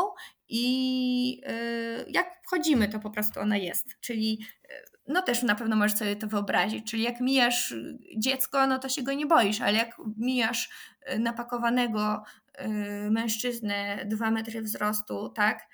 i 0.49 1.43
y, 1.49 2.11
jak 2.11 2.27
wchodzimy, 2.47 2.89
to 2.89 3.01
po 3.01 3.11
prostu 3.11 3.41
ona 3.41 3.57
jest. 3.57 3.87
Czyli 4.01 4.47
y, 4.65 4.69
no 5.09 5.23
też 5.23 5.43
na 5.43 5.55
pewno 5.55 5.77
możesz 5.77 5.99
sobie 5.99 6.17
to 6.17 6.27
wyobrazić, 6.27 6.91
czyli 6.91 7.03
jak 7.03 7.21
mijasz 7.21 7.75
dziecko, 8.19 8.67
no 8.67 8.79
to 8.79 8.89
się 8.89 9.03
go 9.03 9.13
nie 9.13 9.27
boisz, 9.27 9.61
ale 9.61 9.79
jak 9.79 9.97
mijasz 10.17 10.71
napakowanego 11.19 12.23
mężczyznę 13.11 14.05
dwa 14.07 14.31
metry 14.31 14.63
wzrostu, 14.63 15.29
tak, 15.29 15.69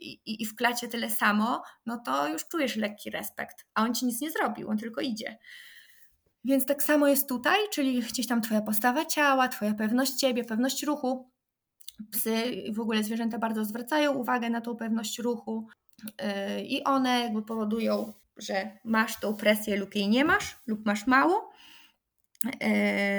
i, 0.00 0.42
i 0.42 0.46
w 0.46 0.56
klacie 0.56 0.88
tyle 0.88 1.10
samo, 1.10 1.62
no 1.86 1.98
to 1.98 2.28
już 2.28 2.48
czujesz 2.48 2.76
lekki 2.76 3.10
respekt, 3.10 3.66
a 3.74 3.82
on 3.82 3.94
ci 3.94 4.06
nic 4.06 4.20
nie 4.20 4.30
zrobił, 4.30 4.70
on 4.70 4.78
tylko 4.78 5.00
idzie. 5.00 5.38
Więc 6.44 6.66
tak 6.66 6.82
samo 6.82 7.08
jest 7.08 7.28
tutaj, 7.28 7.58
czyli 7.72 8.00
gdzieś 8.00 8.26
tam 8.26 8.42
Twoja 8.42 8.62
postawa 8.62 9.04
ciała, 9.04 9.48
Twoja 9.48 9.74
pewność 9.74 10.12
ciebie, 10.12 10.44
pewność 10.44 10.82
ruchu. 10.82 11.30
Psy 12.12 12.44
i 12.44 12.72
w 12.72 12.80
ogóle 12.80 13.04
zwierzęta 13.04 13.38
bardzo 13.38 13.64
zwracają 13.64 14.12
uwagę 14.12 14.50
na 14.50 14.60
tą 14.60 14.76
pewność 14.76 15.18
ruchu 15.18 15.68
yy, 16.02 16.62
i 16.62 16.84
one 16.84 17.20
jakby 17.20 17.42
powodują, 17.42 18.12
że 18.36 18.78
masz 18.84 19.20
tą 19.20 19.36
presję 19.36 19.76
lub 19.76 19.94
jej 19.94 20.08
nie 20.08 20.24
masz, 20.24 20.56
lub 20.66 20.86
masz 20.86 21.06
mało. 21.06 21.50
Yy, 22.44 22.50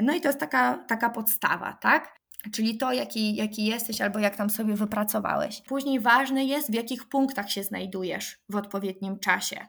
no 0.04 0.14
i 0.14 0.22
to 0.22 0.28
jest 0.28 0.40
taka, 0.40 0.78
taka 0.88 1.10
podstawa, 1.10 1.74
tak? 1.74 2.22
Czyli 2.54 2.78
to, 2.78 2.94
jaki, 2.94 3.36
jaki 3.36 3.66
jesteś 3.66 4.02
albo 4.02 4.20
jak 4.20 4.36
tam 4.36 4.50
sobie 4.50 4.76
wypracowałeś. 4.76 5.62
Później 5.62 6.00
ważne 6.00 6.46
jest, 6.46 6.72
w 6.72 6.74
jakich 6.74 7.10
punktach 7.10 7.52
się 7.52 7.64
znajdujesz 7.64 8.40
w 8.50 8.56
odpowiednim 8.56 9.20
czasie. 9.20 9.68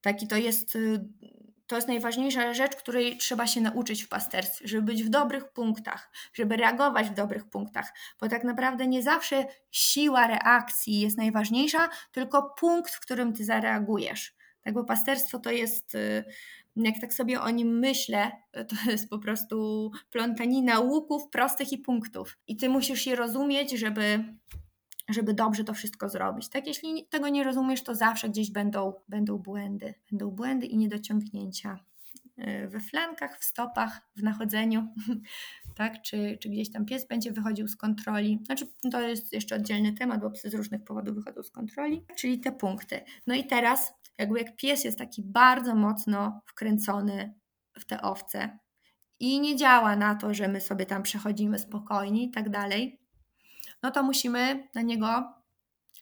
Taki 0.00 0.28
to 0.28 0.36
jest 0.36 0.76
y, 0.76 1.04
to 1.70 1.76
jest 1.76 1.88
najważniejsza 1.88 2.54
rzecz, 2.54 2.76
której 2.76 3.16
trzeba 3.16 3.46
się 3.46 3.60
nauczyć 3.60 4.02
w 4.02 4.08
pasterstwie, 4.08 4.68
żeby 4.68 4.82
być 4.82 5.04
w 5.04 5.08
dobrych 5.08 5.52
punktach, 5.52 6.10
żeby 6.32 6.56
reagować 6.56 7.08
w 7.08 7.14
dobrych 7.14 7.48
punktach, 7.48 7.92
bo 8.20 8.28
tak 8.28 8.44
naprawdę 8.44 8.86
nie 8.86 9.02
zawsze 9.02 9.44
siła 9.70 10.26
reakcji 10.26 11.00
jest 11.00 11.16
najważniejsza, 11.16 11.88
tylko 12.12 12.54
punkt, 12.58 12.94
w 12.94 13.00
którym 13.00 13.32
ty 13.32 13.44
zareagujesz. 13.44 14.34
Tak, 14.64 14.74
bo 14.74 14.84
pasterstwo 14.84 15.38
to 15.38 15.50
jest, 15.50 15.94
y, 15.94 16.24
jak 16.76 16.94
tak 17.00 17.14
sobie 17.14 17.40
o 17.40 17.50
nim 17.50 17.78
myślę, 17.78 18.30
to 18.68 18.90
jest 18.90 19.10
po 19.10 19.18
prostu 19.18 19.90
plątanina 20.10 20.80
łuków 20.80 21.28
prostych 21.28 21.72
i 21.72 21.78
punktów. 21.78 22.38
I 22.46 22.56
ty 22.56 22.68
musisz 22.68 23.06
je 23.06 23.16
rozumieć, 23.16 23.70
żeby 23.70 24.24
żeby 25.10 25.34
dobrze 25.34 25.64
to 25.64 25.74
wszystko 25.74 26.08
zrobić. 26.08 26.48
Tak, 26.48 26.66
jeśli 26.66 27.06
tego 27.06 27.28
nie 27.28 27.44
rozumiesz, 27.44 27.82
to 27.82 27.94
zawsze 27.94 28.28
gdzieś 28.28 28.50
będą, 28.50 28.92
będą 29.08 29.38
błędy, 29.38 29.94
będą 30.10 30.30
błędy 30.30 30.66
i 30.66 30.76
niedociągnięcia 30.76 31.78
e, 32.36 32.68
we 32.68 32.80
flankach, 32.80 33.40
w 33.40 33.44
stopach, 33.44 34.00
w 34.16 34.22
nachodzeniu, 34.22 34.94
tak, 35.76 36.02
czy, 36.02 36.38
czy 36.40 36.48
gdzieś 36.48 36.72
tam 36.72 36.86
pies 36.86 37.06
będzie 37.06 37.32
wychodził 37.32 37.68
z 37.68 37.76
kontroli. 37.76 38.38
Znaczy, 38.46 38.66
to 38.92 39.00
jest 39.00 39.32
jeszcze 39.32 39.56
oddzielny 39.56 39.92
temat, 39.92 40.20
bo 40.20 40.30
psy 40.30 40.50
z 40.50 40.54
różnych 40.54 40.84
powodów 40.84 41.14
wychodzą 41.14 41.42
z 41.42 41.50
kontroli, 41.50 42.04
czyli 42.16 42.40
te 42.40 42.52
punkty. 42.52 43.00
No 43.26 43.34
i 43.34 43.44
teraz, 43.44 43.94
jakby 44.18 44.38
jak 44.38 44.56
pies 44.56 44.84
jest 44.84 44.98
taki 44.98 45.22
bardzo 45.22 45.74
mocno 45.74 46.40
wkręcony 46.46 47.34
w 47.78 47.84
te 47.84 48.02
owce 48.02 48.58
i 49.20 49.40
nie 49.40 49.56
działa 49.56 49.96
na 49.96 50.14
to, 50.14 50.34
że 50.34 50.48
my 50.48 50.60
sobie 50.60 50.86
tam 50.86 51.02
przechodzimy 51.02 51.58
spokojnie 51.58 52.24
i 52.24 52.30
tak 52.30 52.48
dalej, 52.48 52.99
no 53.82 53.90
to 53.90 54.02
musimy 54.02 54.68
na 54.74 54.82
niego 54.82 55.34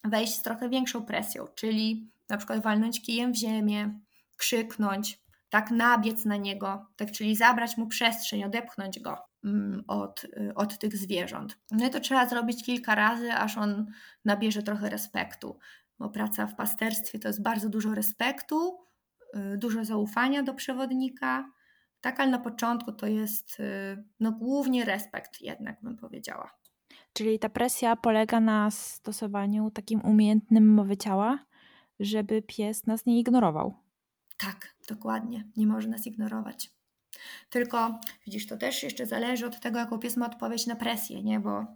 wejść 0.05 0.35
z 0.35 0.43
trochę 0.43 0.69
większą 0.69 1.07
presją, 1.07 1.47
czyli 1.55 2.11
na 2.29 2.37
przykład 2.37 2.63
walnąć 2.63 3.03
kijem 3.03 3.33
w 3.33 3.37
ziemię, 3.37 4.01
krzyknąć, 4.37 5.21
tak 5.51 5.71
nabiec 5.71 6.25
na 6.25 6.37
niego, 6.37 6.87
tak, 6.97 7.11
czyli 7.11 7.37
zabrać 7.37 7.77
mu 7.77 7.87
przestrzeń, 7.87 8.45
odepchnąć 8.45 9.01
go 9.01 9.19
mm, 9.45 9.85
od, 9.87 10.27
od 10.55 10.79
tych 10.79 10.97
zwierząt. 10.97 11.59
No 11.71 11.87
i 11.87 11.91
to 11.91 12.01
trzeba 12.01 12.27
zrobić 12.27 12.65
kilka 12.65 12.95
razy, 12.95 13.33
aż 13.33 13.59
on 13.59 13.87
nabierze 14.25 14.63
trochę 14.63 14.91
respektu, 14.91 15.59
bo 15.99 16.09
praca 16.09 16.47
w 16.47 16.57
pasterstwie 16.57 17.19
to 17.19 17.29
jest 17.29 17.43
bardzo 17.43 17.69
dużo 17.69 17.95
respektu, 17.95 18.79
y, 19.55 19.59
dużo 19.59 19.85
zaufania 19.85 20.43
do 20.43 20.55
przewodnika, 20.55 21.51
tak, 22.01 22.21
ale 22.21 22.31
na 22.31 22.39
początku 22.39 22.93
to 22.93 23.07
jest 23.07 23.61
y, 23.61 24.05
no, 24.21 24.33
głównie 24.33 24.85
respekt 24.85 25.41
jednak, 25.41 25.77
bym 25.83 25.97
powiedziała. 25.97 26.51
Czyli 27.13 27.39
ta 27.39 27.49
presja 27.49 27.97
polega 27.97 28.41
na 28.41 28.71
stosowaniu 28.71 29.71
takim 29.71 30.01
umiejętnym 30.01 30.75
mowy 30.75 30.97
ciała, 30.97 31.39
żeby 32.01 32.43
pies 32.43 32.87
nas 32.87 33.07
nie 33.07 33.21
ignorował. 33.21 33.75
Tak, 34.37 34.75
dokładnie. 34.89 35.45
Nie 35.57 35.67
może 35.67 35.89
nas 35.89 36.07
ignorować. 36.07 36.71
Tylko 37.51 38.01
widzisz, 38.27 38.47
to 38.47 38.57
też 38.57 38.83
jeszcze 38.83 39.07
zależy 39.07 39.47
od 39.47 39.61
tego, 39.61 39.79
jaką 39.79 39.99
pies 39.99 40.17
ma 40.17 40.27
odpowiedź 40.27 40.67
na 40.67 40.77
presję, 40.77 41.23
nie? 41.23 41.41
Bo, 41.41 41.67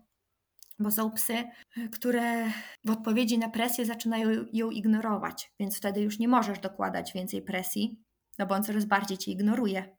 bo 0.79 0.91
są 0.91 1.11
psy, 1.11 1.45
które 1.93 2.51
w 2.85 2.91
odpowiedzi 2.91 3.39
na 3.39 3.49
presję 3.49 3.87
zaczynają 3.87 4.47
ją 4.53 4.71
ignorować, 4.71 5.53
więc 5.61 5.77
wtedy 5.77 6.01
już 6.01 6.19
nie 6.19 6.29
możesz 6.29 6.59
dokładać 6.59 7.13
więcej 7.13 7.43
presji, 7.43 8.01
no 8.39 8.47
bo 8.47 8.55
on 8.55 8.65
coraz 8.65 8.85
bardziej 8.85 9.19
cię 9.19 9.33
ignoruje. 9.33 9.97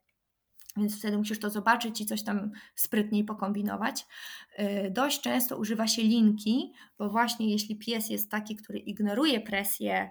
Więc 0.77 0.99
wtedy 0.99 1.17
musisz 1.17 1.39
to 1.39 1.49
zobaczyć 1.49 2.01
i 2.01 2.05
coś 2.05 2.23
tam 2.23 2.51
sprytniej 2.75 3.23
pokombinować. 3.23 4.05
Y, 4.59 4.91
dość 4.91 5.21
często 5.21 5.57
używa 5.57 5.87
się 5.87 6.01
linki, 6.01 6.73
bo 6.97 7.09
właśnie 7.09 7.51
jeśli 7.51 7.75
pies 7.75 8.09
jest 8.09 8.31
taki, 8.31 8.55
który 8.55 8.79
ignoruje 8.79 9.41
presję 9.41 10.09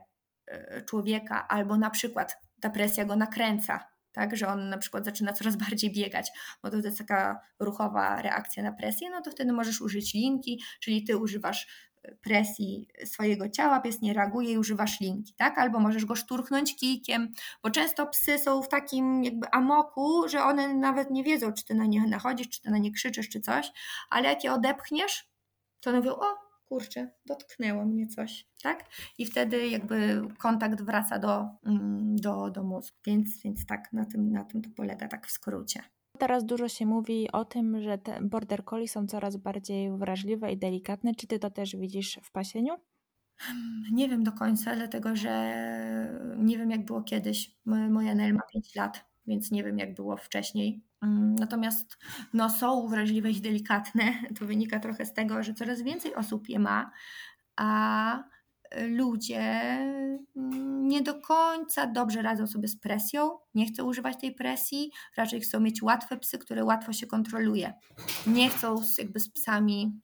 y, 0.51 0.83
człowieka, 0.87 1.49
albo 1.49 1.77
na 1.77 1.91
przykład 1.91 2.37
ta 2.61 2.71
presja 2.71 3.05
go 3.05 3.17
nakręca, 3.17 3.93
tak, 4.13 4.37
że 4.37 4.49
on 4.49 4.69
na 4.69 4.79
przykład 4.79 5.05
zaczyna 5.05 5.33
coraz 5.33 5.57
bardziej 5.69 5.93
biegać, 5.93 6.31
bo 6.63 6.71
to 6.71 6.77
jest 6.77 6.99
taka 6.99 7.41
ruchowa 7.59 8.23
reakcja 8.23 8.63
na 8.63 8.73
presję, 8.73 9.11
no 9.11 9.23
to 9.23 9.31
wtedy 9.31 9.53
możesz 9.53 9.81
użyć 9.81 10.15
linki, 10.15 10.63
czyli 10.81 11.05
ty 11.05 11.17
używasz 11.17 11.92
presji 12.23 12.89
swojego 13.05 13.49
ciała, 13.49 13.81
pies 13.81 14.01
nie 14.01 14.13
reaguje 14.13 14.53
i 14.53 14.59
używasz 14.59 15.01
linki, 15.01 15.35
tak? 15.37 15.59
Albo 15.59 15.81
możesz 15.81 16.05
go 16.05 16.15
szturchnąć 16.15 16.77
kijkiem, 16.77 17.33
bo 17.63 17.71
często 17.71 18.07
psy 18.07 18.39
są 18.39 18.63
w 18.63 18.69
takim 18.69 19.25
jakby 19.25 19.47
amoku, 19.53 20.29
że 20.29 20.43
one 20.45 20.75
nawet 20.75 21.11
nie 21.11 21.25
wiedzą, 21.25 21.53
czy 21.53 21.65
ty 21.65 21.75
na 21.75 21.87
nie 21.87 22.07
nachodzisz, 22.07 22.49
czy 22.49 22.63
ty 22.63 22.71
na 22.71 22.79
nie 22.79 22.93
krzyczysz, 22.93 23.29
czy 23.29 23.41
coś, 23.41 23.73
ale 24.11 24.29
jak 24.29 24.45
je 24.45 24.53
odepchniesz, 24.53 25.29
to 25.81 25.91
one 25.91 25.99
mówią, 25.99 26.13
o, 26.13 26.43
kurczę, 26.65 27.11
dotknęło 27.27 27.85
mnie 27.85 28.07
coś, 28.07 28.47
tak? 28.63 28.85
I 29.19 29.27
wtedy 29.27 29.69
jakby 29.69 30.23
kontakt 30.39 30.83
wraca 30.83 31.19
do, 31.19 31.47
mm, 31.67 32.17
do, 32.17 32.51
do 32.51 32.63
mózgu. 32.63 32.97
Więc, 33.07 33.43
więc 33.43 33.67
tak, 33.67 33.93
na 33.93 34.05
tym, 34.05 34.33
na 34.33 34.45
tym 34.45 34.63
to 34.63 34.71
polega 34.77 35.09
tak 35.09 35.27
w 35.27 35.31
skrócie. 35.31 35.83
Teraz 36.23 36.45
dużo 36.45 36.69
się 36.69 36.87
mówi 36.87 37.33
o 37.33 37.45
tym, 37.45 37.83
że 37.83 37.99
te 37.99 38.21
border 38.21 38.65
collie 38.65 38.89
są 38.89 39.07
coraz 39.07 39.37
bardziej 39.37 39.97
wrażliwe 39.99 40.53
i 40.53 40.57
delikatne. 40.57 41.15
Czy 41.15 41.27
ty 41.27 41.39
to 41.39 41.51
też 41.51 41.77
widzisz 41.77 42.21
w 42.23 42.31
pasieniu? 42.31 42.75
Hmm, 43.37 43.83
nie 43.93 44.09
wiem 44.09 44.25
do 44.25 44.33
końca, 44.33 44.77
dlatego 44.77 45.17
że 45.17 45.55
nie 46.37 46.59
wiem 46.59 46.71
jak 46.71 46.85
było 46.85 47.03
kiedyś. 47.03 47.57
Moja 47.65 48.15
Nel 48.15 48.35
ma 48.35 48.41
5 48.53 48.75
lat, 48.75 49.05
więc 49.27 49.51
nie 49.51 49.65
wiem 49.65 49.79
jak 49.79 49.95
było 49.95 50.17
wcześniej. 50.17 50.83
Mm, 51.03 51.35
natomiast 51.35 51.99
no, 52.35 52.51
są 52.51 52.89
wrażliwe 52.89 53.31
i 53.31 53.41
delikatne. 53.41 54.03
To 54.39 54.47
wynika 54.47 54.81
trochę 54.81 55.07
z 55.07 55.13
tego, 55.13 55.43
że 55.43 55.55
coraz 55.55 55.83
więcej 55.83 56.15
osób 56.15 56.49
je 56.49 56.59
ma, 56.59 56.91
a 57.57 58.25
ludzie 58.89 59.41
mm, 60.37 60.89
nie 60.89 61.03
do 61.03 61.21
końca 61.21 61.87
dobrze 61.87 62.23
radzą 62.23 62.47
sobie 62.47 62.69
z 62.69 62.77
presją, 62.77 63.39
nie 63.55 63.67
chcą 63.67 63.85
używać 63.85 64.21
tej 64.21 64.35
presji, 64.35 64.91
raczej 65.17 65.41
chcą 65.41 65.61
mieć 65.61 65.83
łatwe 65.83 66.17
psy, 66.17 66.39
które 66.39 66.65
łatwo 66.65 66.93
się 66.93 67.07
kontroluje. 67.07 67.73
Nie 68.27 68.49
chcą 68.49 68.81
jakby 68.99 69.21
z 69.21 69.31
psami 69.31 70.01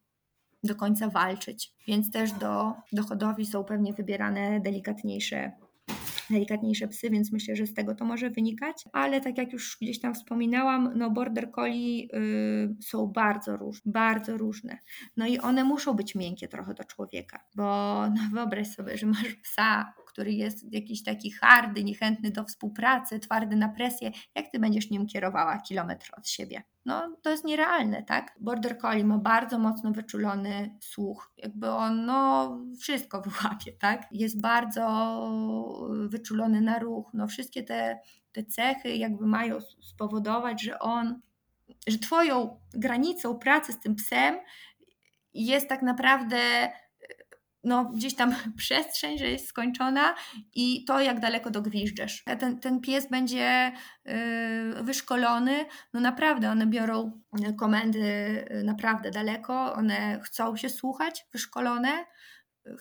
do 0.62 0.75
końca 0.75 1.09
walczyć, 1.09 1.73
więc 1.87 2.11
też 2.11 2.33
do, 2.33 2.73
do 2.93 3.03
hodowli 3.03 3.47
są 3.47 3.64
pewnie 3.64 3.93
wybierane 3.93 4.61
delikatniejsze 4.61 5.53
delikatniejsze 6.31 6.89
psy, 6.89 7.11
więc 7.11 7.33
myślę, 7.33 7.57
że 7.57 7.66
z 7.66 7.74
tego 7.74 7.95
to 7.95 8.05
może 8.05 8.31
wynikać. 8.31 8.85
Ale 8.93 9.20
tak 9.20 9.39
jak 9.39 9.53
już 9.53 9.79
gdzieś 9.81 10.01
tam 10.01 10.14
wspominałam, 10.14 10.93
no 10.95 11.11
border 11.11 11.51
collie 11.51 12.05
y, 12.14 12.76
są 12.83 13.07
bardzo 13.07 13.57
różne, 13.57 13.93
bardzo 13.93 14.37
różne. 14.37 14.79
No 15.16 15.26
i 15.26 15.39
one 15.39 15.64
muszą 15.64 15.95
być 15.95 16.14
miękkie 16.14 16.49
trochę 16.49 16.74
do 16.74 16.85
człowieka, 16.85 17.45
bo 17.55 17.64
no 18.11 18.20
wyobraź 18.33 18.68
sobie, 18.68 18.99
że 18.99 19.07
masz 19.07 19.35
psa, 19.43 19.93
który 20.19 20.33
jest 20.33 20.73
jakiś 20.73 21.03
taki 21.03 21.31
hardy, 21.31 21.85
niechętny 21.85 22.31
do 22.31 22.45
współpracy, 22.45 23.19
twardy 23.19 23.57
na 23.57 23.69
presję, 23.69 24.11
jak 24.35 24.51
ty 24.51 24.59
będziesz 24.59 24.91
nim 24.91 25.07
kierowała 25.07 25.59
kilometr 25.59 26.11
od 26.16 26.29
siebie? 26.29 26.62
No, 26.85 27.16
to 27.23 27.31
jest 27.31 27.45
nierealne, 27.45 28.03
tak? 28.03 28.37
Border 28.41 28.79
Collie 28.79 29.05
ma 29.05 29.19
bardzo 29.19 29.59
mocno 29.59 29.93
wyczulony 29.93 30.77
słuch, 30.81 31.33
jakby 31.37 31.71
on 31.71 32.07
no, 32.07 32.51
wszystko 32.81 33.23
wyłapie, 33.27 33.73
tak? 33.73 34.07
Jest 34.11 34.41
bardzo 34.41 34.85
wyczulony 36.09 36.61
na 36.61 36.79
ruch, 36.79 37.11
no 37.14 37.27
wszystkie 37.27 37.62
te, 37.62 37.99
te 38.33 38.45
cechy 38.45 38.97
jakby 38.97 39.27
mają 39.27 39.59
spowodować, 39.81 40.62
że 40.62 40.79
on, 40.79 41.21
że 41.89 41.99
twoją 41.99 42.61
granicą 42.75 43.39
pracy 43.39 43.73
z 43.73 43.81
tym 43.81 43.95
psem 43.95 44.37
jest 45.35 45.69
tak 45.69 45.83
naprawdę 45.83 46.39
no, 47.69 47.85
gdzieś 47.85 48.14
tam 48.14 48.35
przestrzeń, 48.57 49.19
że 49.19 49.27
jest 49.27 49.49
skończona 49.49 50.14
i 50.55 50.85
to, 50.85 51.01
jak 51.01 51.21
daleko 51.21 51.51
dogwiżdżesz. 51.51 52.25
Ten, 52.39 52.61
ten 52.61 52.81
pies 52.81 53.11
będzie 53.11 53.73
yy, 54.05 54.83
wyszkolony, 54.83 55.64
no 55.93 56.01
naprawdę, 56.01 56.51
one 56.51 56.66
biorą 56.66 57.21
komendy 57.59 57.99
y, 58.51 58.64
naprawdę 58.64 59.11
daleko, 59.11 59.75
one 59.75 60.21
chcą 60.25 60.57
się 60.57 60.69
słuchać, 60.69 61.27
wyszkolone, 61.33 62.05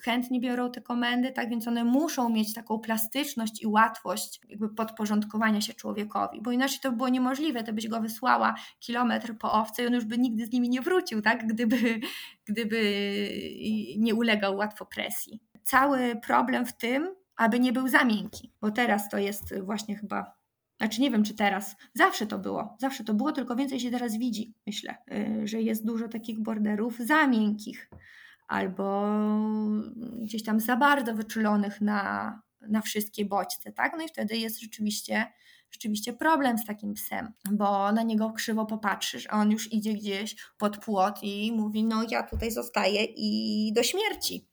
chętnie 0.02 0.40
biorą 0.40 0.72
te 0.72 0.82
komendy, 0.82 1.32
tak 1.32 1.50
więc 1.50 1.68
one 1.68 1.84
muszą 1.84 2.30
mieć 2.30 2.54
taką 2.54 2.80
plastyczność 2.80 3.64
i 3.64 3.68
łatwość 3.68 4.42
jakby 4.50 4.70
podporządkowania 4.70 5.62
się 5.62 5.74
człowiekowi, 5.74 6.42
bo 6.42 6.52
inaczej 6.52 6.80
to 6.82 6.92
by 6.92 6.98
było 6.98 7.10
niemożliwe, 7.10 7.64
to 7.64 7.74
byś 7.74 7.88
go 7.88 8.02
wysłała 8.02 8.56
kilometr 8.80 9.38
po 9.38 9.52
owce 9.52 9.84
i 9.84 9.88
on 9.88 9.94
już 9.94 10.06
by 10.06 10.18
nigdy 10.18 10.46
z 10.46 10.52
nimi 10.52 10.70
nie 10.70 10.82
wrócił, 10.82 11.22
tak, 11.22 11.48
gdyby, 11.48 12.00
gdyby 12.46 12.80
nie 13.98 14.16
ulegał 14.16 14.58
łatwo 14.58 14.86
presji. 14.86 15.40
Cały 15.64 16.16
problem 16.16 16.66
w 16.66 16.78
tym, 16.78 17.16
aby 17.36 17.60
nie 17.60 17.74
był 17.74 17.88
za 17.88 18.04
miękki, 18.04 18.52
bo 18.62 18.72
teraz 18.72 19.10
to 19.10 19.18
jest 19.18 19.60
właśnie 19.62 19.96
chyba 19.96 20.38
znaczy 20.78 21.02
nie 21.02 21.12
wiem, 21.12 21.24
czy 21.24 21.36
teraz. 21.36 21.76
Zawsze 21.94 22.28
to 22.28 22.40
było. 22.40 22.78
Zawsze 22.80 23.04
to 23.04 23.14
było, 23.14 23.32
tylko 23.32 23.56
więcej 23.56 23.80
się 23.80 23.92
teraz 23.92 24.18
widzi, 24.18 24.54
myślę, 24.68 24.96
y, 25.12 25.48
że 25.48 25.62
jest 25.62 25.86
dużo 25.86 26.08
takich 26.08 26.40
borderów 26.40 26.98
za 26.98 27.28
miękkich 27.28 27.90
albo 28.48 29.08
gdzieś 30.22 30.44
tam 30.44 30.60
za 30.60 30.76
bardzo 30.76 31.14
wyczulonych 31.14 31.82
na, 31.82 32.42
na 32.62 32.82
wszystkie 32.82 33.26
bodźce, 33.26 33.72
tak? 33.72 33.94
No 33.98 34.04
i 34.04 34.08
wtedy 34.08 34.38
jest 34.38 34.62
rzeczywiście, 34.62 35.26
rzeczywiście 35.72 36.14
problem 36.14 36.58
z 36.58 36.66
takim 36.66 36.94
psem, 36.94 37.34
bo 37.52 37.92
na 37.92 38.04
niego 38.04 38.32
krzywo 38.32 38.66
popatrzysz, 38.66 39.28
a 39.30 39.42
on 39.42 39.52
już 39.52 39.74
idzie 39.74 39.94
gdzieś 39.94 40.36
pod 40.58 40.78
płot 40.78 41.20
i 41.24 41.52
mówi, 41.52 41.84
no 41.84 42.04
ja 42.12 42.24
tutaj 42.24 42.52
zostaję 42.52 43.04
i 43.04 43.72
do 43.74 43.84
śmierci. 43.84 44.48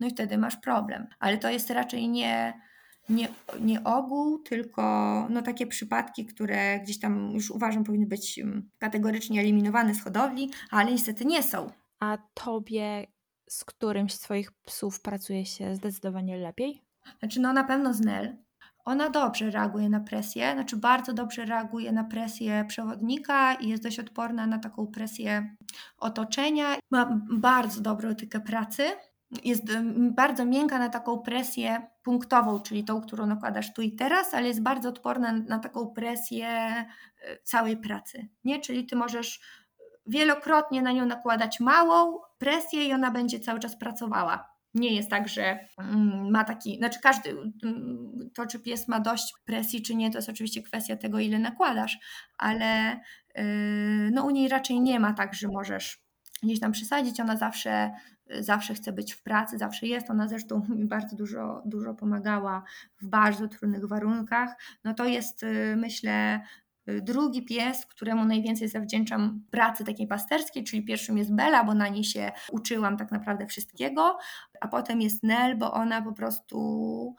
No 0.00 0.06
i 0.06 0.10
wtedy 0.10 0.38
masz 0.38 0.56
problem. 0.56 1.06
Ale 1.18 1.38
to 1.38 1.50
jest 1.50 1.70
raczej 1.70 2.08
nie, 2.08 2.60
nie, 3.08 3.28
nie 3.60 3.84
ogół, 3.84 4.38
tylko 4.38 4.82
no, 5.30 5.42
takie 5.42 5.66
przypadki, 5.66 6.26
które 6.26 6.80
gdzieś 6.80 7.00
tam 7.00 7.30
już 7.32 7.50
uważam 7.50 7.84
powinny 7.84 8.06
być 8.06 8.38
mm, 8.38 8.70
kategorycznie 8.78 9.40
eliminowane 9.40 9.94
z 9.94 10.02
hodowli, 10.02 10.50
ale 10.70 10.92
niestety 10.92 11.24
nie 11.24 11.42
są. 11.42 11.70
A 12.00 12.18
tobie 12.34 13.06
z 13.48 13.64
którymś 13.64 14.14
z 14.14 14.20
Twoich 14.20 14.52
psów 14.64 15.00
pracuje 15.00 15.46
się 15.46 15.76
zdecydowanie 15.76 16.36
lepiej? 16.36 16.82
Znaczy, 17.18 17.40
no 17.40 17.52
na 17.52 17.64
pewno 17.64 17.94
z 17.94 18.00
Nel. 18.00 18.36
Ona 18.84 19.10
dobrze 19.10 19.50
reaguje 19.50 19.88
na 19.88 20.00
presję, 20.00 20.52
znaczy 20.52 20.76
bardzo 20.76 21.12
dobrze 21.12 21.44
reaguje 21.44 21.92
na 21.92 22.04
presję 22.04 22.64
przewodnika 22.68 23.54
i 23.54 23.68
jest 23.68 23.82
dość 23.82 23.98
odporna 23.98 24.46
na 24.46 24.58
taką 24.58 24.86
presję 24.86 25.56
otoczenia. 25.98 26.76
Ma 26.90 27.20
bardzo 27.30 27.80
dobrą 27.80 28.08
etykę 28.08 28.40
pracy. 28.40 28.82
Jest 29.44 29.62
bardzo 30.10 30.44
miękka 30.44 30.78
na 30.78 30.88
taką 30.88 31.18
presję 31.18 31.86
punktową, 32.02 32.60
czyli 32.60 32.84
tą, 32.84 33.00
którą 33.00 33.26
nakładasz 33.26 33.72
tu 33.72 33.82
i 33.82 33.92
teraz, 33.92 34.34
ale 34.34 34.48
jest 34.48 34.62
bardzo 34.62 34.88
odporna 34.88 35.32
na 35.32 35.58
taką 35.58 35.86
presję 35.86 36.48
e, 36.48 36.86
całej 37.44 37.76
pracy. 37.76 38.28
Nie? 38.44 38.60
Czyli 38.60 38.86
ty 38.86 38.96
możesz 38.96 39.40
wielokrotnie 40.06 40.82
na 40.82 40.92
nią 40.92 41.06
nakładać 41.06 41.60
małą 41.60 42.18
presję 42.38 42.84
i 42.84 42.92
ona 42.92 43.10
będzie 43.10 43.40
cały 43.40 43.60
czas 43.60 43.78
pracowała. 43.78 44.58
Nie 44.74 44.94
jest 44.96 45.10
tak, 45.10 45.28
że 45.28 45.58
mm, 45.78 46.30
ma 46.30 46.44
taki, 46.44 46.76
znaczy 46.78 46.98
każdy, 47.02 47.30
mm, 47.30 48.30
to 48.34 48.46
czy 48.46 48.60
pies 48.60 48.88
ma 48.88 49.00
dość 49.00 49.34
presji, 49.44 49.82
czy 49.82 49.94
nie, 49.94 50.10
to 50.10 50.18
jest 50.18 50.28
oczywiście 50.28 50.62
kwestia 50.62 50.96
tego, 50.96 51.18
ile 51.18 51.38
nakładasz, 51.38 51.98
ale 52.38 53.00
yy, 53.34 53.44
no 54.12 54.24
u 54.24 54.30
niej 54.30 54.48
raczej 54.48 54.80
nie 54.80 55.00
ma 55.00 55.12
tak, 55.12 55.34
że 55.34 55.48
możesz 55.48 56.02
gdzieś 56.42 56.60
tam 56.60 56.72
przesadzić, 56.72 57.20
ona 57.20 57.36
zawsze, 57.36 57.90
zawsze 58.40 58.74
chce 58.74 58.92
być 58.92 59.12
w 59.12 59.22
pracy, 59.22 59.58
zawsze 59.58 59.86
jest, 59.86 60.10
ona 60.10 60.28
zresztą 60.28 60.66
mi 60.76 60.86
bardzo 60.86 61.16
dużo, 61.16 61.62
dużo 61.66 61.94
pomagała 61.94 62.62
w 63.00 63.06
bardzo 63.06 63.48
trudnych 63.48 63.88
warunkach, 63.88 64.56
no 64.84 64.94
to 64.94 65.04
jest 65.04 65.42
yy, 65.42 65.76
myślę 65.76 66.40
Drugi 67.02 67.42
pies, 67.42 67.86
któremu 67.86 68.24
najwięcej 68.24 68.68
zawdzięczam 68.68 69.42
pracy 69.50 69.84
takiej 69.84 70.06
pasterskiej, 70.06 70.64
czyli 70.64 70.84
pierwszym 70.84 71.18
jest 71.18 71.34
Bela, 71.34 71.64
bo 71.64 71.74
na 71.74 71.88
niej 71.88 72.04
się 72.04 72.32
uczyłam 72.50 72.96
tak 72.96 73.10
naprawdę 73.10 73.46
wszystkiego, 73.46 74.18
a 74.60 74.68
potem 74.68 75.00
jest 75.00 75.22
Nel, 75.22 75.58
bo 75.58 75.72
ona 75.72 76.02
po 76.02 76.12
prostu 76.12 77.16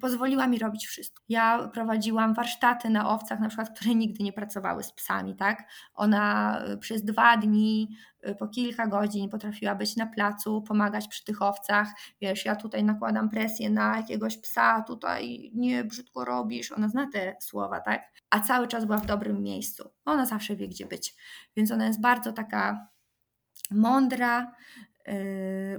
pozwoliła 0.00 0.46
mi 0.46 0.58
robić 0.58 0.86
wszystko. 0.86 1.22
Ja 1.28 1.68
prowadziłam 1.72 2.34
warsztaty 2.34 2.90
na 2.90 3.10
owcach, 3.10 3.40
na 3.40 3.48
przykład, 3.48 3.70
które 3.70 3.94
nigdy 3.94 4.24
nie 4.24 4.32
pracowały 4.32 4.82
z 4.82 4.92
psami, 4.92 5.36
tak? 5.36 5.70
Ona 5.94 6.60
y, 6.72 6.78
przez 6.78 7.04
dwa 7.04 7.36
dni, 7.36 7.96
y, 8.28 8.34
po 8.34 8.48
kilka 8.48 8.86
godzin 8.86 9.30
potrafiła 9.30 9.74
być 9.74 9.96
na 9.96 10.06
placu, 10.06 10.62
pomagać 10.62 11.08
przy 11.08 11.24
tych 11.24 11.42
owcach. 11.42 11.88
Wiesz, 12.20 12.44
ja 12.44 12.56
tutaj 12.56 12.84
nakładam 12.84 13.28
presję 13.28 13.70
na 13.70 13.96
jakiegoś 13.96 14.38
psa, 14.38 14.82
tutaj 14.82 15.50
nie 15.54 15.84
brzydko 15.84 16.24
robisz. 16.24 16.72
Ona 16.72 16.88
zna 16.88 17.08
te 17.12 17.36
słowa, 17.40 17.80
tak? 17.80 18.02
A 18.30 18.40
cały 18.40 18.68
czas 18.68 18.84
była 18.84 18.98
w 18.98 19.06
dobrym 19.06 19.42
miejscu. 19.42 19.90
Ona 20.04 20.26
zawsze 20.26 20.56
wie, 20.56 20.68
gdzie 20.68 20.86
być. 20.86 21.14
Więc 21.56 21.70
ona 21.70 21.86
jest 21.86 22.00
bardzo 22.00 22.32
taka 22.32 22.88
mądra, 23.70 24.52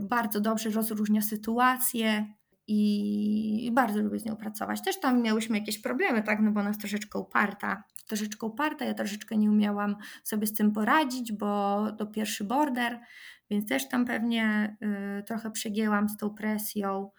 bardzo 0.01 0.41
dobrze 0.41 0.69
rozróżnia 0.69 1.21
sytuacje, 1.21 2.33
i 2.71 3.71
bardzo 3.71 4.01
lubię 4.01 4.19
z 4.19 4.25
nią 4.25 4.35
pracować. 4.35 4.81
Też 4.81 4.99
tam 4.99 5.21
miałyśmy 5.21 5.59
jakieś 5.59 5.79
problemy, 5.79 6.23
tak, 6.23 6.39
no 6.39 6.51
bo 6.51 6.59
ona 6.59 6.69
jest 6.69 6.79
troszeczkę 6.79 7.19
uparta. 7.19 7.83
Troszeczkę 8.07 8.47
uparta, 8.47 8.85
ja 8.85 8.93
troszeczkę 8.93 9.37
nie 9.37 9.51
umiałam 9.51 9.95
sobie 10.23 10.47
z 10.47 10.53
tym 10.53 10.71
poradzić, 10.71 11.31
bo 11.31 11.85
to 11.97 12.05
pierwszy 12.05 12.43
border, 12.43 12.99
więc 13.49 13.69
też 13.69 13.89
tam 13.89 14.05
pewnie 14.05 14.75
y, 15.19 15.23
trochę 15.23 15.51
przegięłam 15.51 16.09
z 16.09 16.17
tą 16.17 16.29
presją, 16.29 17.11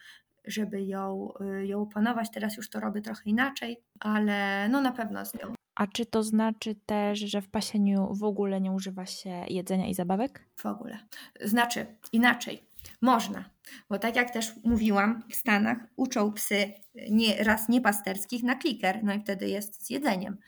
żeby 0.44 0.82
ją, 0.82 1.28
y, 1.60 1.66
ją 1.66 1.82
opanować. 1.82 2.30
Teraz 2.30 2.56
już 2.56 2.70
to 2.70 2.80
robię 2.80 3.00
trochę 3.00 3.22
inaczej, 3.24 3.80
ale 4.00 4.68
no 4.68 4.80
na 4.80 4.92
pewno 4.92 5.24
z 5.26 5.34
nią. 5.34 5.54
A 5.74 5.86
czy 5.86 6.06
to 6.06 6.22
znaczy 6.22 6.74
też, 6.86 7.18
że 7.18 7.42
w 7.42 7.48
pasieniu 7.48 8.14
w 8.14 8.24
ogóle 8.24 8.60
nie 8.60 8.72
używa 8.72 9.06
się 9.06 9.44
jedzenia 9.48 9.88
i 9.88 9.94
zabawek? 9.94 10.46
W 10.56 10.66
ogóle. 10.66 10.98
Znaczy 11.40 11.86
inaczej. 12.12 12.69
Można, 13.02 13.50
bo 13.88 13.98
tak 13.98 14.16
jak 14.16 14.30
też 14.30 14.52
mówiłam, 14.64 15.22
w 15.30 15.34
Stanach 15.34 15.78
uczą 15.96 16.32
psy 16.32 16.72
nie, 17.10 17.44
raz 17.44 17.68
niepasterskich 17.68 18.42
na 18.42 18.54
kliker, 18.54 19.04
no 19.04 19.14
i 19.14 19.20
wtedy 19.20 19.48
jest 19.48 19.86
z 19.86 19.90
jedzeniem. 19.90 20.38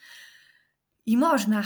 I 1.07 1.17
można, 1.17 1.63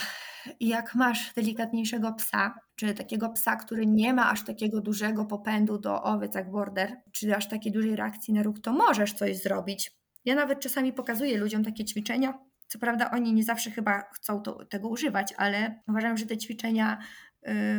jak 0.61 0.95
masz 0.95 1.35
delikatniejszego 1.35 2.12
psa, 2.12 2.55
czy 2.77 2.95
takiego 2.95 3.29
psa, 3.29 3.57
który 3.57 3.87
nie 3.87 4.14
ma 4.14 4.31
aż 4.31 4.45
takiego 4.45 4.81
dużego 4.81 5.25
popędu 5.25 5.79
do 5.79 6.03
owiec 6.03 6.35
jak 6.35 6.51
border, 6.51 6.97
czy 7.12 7.37
aż 7.37 7.49
takiej 7.49 7.73
dużej 7.73 7.97
reakcji 7.97 8.35
na 8.35 8.43
ruch, 8.43 8.61
to 8.61 8.73
możesz 8.73 9.12
coś 9.12 9.37
zrobić. 9.37 9.93
Ja 10.25 10.35
nawet 10.35 10.61
czasami 10.61 10.93
pokazuję 10.93 11.39
ludziom 11.39 11.64
takie 11.64 11.85
ćwiczenia. 11.85 12.39
Co 12.69 12.79
prawda, 12.79 13.11
oni 13.11 13.33
nie 13.33 13.45
zawsze 13.45 13.71
chyba 13.71 14.03
chcą 14.12 14.43
to, 14.43 14.64
tego 14.64 14.89
używać, 14.89 15.35
ale 15.37 15.83
uważam, 15.89 16.17
że 16.17 16.27
te 16.27 16.39
ćwiczenia 16.39 16.99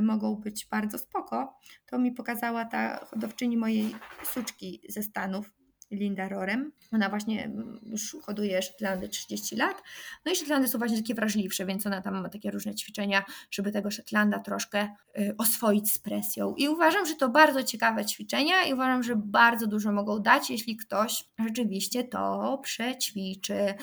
mogą 0.01 0.35
być 0.35 0.65
bardzo 0.65 0.97
spoko, 0.97 1.57
to 1.85 1.99
mi 1.99 2.11
pokazała 2.11 2.65
ta 2.65 3.05
hodowczyni 3.05 3.57
mojej 3.57 3.95
suczki 4.23 4.81
ze 4.89 5.03
Stanów, 5.03 5.56
Linda 5.91 6.29
Rorem. 6.29 6.71
Ona 6.91 7.09
właśnie 7.09 7.45
mm, 7.45 7.79
już 7.83 8.17
hoduje 8.23 8.61
Szetlandy 8.61 9.09
30 9.09 9.55
lat. 9.55 9.83
No 10.25 10.31
i 10.31 10.35
Szetlandy 10.35 10.67
są 10.67 10.77
właśnie 10.77 10.97
takie 10.97 11.15
wrażliwsze, 11.15 11.65
więc 11.65 11.87
ona 11.87 12.01
tam 12.01 12.21
ma 12.21 12.29
takie 12.29 12.51
różne 12.51 12.75
ćwiczenia, 12.75 13.25
żeby 13.51 13.71
tego 13.71 13.91
Szetlanda 13.91 14.39
troszkę 14.39 14.87
y, 15.19 15.35
oswoić 15.37 15.91
z 15.91 15.99
presją. 15.99 16.55
I 16.55 16.69
uważam, 16.69 17.05
że 17.05 17.15
to 17.15 17.29
bardzo 17.29 17.63
ciekawe 17.63 18.05
ćwiczenia 18.05 18.63
i 18.63 18.73
uważam, 18.73 19.03
że 19.03 19.15
bardzo 19.15 19.67
dużo 19.67 19.91
mogą 19.91 20.19
dać, 20.19 20.49
jeśli 20.49 20.77
ktoś 20.77 21.25
rzeczywiście 21.39 22.03
to 22.03 22.57
przećwiczy 22.63 23.75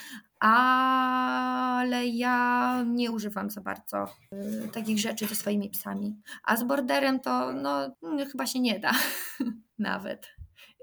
ale 0.44 2.06
ja 2.06 2.82
nie 2.86 3.10
używam 3.10 3.50
za 3.50 3.60
bardzo 3.60 4.06
y, 4.32 4.68
takich 4.68 4.98
rzeczy 4.98 5.26
ze 5.26 5.34
swoimi 5.34 5.70
psami. 5.70 6.16
A 6.42 6.56
z 6.56 6.64
borderem 6.64 7.20
to 7.20 7.52
no, 7.52 7.96
chyba 8.32 8.46
się 8.46 8.60
nie 8.60 8.80
da 8.80 8.92
nawet. 9.78 10.26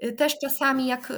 Y, 0.04 0.12
też 0.12 0.38
czasami, 0.38 0.86
jak 0.86 1.12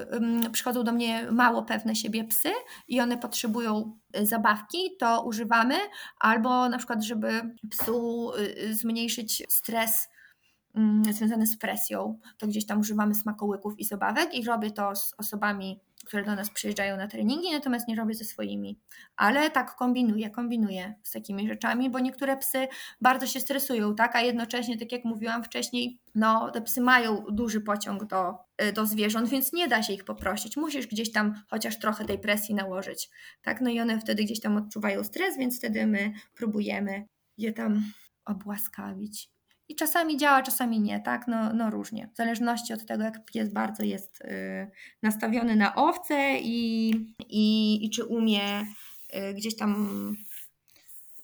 przychodzą 0.53 0.85
do 0.85 0.93
mnie 0.93 1.27
mało 1.33 1.63
pewne 1.63 1.97
siebie 1.97 2.25
psy 2.25 2.49
i 2.89 3.01
one 3.01 3.19
potrzebują 3.19 3.99
y, 4.17 4.27
zabawki, 4.27 4.79
to 4.99 5.25
używamy, 5.25 5.75
albo 6.21 6.69
na 6.69 6.79
przykład, 6.79 7.05
żeby 7.05 7.57
psu 7.71 8.33
zmniejszyć 8.71 9.43
stres 9.49 10.09
związany 11.11 11.47
z 11.47 11.59
presją, 11.59 12.19
to 12.39 12.47
gdzieś 12.47 12.67
tam 12.67 12.81
używamy 12.81 13.15
smakołyków 13.15 13.79
i 13.79 13.85
zabawek 13.85 14.35
i 14.35 14.45
robię 14.45 14.71
to 14.71 14.97
z 14.97 15.15
osobami 15.19 15.81
które 16.05 16.25
do 16.25 16.35
nas 16.35 16.51
przyjeżdżają 16.51 16.97
na 16.97 17.09
treningi, 17.09 17.53
natomiast 17.53 17.89
nie 17.89 17.97
robię 17.97 18.15
ze 18.15 18.25
swoimi. 18.25 18.81
Ale 19.17 19.51
tak 19.51 19.75
kombinuję, 19.75 20.31
kombinuję 20.31 20.95
z 21.03 21.13
takimi 21.13 21.49
rzeczami, 21.49 21.91
bo 21.91 21.99
niektóre 21.99 22.37
psy 22.37 22.69
bardzo 23.01 23.27
się 23.27 23.41
stresują, 23.41 23.95
tak? 23.95 24.17
A 24.17 24.21
jednocześnie, 24.21 24.79
tak 24.79 24.93
jak 24.93 25.05
mówiłam 25.05 25.45
wcześniej, 25.45 25.99
no 26.15 26.51
te 26.51 26.63
psy 26.63 26.81
mają 26.81 27.25
duży 27.31 27.61
pociąg 27.61 28.05
do, 28.05 28.35
y, 28.63 28.73
do 28.73 28.87
zwierząt, 28.87 29.29
więc 29.29 29.53
nie 29.53 29.69
da 29.69 29.83
się 29.83 29.93
ich 29.93 30.05
poprosić. 30.05 30.57
Musisz 30.57 30.87
gdzieś 30.87 31.13
tam 31.13 31.35
chociaż 31.51 31.79
trochę 31.79 32.05
tej 32.05 32.19
presji 32.19 32.55
nałożyć, 32.55 33.11
tak? 33.43 33.61
No 33.61 33.71
i 33.71 33.81
one 33.81 34.01
wtedy 34.01 34.25
gdzieś 34.25 34.41
tam 34.41 34.57
odczuwają 34.57 35.05
stres, 35.05 35.39
więc 35.39 35.59
wtedy 35.59 35.87
my 35.87 36.13
próbujemy 36.35 37.07
je 37.39 37.53
tam 37.53 37.83
obłaskawić. 38.25 39.34
I 39.69 39.75
czasami 39.75 40.17
działa, 40.17 40.43
czasami 40.43 40.81
nie, 40.81 41.01
tak? 41.01 41.29
No, 41.29 41.53
no 41.53 41.71
różnie. 41.71 42.09
W 42.15 42.17
zależności 42.17 42.73
od 42.73 42.87
tego, 42.87 43.05
jak 43.05 43.25
pies 43.25 43.53
bardzo 43.53 43.83
jest 43.83 44.21
y, 44.21 44.71
nastawiony 45.03 45.57
na 45.57 45.75
owce 45.75 46.39
i, 46.41 46.91
i, 47.29 47.79
i 47.87 47.91
czy 47.91 48.05
umie 48.05 48.61
y, 49.15 49.35
gdzieś 49.35 49.57
tam 49.57 49.77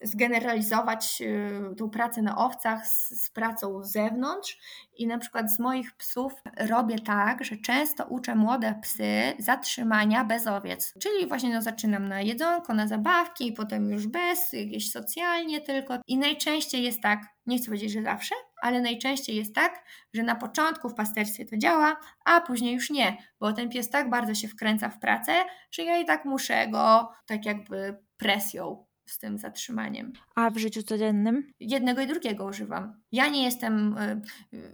zgeneralizować 0.02 1.22
y, 1.22 1.74
tą 1.76 1.90
pracę 1.90 2.22
na 2.22 2.38
owcach 2.38 2.86
z, 2.86 3.24
z, 3.24 3.30
pracą 3.30 3.84
z 3.84 3.92
zewnątrz 3.92 4.58
i 4.96 5.06
na 5.06 5.18
przykład 5.18 5.52
z 5.52 5.58
moich 5.58 5.94
psów 5.96 6.32
robię 6.56 6.98
tak, 6.98 7.44
że 7.44 7.56
często 7.56 8.04
uczę 8.04 8.34
młode 8.34 8.74
psy 8.82 9.34
zatrzymania 9.38 10.24
bez 10.24 10.46
owiec. 10.46 10.94
Czyli 11.02 11.28
właśnie 11.28 11.54
no, 11.54 11.62
zaczynam 11.62 12.08
na 12.08 12.20
jedzonko, 12.20 12.74
na 12.74 12.88
zabawki, 12.88 13.52
potem 13.52 13.90
już 13.90 14.06
bez, 14.06 14.52
jakieś 14.52 14.90
socjalnie 14.90 15.60
tylko. 15.60 15.98
I 16.06 16.18
najczęściej 16.18 16.82
jest 16.82 17.00
tak, 17.00 17.20
nie 17.46 17.58
chcę 17.58 17.66
powiedzieć, 17.66 17.92
że 17.92 18.02
zawsze, 18.02 18.34
ale 18.62 18.80
najczęściej 18.80 19.36
jest 19.36 19.54
tak, 19.54 19.84
że 20.14 20.22
na 20.22 20.34
początku 20.34 20.88
w 20.88 20.94
pasterstwie 20.94 21.44
to 21.44 21.56
działa, 21.56 21.96
a 22.24 22.40
później 22.40 22.74
już 22.74 22.90
nie, 22.90 23.16
bo 23.40 23.52
ten 23.52 23.68
pies 23.68 23.90
tak 23.90 24.10
bardzo 24.10 24.34
się 24.34 24.48
wkręca 24.48 24.88
w 24.88 24.98
pracę, 24.98 25.32
że 25.70 25.82
ja 25.82 25.98
i 25.98 26.04
tak 26.04 26.24
muszę 26.24 26.68
go 26.68 27.12
tak 27.26 27.46
jakby 27.46 27.98
presją 28.16 28.89
z 29.10 29.18
tym 29.18 29.38
zatrzymaniem. 29.38 30.12
A 30.34 30.50
w 30.50 30.56
życiu 30.56 30.82
codziennym? 30.82 31.52
Jednego 31.60 32.00
i 32.00 32.06
drugiego 32.06 32.44
używam. 32.44 32.94
Ja 33.12 33.28
nie 33.28 33.44
jestem. 33.44 33.98
Y, 33.98 34.20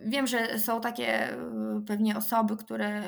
wiem, 0.07 0.27
że 0.27 0.59
są 0.59 0.81
takie 0.81 1.33
y, 1.33 1.37
pewnie 1.87 2.17
osoby, 2.17 2.57
które 2.57 3.03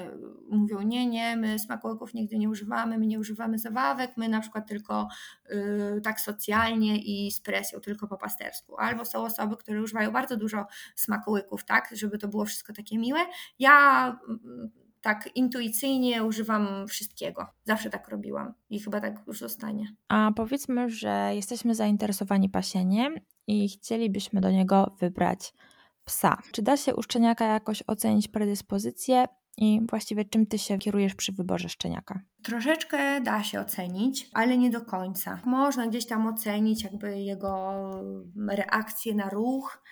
mówią: 0.50 0.80
Nie, 0.82 1.06
nie, 1.06 1.36
my 1.36 1.58
smakołyków 1.58 2.14
nigdy 2.14 2.38
nie 2.38 2.48
używamy, 2.48 2.98
my 2.98 3.06
nie 3.06 3.18
używamy 3.18 3.58
zabawek, 3.58 4.16
my 4.16 4.28
na 4.28 4.40
przykład 4.40 4.68
tylko 4.68 5.08
y, 5.50 6.00
tak 6.00 6.20
socjalnie 6.20 6.98
i 6.98 7.30
z 7.30 7.40
presją, 7.40 7.80
tylko 7.80 8.08
po 8.08 8.16
pastersku. 8.16 8.76
Albo 8.78 9.04
są 9.04 9.24
osoby, 9.24 9.56
które 9.56 9.82
używają 9.82 10.10
bardzo 10.10 10.36
dużo 10.36 10.66
smakołyków, 10.94 11.64
tak, 11.64 11.88
żeby 11.92 12.18
to 12.18 12.28
było 12.28 12.44
wszystko 12.44 12.72
takie 12.72 12.98
miłe. 12.98 13.20
Ja 13.58 14.06
mm, 14.28 14.70
tak 15.08 15.28
intuicyjnie 15.34 16.24
używam 16.24 16.88
wszystkiego. 16.88 17.46
Zawsze 17.64 17.90
tak 17.90 18.08
robiłam 18.08 18.54
i 18.70 18.80
chyba 18.80 19.00
tak 19.00 19.26
już 19.26 19.38
zostanie. 19.38 19.94
A 20.08 20.30
powiedzmy, 20.36 20.90
że 20.90 21.30
jesteśmy 21.34 21.74
zainteresowani 21.74 22.48
pasieniem 22.48 23.14
i 23.46 23.68
chcielibyśmy 23.68 24.40
do 24.40 24.50
niego 24.50 24.96
wybrać 25.00 25.52
psa. 26.04 26.38
Czy 26.52 26.62
da 26.62 26.76
się 26.76 26.96
u 26.96 27.02
szczeniaka 27.02 27.44
jakoś 27.44 27.82
ocenić 27.86 28.28
predyspozycję 28.28 29.24
i 29.56 29.80
właściwie 29.90 30.24
czym 30.24 30.46
ty 30.46 30.58
się 30.58 30.78
kierujesz 30.78 31.14
przy 31.14 31.32
wyborze 31.32 31.68
szczeniaka? 31.68 32.20
Troszeczkę 32.42 33.20
da 33.20 33.42
się 33.42 33.60
ocenić, 33.60 34.30
ale 34.32 34.58
nie 34.58 34.70
do 34.70 34.80
końca. 34.80 35.40
Można 35.44 35.86
gdzieś 35.86 36.06
tam 36.06 36.26
ocenić 36.26 36.84
jakby 36.84 37.20
jego 37.20 37.72
reakcję 38.48 39.14
na 39.14 39.28
ruch, 39.30 39.82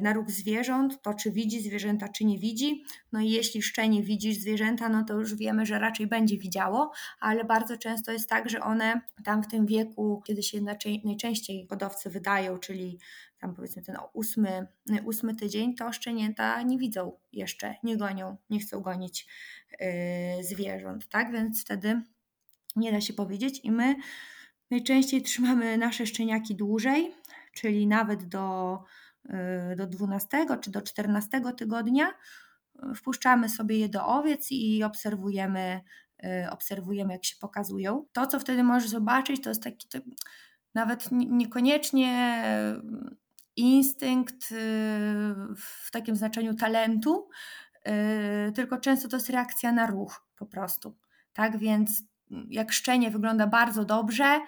na 0.00 0.12
ruch 0.12 0.30
zwierząt, 0.30 1.02
to 1.02 1.14
czy 1.14 1.32
widzi 1.32 1.62
zwierzęta, 1.62 2.08
czy 2.08 2.24
nie 2.24 2.38
widzi. 2.38 2.84
No 3.12 3.20
i 3.20 3.30
jeśli 3.30 3.62
szczenie 3.62 4.02
widzi 4.02 4.34
zwierzęta, 4.34 4.88
no 4.88 5.04
to 5.04 5.14
już 5.14 5.34
wiemy, 5.34 5.66
że 5.66 5.78
raczej 5.78 6.06
będzie 6.06 6.38
widziało, 6.38 6.92
ale 7.20 7.44
bardzo 7.44 7.76
często 7.76 8.12
jest 8.12 8.28
tak, 8.28 8.50
że 8.50 8.60
one 8.60 9.00
tam 9.24 9.42
w 9.42 9.46
tym 9.46 9.66
wieku, 9.66 10.22
kiedy 10.26 10.42
się 10.42 10.60
najczęściej 11.04 11.66
hodowcy 11.70 12.10
wydają, 12.10 12.58
czyli 12.58 12.98
tam 13.40 13.54
powiedzmy 13.54 13.82
ten 13.82 13.96
ósmy, 14.12 14.66
ósmy 15.04 15.34
tydzień, 15.34 15.74
to 15.74 15.92
szczenięta 15.92 16.62
nie 16.62 16.78
widzą 16.78 17.12
jeszcze, 17.32 17.74
nie 17.82 17.96
gonią, 17.96 18.36
nie 18.50 18.60
chcą 18.60 18.80
gonić 18.80 19.26
yy, 19.80 20.44
zwierząt, 20.44 21.08
tak? 21.08 21.32
Więc 21.32 21.62
wtedy 21.62 22.02
nie 22.76 22.92
da 22.92 23.00
się 23.00 23.12
powiedzieć 23.12 23.60
i 23.62 23.72
my 23.72 23.94
najczęściej 24.70 25.22
trzymamy 25.22 25.78
nasze 25.78 26.06
szczeniaki 26.06 26.54
dłużej, 26.54 27.14
czyli 27.52 27.86
nawet 27.86 28.24
do 28.28 28.78
do 29.76 29.86
12 29.86 30.46
czy 30.60 30.70
do 30.70 30.82
14 30.82 31.40
tygodnia. 31.56 32.12
Wpuszczamy 32.96 33.48
sobie 33.48 33.78
je 33.78 33.88
do 33.88 34.06
owiec 34.06 34.46
i 34.50 34.84
obserwujemy, 34.84 35.80
y, 36.24 36.50
obserwujemy 36.50 37.12
jak 37.12 37.24
się 37.24 37.36
pokazują. 37.40 38.06
To, 38.12 38.26
co 38.26 38.40
wtedy 38.40 38.62
możesz 38.62 38.90
zobaczyć, 38.90 39.42
to 39.42 39.50
jest 39.50 39.62
taki 39.62 39.88
to 39.88 39.98
nawet 40.74 41.08
niekoniecznie 41.12 42.42
instynkt 43.56 44.52
y, 44.52 44.56
w 45.56 45.90
takim 45.92 46.16
znaczeniu 46.16 46.54
talentu, 46.54 47.28
tylko 48.54 48.78
często 48.78 49.08
to 49.08 49.16
jest 49.16 49.30
reakcja 49.30 49.72
na 49.72 49.86
ruch 49.86 50.26
po 50.36 50.46
prostu. 50.46 50.96
Tak 51.32 51.58
więc 51.58 52.02
jak 52.48 52.72
szczenie 52.72 53.10
wygląda 53.10 53.46
bardzo 53.46 53.84
dobrze, 53.84 54.40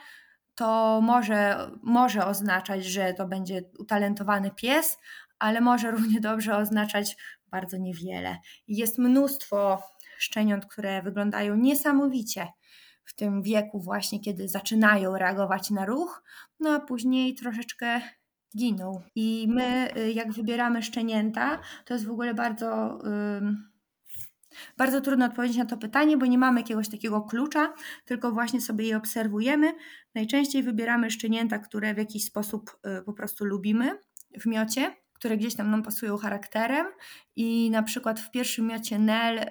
to 0.57 1.01
może, 1.03 1.71
może 1.83 2.27
oznaczać, 2.27 2.85
że 2.85 3.15
to 3.15 3.27
będzie 3.27 3.63
utalentowany 3.79 4.51
pies, 4.51 4.99
ale 5.39 5.61
może 5.61 5.91
równie 5.91 6.21
dobrze 6.21 6.57
oznaczać 6.57 7.17
bardzo 7.51 7.77
niewiele. 7.77 8.37
Jest 8.69 8.99
mnóstwo 8.99 9.83
szczeniąt, 10.19 10.67
które 10.67 11.03
wyglądają 11.03 11.57
niesamowicie 11.57 12.47
w 13.05 13.15
tym 13.15 13.43
wieku, 13.43 13.81
właśnie 13.81 14.21
kiedy 14.21 14.49
zaczynają 14.49 15.19
reagować 15.19 15.71
na 15.71 15.87
ruch, 15.87 16.23
no 16.61 16.71
a 16.71 16.81
później 16.81 17.35
troszeczkę 17.35 18.01
giną. 18.57 19.03
I 19.15 19.47
my, 19.49 19.97
y, 19.97 20.13
jak 20.13 20.33
wybieramy 20.33 20.83
szczenięta, 20.83 21.59
to 21.85 21.95
jest 21.95 22.07
w 22.07 22.11
ogóle 22.11 22.35
bardzo. 22.35 22.99
Yy, 23.05 23.76
bardzo 24.77 25.01
trudno 25.01 25.27
odpowiedzieć 25.27 25.57
na 25.57 25.67
to 25.67 25.77
pytanie, 25.77 26.17
bo 26.17 26.27
nie 26.27 26.39
mamy 26.39 26.61
jakiegoś 26.61 26.89
takiego 26.89 27.23
klucza, 27.23 27.73
tylko 28.05 28.33
właśnie 28.33 28.61
sobie 28.61 28.87
je 28.87 28.97
obserwujemy. 28.97 29.73
Najczęściej 30.15 30.63
wybieramy 30.63 31.11
szczenięta, 31.11 31.59
które 31.59 31.95
w 31.95 31.99
jakiś 31.99 32.25
sposób 32.25 32.79
y, 33.01 33.03
po 33.03 33.13
prostu 33.13 33.45
lubimy 33.45 33.99
w 34.41 34.47
miocie 34.47 34.97
które 35.17 35.37
gdzieś 35.37 35.55
tam 35.55 35.71
nam 35.71 35.83
pasują 35.83 36.17
charakterem 36.17 36.87
i 37.37 37.71
na 37.71 37.83
przykład 37.83 38.21
w 38.21 38.31
pierwszym 38.31 38.67
miocie 38.67 38.99
Nel 38.99 39.39
y, 39.39 39.47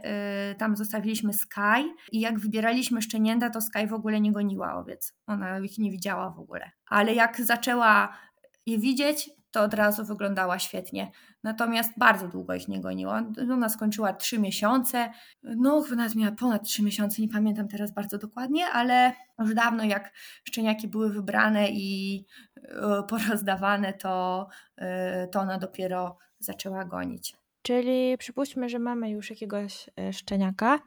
tam 0.57 0.75
zostawiliśmy 0.75 1.33
Sky 1.33 1.93
i 2.11 2.19
jak 2.19 2.39
wybieraliśmy 2.39 3.01
szczenięta, 3.01 3.49
to 3.49 3.61
Sky 3.61 3.87
w 3.87 3.93
ogóle 3.93 4.21
nie 4.21 4.31
goniła 4.31 4.75
owiec. 4.75 5.13
Ona 5.27 5.59
ich 5.59 5.77
nie 5.77 5.91
widziała 5.91 6.29
w 6.29 6.39
ogóle. 6.39 6.71
Ale 6.89 7.13
jak 7.13 7.41
zaczęła 7.41 8.17
je 8.65 8.79
widzieć, 8.79 9.29
to 9.55 9.63
od 9.63 9.73
razu 9.73 10.05
wyglądała 10.05 10.59
świetnie. 10.59 11.11
Natomiast 11.43 11.91
bardzo 11.97 12.27
długo 12.27 12.55
ich 12.55 12.67
nie 12.67 12.81
goniła. 12.81 13.23
Ona 13.51 13.69
skończyła 13.69 14.13
3 14.13 14.39
miesiące. 14.39 15.09
No, 15.43 15.81
chyba 15.81 16.03
miała 16.15 16.35
ponad 16.35 16.63
3 16.63 16.83
miesiące, 16.83 17.21
nie 17.21 17.27
pamiętam 17.27 17.67
teraz 17.67 17.93
bardzo 17.93 18.17
dokładnie, 18.17 18.65
ale 18.65 19.13
już 19.39 19.53
dawno 19.53 19.83
jak 19.83 20.13
szczeniaki 20.43 20.87
były 20.87 21.09
wybrane 21.09 21.69
i 21.69 22.25
e, 22.57 23.03
porozdawane, 23.09 23.93
to, 23.93 24.47
e, 24.77 25.27
to 25.27 25.39
ona 25.39 25.57
dopiero 25.57 26.17
zaczęła 26.39 26.85
gonić. 26.85 27.35
Czyli 27.61 28.17
przypuśćmy, 28.17 28.69
że 28.69 28.79
mamy 28.79 29.09
już 29.09 29.29
jakiegoś 29.29 29.89
e, 29.99 30.13
szczeniaka, 30.13 30.79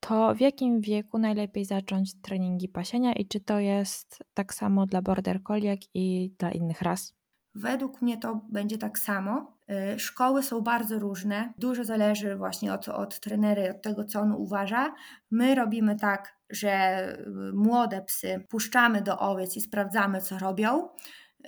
to 0.00 0.34
w 0.34 0.40
jakim 0.40 0.80
wieku 0.80 1.18
najlepiej 1.18 1.64
zacząć 1.64 2.20
treningi 2.22 2.68
pasienia 2.68 3.12
i 3.12 3.26
czy 3.26 3.40
to 3.40 3.58
jest 3.58 4.18
tak 4.34 4.54
samo 4.54 4.86
dla 4.86 5.02
border 5.02 5.42
collie, 5.42 5.70
jak 5.70 5.80
i 5.94 6.34
dla 6.38 6.50
innych 6.50 6.82
ras? 6.82 7.19
Według 7.54 8.02
mnie 8.02 8.18
to 8.18 8.40
będzie 8.48 8.78
tak 8.78 8.98
samo. 8.98 9.52
Y, 9.94 9.98
szkoły 9.98 10.42
są 10.42 10.60
bardzo 10.60 10.98
różne, 10.98 11.52
dużo 11.58 11.84
zależy 11.84 12.36
właśnie 12.36 12.72
od, 12.72 12.88
od 12.88 13.20
trenery, 13.20 13.70
od 13.70 13.82
tego, 13.82 14.04
co 14.04 14.20
on 14.20 14.32
uważa. 14.32 14.94
My 15.30 15.54
robimy 15.54 15.96
tak, 15.96 16.36
że 16.50 17.04
y, 17.18 17.52
młode 17.52 18.02
psy 18.02 18.46
puszczamy 18.48 19.02
do 19.02 19.18
owiec 19.18 19.56
i 19.56 19.60
sprawdzamy, 19.60 20.20
co 20.20 20.38
robią. 20.38 20.88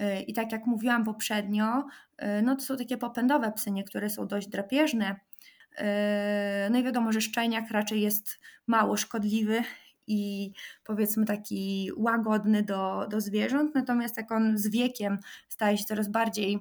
Y, 0.01 0.23
I 0.23 0.33
tak 0.33 0.53
jak 0.53 0.67
mówiłam 0.67 1.05
poprzednio, 1.05 1.87
no 2.43 2.57
to 2.57 2.63
są 2.63 2.77
takie 2.77 2.97
popędowe 2.97 3.53
psy, 3.53 3.71
niektóre 3.71 4.11
są 4.11 4.27
dość 4.27 4.49
drapieżne. 4.49 5.17
No 6.71 6.79
i 6.79 6.83
wiadomo, 6.85 7.13
że 7.13 7.21
szczeniak 7.21 7.71
raczej 7.71 8.01
jest 8.01 8.41
mało 8.67 8.97
szkodliwy 8.97 9.63
i 10.13 10.53
powiedzmy 10.85 11.27
taki 11.27 11.91
łagodny 11.97 12.63
do, 12.63 13.07
do 13.11 13.21
zwierząt, 13.21 13.75
natomiast 13.75 14.17
jak 14.17 14.33
on 14.33 14.59
z 14.59 14.69
wiekiem 14.69 15.19
staje 15.49 15.79
się 15.79 15.85
coraz 15.85 16.09
bardziej 16.09 16.59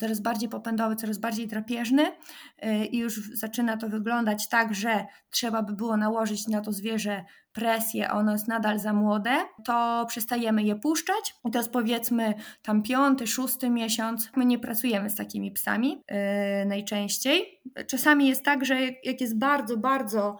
coraz 0.00 0.20
bardziej 0.20 0.48
popędowy, 0.48 0.96
coraz 0.96 1.18
bardziej 1.18 1.48
drapieżny 1.48 2.02
y, 2.06 2.84
i 2.86 2.98
już 2.98 3.20
zaczyna 3.34 3.76
to 3.76 3.88
wyglądać 3.88 4.48
tak, 4.48 4.74
że 4.74 5.06
trzeba 5.30 5.62
by 5.62 5.72
było 5.72 5.96
nałożyć 5.96 6.48
na 6.48 6.60
to 6.60 6.72
zwierzę 6.72 7.24
presję, 7.52 8.08
a 8.08 8.18
ono 8.18 8.32
jest 8.32 8.48
nadal 8.48 8.78
za 8.78 8.92
młode, 8.92 9.36
to 9.64 10.06
przestajemy 10.08 10.62
je 10.62 10.76
puszczać 10.76 11.34
i 11.44 11.50
to 11.50 11.58
jest 11.58 11.70
powiedzmy 11.70 12.34
tam 12.62 12.82
piąty, 12.82 13.26
szósty 13.26 13.70
miesiąc. 13.70 14.30
My 14.36 14.44
nie 14.44 14.58
pracujemy 14.58 15.10
z 15.10 15.14
takimi 15.14 15.52
psami 15.52 16.02
yy, 16.10 16.66
najczęściej. 16.66 17.60
Czasami 17.86 18.28
jest 18.28 18.44
tak, 18.44 18.64
że 18.64 18.80
jak 19.04 19.20
jest 19.20 19.38
bardzo, 19.38 19.76
bardzo 19.76 20.38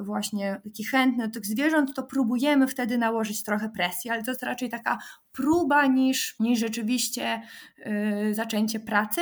właśnie 0.00 0.60
taki 0.64 0.84
chętny 0.84 1.28
do 1.28 1.34
tych 1.34 1.46
zwierząt, 1.46 1.94
to 1.94 2.02
próbujemy 2.02 2.68
wtedy 2.68 2.98
nałożyć 2.98 3.42
trochę 3.42 3.68
presji, 3.68 4.10
ale 4.10 4.22
to 4.22 4.30
jest 4.30 4.42
raczej 4.42 4.68
taka 4.68 4.98
próba 5.32 5.86
niż, 5.86 6.40
niż 6.40 6.60
rzeczywiście 6.60 7.42
yy, 7.78 8.34
zaczęcie 8.34 8.80
pracy, 8.80 9.20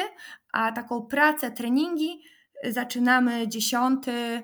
a 0.52 0.72
taką 0.72 1.02
pracę, 1.02 1.50
treningi 1.50 2.22
zaczynamy 2.70 3.46
10-15 3.46 4.42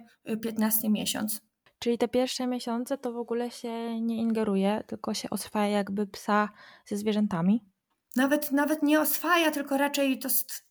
miesiąc. 0.90 1.40
Czyli 1.78 1.98
te 1.98 2.08
pierwsze 2.08 2.46
miesiące 2.46 2.98
to 2.98 3.12
w 3.12 3.16
ogóle 3.16 3.50
się 3.50 4.00
nie 4.00 4.16
ingeruje, 4.16 4.84
tylko 4.86 5.14
się 5.14 5.30
oswaja 5.30 5.68
jakby 5.76 6.06
psa 6.06 6.48
ze 6.86 6.96
zwierzętami? 6.96 7.64
Nawet, 8.16 8.52
nawet 8.52 8.82
nie 8.82 9.00
oswaja, 9.00 9.50
tylko 9.50 9.76
raczej 9.76 10.18
to 10.18 10.28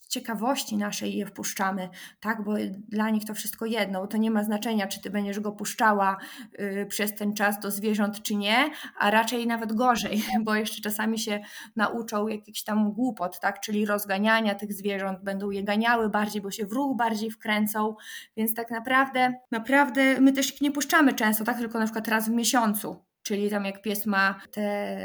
ciekawości 0.07 0.77
naszej 0.77 1.15
je 1.15 1.25
wpuszczamy, 1.25 1.89
tak? 2.19 2.43
Bo 2.43 2.53
dla 2.87 3.09
nich 3.09 3.25
to 3.25 3.33
wszystko 3.33 3.65
jedno, 3.65 4.01
bo 4.01 4.07
to 4.07 4.17
nie 4.17 4.31
ma 4.31 4.43
znaczenia, 4.43 4.87
czy 4.87 5.01
ty 5.01 5.09
będziesz 5.09 5.39
go 5.39 5.51
puszczała 5.51 6.17
y, 6.59 6.85
przez 6.89 7.15
ten 7.15 7.33
czas 7.33 7.59
do 7.59 7.71
zwierząt, 7.71 8.23
czy 8.23 8.35
nie, 8.35 8.69
a 8.99 9.11
raczej 9.11 9.47
nawet 9.47 9.73
gorzej, 9.73 10.23
bo 10.45 10.55
jeszcze 10.55 10.81
czasami 10.81 11.19
się 11.19 11.39
nauczą 11.75 12.27
jakichś 12.27 12.63
tam 12.63 12.91
głupot, 12.91 13.39
tak? 13.39 13.59
Czyli 13.59 13.85
rozganiania 13.85 14.55
tych 14.55 14.73
zwierząt, 14.73 15.23
będą 15.23 15.49
je 15.49 15.63
ganiały 15.63 16.09
bardziej, 16.09 16.41
bo 16.41 16.51
się 16.51 16.65
w 16.65 16.71
ruch 16.71 16.97
bardziej 16.97 17.31
wkręcą, 17.31 17.95
więc 18.37 18.53
tak 18.53 18.71
naprawdę, 18.71 19.33
naprawdę 19.51 20.21
my 20.21 20.33
też 20.33 20.53
ich 20.53 20.61
nie 20.61 20.71
puszczamy 20.71 21.13
często, 21.13 21.43
tak? 21.43 21.57
Tylko 21.57 21.79
na 21.79 21.85
przykład 21.85 22.07
raz 22.07 22.29
w 22.29 22.31
miesiącu, 22.31 23.07
Czyli 23.27 23.49
tam 23.49 23.65
jak 23.65 23.81
pies 23.81 24.05
ma 24.05 24.41
te 24.51 24.97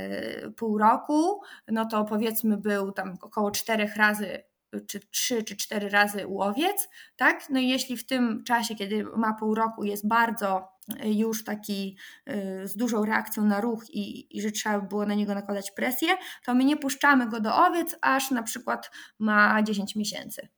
pół 0.57 0.79
roku, 0.79 1.41
no 1.69 1.87
to 1.87 2.05
powiedzmy 2.05 2.57
był 2.57 2.93
tam 2.93 3.15
około 3.23 3.51
czterech 3.51 3.97
razy 3.97 4.43
czy 4.87 5.01
trzy 5.01 5.43
czy 5.43 5.57
cztery 5.57 5.89
razy 5.89 6.27
łowiec, 6.27 6.89
tak? 7.17 7.51
No 7.51 7.61
i 7.61 7.69
jeśli 7.69 7.97
w 7.97 8.07
tym 8.07 8.45
czasie, 8.45 8.75
kiedy 8.75 9.05
ma 9.05 9.35
pół 9.35 9.55
roku, 9.55 9.85
jest 9.85 10.09
bardzo 10.09 10.69
y, 11.05 11.09
już 11.13 11.45
taki 11.45 11.97
y, 12.29 12.69
z 12.69 12.77
dużą 12.77 13.05
reakcją 13.05 13.45
na 13.45 13.61
ruch 13.61 13.91
i, 13.91 14.37
i 14.39 14.43
że 14.43 14.51
trzeba 14.51 14.81
było 14.81 15.07
na 15.07 15.15
niego 15.15 15.35
nakładać 15.35 15.71
presję, 15.71 16.09
to 16.45 16.55
my 16.55 16.65
nie 16.65 16.77
puszczamy 16.77 17.29
go 17.29 17.41
do 17.41 17.67
owiec, 17.67 17.97
aż 18.03 18.31
na 18.31 18.43
przykład 18.43 18.91
ma 19.19 19.63
10 19.63 19.97
miesięcy. 19.97 20.49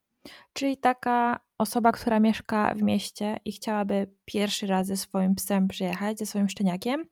Czyli 0.52 0.76
taka 0.76 1.40
osoba, 1.58 1.92
która 1.92 2.20
mieszka 2.20 2.74
w 2.74 2.82
mieście 2.82 3.36
i 3.44 3.52
chciałaby 3.52 4.06
pierwszy 4.24 4.66
raz 4.66 4.86
ze 4.86 4.96
swoim 4.96 5.34
psem 5.34 5.68
przyjechać, 5.68 6.18
ze 6.18 6.26
swoim 6.26 6.48
szczeniakiem, 6.48 7.04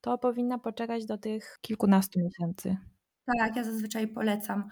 to 0.00 0.18
powinna 0.18 0.58
poczekać 0.58 1.06
do 1.06 1.18
tych 1.18 1.58
kilkunastu 1.60 2.20
miesięcy. 2.20 2.76
Tak, 3.38 3.56
ja 3.56 3.64
zazwyczaj 3.64 4.08
polecam. 4.08 4.68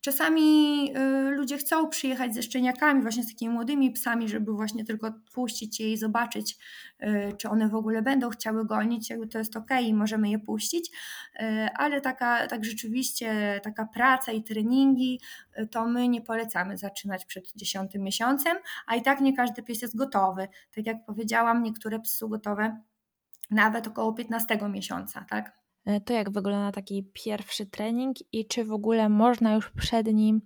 Czasami 0.00 0.92
y, 0.96 1.30
ludzie 1.30 1.58
chcą 1.58 1.88
przyjechać 1.88 2.34
ze 2.34 2.42
szczeniakami, 2.42 3.02
właśnie 3.02 3.22
z 3.22 3.26
takimi 3.28 3.54
młodymi 3.54 3.90
psami, 3.90 4.28
żeby 4.28 4.52
właśnie 4.52 4.84
tylko 4.84 5.12
puścić 5.34 5.80
je 5.80 5.92
i 5.92 5.96
zobaczyć, 5.96 6.58
y, 7.02 7.32
czy 7.38 7.48
one 7.48 7.68
w 7.68 7.74
ogóle 7.74 8.02
będą 8.02 8.30
chciały 8.30 8.66
gonić, 8.66 9.12
to 9.30 9.38
jest 9.38 9.56
ok 9.56 9.70
i 9.82 9.94
możemy 9.94 10.30
je 10.30 10.38
puścić, 10.38 10.90
y, 11.40 11.44
ale 11.74 12.00
taka, 12.00 12.46
tak 12.46 12.64
rzeczywiście 12.64 13.60
taka 13.64 13.86
praca 13.86 14.32
i 14.32 14.42
treningi, 14.42 15.20
to 15.70 15.86
my 15.86 16.08
nie 16.08 16.22
polecamy 16.22 16.76
zaczynać 16.76 17.24
przed 17.24 17.52
dziesiątym 17.52 18.02
miesiącem, 18.02 18.56
a 18.86 18.96
i 18.96 19.02
tak 19.02 19.20
nie 19.20 19.36
każdy 19.36 19.62
pies 19.62 19.82
jest 19.82 19.96
gotowy. 19.96 20.48
Tak 20.74 20.86
jak 20.86 21.04
powiedziałam, 21.06 21.62
niektóre 21.62 22.00
psy 22.00 22.16
są 22.16 22.28
gotowe 22.28 22.80
nawet 23.50 23.86
około 23.86 24.12
15 24.12 24.68
miesiąca, 24.68 25.24
tak? 25.28 25.65
E, 25.86 26.00
to 26.00 26.12
jak 26.12 26.30
wygląda 26.30 26.72
taki 26.72 27.10
pierwszy 27.12 27.66
trening 27.66 28.16
i 28.32 28.46
czy 28.46 28.64
w 28.64 28.72
ogóle 28.72 29.08
można 29.08 29.54
już 29.54 29.70
przed 29.70 30.06
nim 30.06 30.42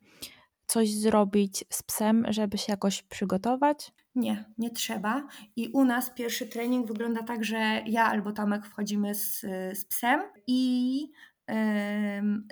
coś 0.67 0.95
zrobić 0.95 1.65
z 1.71 1.83
psem, 1.83 2.27
żeby 2.29 2.59
się 2.59 2.73
jakoś 2.73 3.03
przygotować? 3.03 3.93
Nie, 4.15 4.45
nie 4.59 4.71
trzeba. 4.71 5.27
I 5.57 5.69
u 5.69 5.85
nas 5.85 6.11
pierwszy 6.11 6.47
trening 6.47 6.87
wygląda 6.87 7.23
tak, 7.23 7.45
że 7.45 7.83
ja 7.87 8.05
albo 8.05 8.33
Tomek 8.33 8.67
wchodzimy 8.67 9.15
z, 9.15 9.41
z 9.75 9.85
psem 9.85 10.21
i 10.47 11.11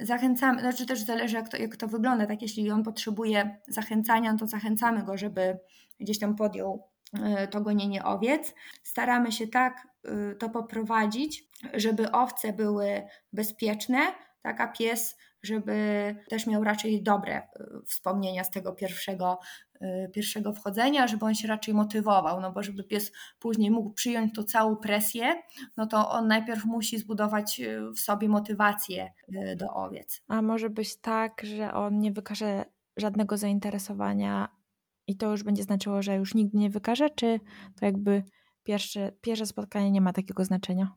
zachęcamy, 0.03 0.61
znaczy 0.61 0.87
też 0.87 1.01
zależy 1.01 1.37
jak 1.37 1.49
to, 1.49 1.57
jak 1.57 1.77
to 1.77 1.89
wygląda, 1.89 2.27
tak 2.27 2.43
jeśli 2.43 2.71
on 2.71 2.83
potrzebuje 2.83 3.61
zachęcania, 3.69 4.37
to 4.37 4.47
zachęcamy 4.47 5.03
go, 5.03 5.17
żeby 5.17 5.59
gdzieś 6.01 6.19
tam 6.19 6.37
podjął 6.37 6.89
yy, 7.13 7.49
to 7.49 7.61
gonienie 7.61 8.05
owiec. 8.05 8.55
Staramy 8.83 9.33
się 9.33 9.47
tak 9.47 9.89
to 10.39 10.51
poprowadzić, 10.51 11.45
żeby 11.75 12.13
owce 12.13 12.53
były 12.53 13.03
bezpieczne, 13.33 13.99
tak, 14.43 14.61
a 14.61 14.69
pies, 14.69 15.17
żeby 15.43 16.17
też 16.29 16.47
miał 16.47 16.65
raczej 16.65 17.03
dobre 17.03 17.43
y, 17.43 17.87
wspomnienia 17.87 18.45
z 18.45 18.51
tego 18.51 18.73
pierwszego, 18.73 19.39
y, 19.83 20.11
pierwszego 20.15 20.53
wchodzenia, 20.53 21.07
żeby 21.07 21.25
on 21.25 21.35
się 21.35 21.49
raczej 21.49 21.75
motywował, 21.75 22.41
no 22.41 22.53
bo 22.53 22.63
żeby 22.63 22.85
pies 22.85 23.13
później 23.39 23.71
mógł 23.71 23.91
przyjąć 23.93 24.35
tą 24.35 24.43
całą 24.43 24.77
presję, 24.77 25.43
no 25.77 25.87
to 25.87 26.11
on 26.11 26.29
najpierw 26.29 26.65
musi 26.65 26.99
zbudować 26.99 27.61
y, 27.61 27.91
w 27.91 28.01
sobie 28.01 28.29
motywację 28.29 29.13
do 29.57 29.71
owiec. 29.75 30.23
A 30.29 30.43
może 30.43 30.71
być 30.71 30.97
tak, 30.97 31.43
że 31.45 31.75
on 31.75 31.99
nie 31.99 32.13
wykaże 32.13 32.65
żadnego 32.97 33.37
zainteresowania 33.37 34.49
i 35.07 35.17
to 35.17 35.31
już 35.31 35.43
będzie 35.43 35.63
znaczyło, 35.63 36.03
że 36.03 36.17
już 36.17 36.35
nigdy 36.35 36.59
nie 36.59 36.71
wykaże, 36.71 37.11
czy 37.11 37.41
to 37.81 37.87
jakby 37.87 38.23
pierwsze, 38.69 39.13
pierwsze 39.21 39.47
spotkanie 39.47 39.91
nie 39.91 40.01
ma 40.01 40.13
takiego 40.13 40.45
znaczenia? 40.45 40.95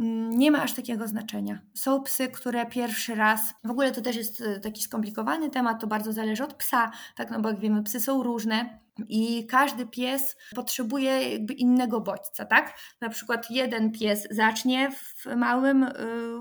Mm, 0.00 0.30
nie 0.30 0.50
ma 0.50 0.62
aż 0.62 0.72
takiego 0.72 1.08
znaczenia. 1.08 1.58
Są 1.74 2.02
psy, 2.02 2.28
które 2.28 2.66
pierwszy 2.66 3.14
raz, 3.14 3.54
w 3.64 3.70
ogóle 3.70 3.92
to 3.92 4.00
też 4.00 4.16
jest 4.16 4.40
e, 4.40 4.60
taki 4.60 4.82
skomplikowany 4.82 5.50
temat, 5.50 5.80
to 5.80 5.86
bardzo 5.86 6.12
zależy 6.12 6.44
od 6.44 6.54
psa, 6.54 6.90
tak, 7.16 7.30
no 7.30 7.40
bo 7.40 7.48
jak 7.48 7.60
wiemy, 7.60 7.82
psy 7.82 8.00
są 8.00 8.22
różne 8.22 8.78
i 9.08 9.46
każdy 9.46 9.86
pies 9.86 10.36
potrzebuje 10.54 11.32
jakby 11.32 11.54
innego 11.54 12.00
bodźca, 12.00 12.44
tak? 12.44 12.78
Na 13.00 13.08
przykład 13.08 13.50
jeden 13.50 13.92
pies 13.92 14.26
zacznie 14.30 14.90
w 14.90 15.26
małym 15.36 15.82
y, 15.82 15.92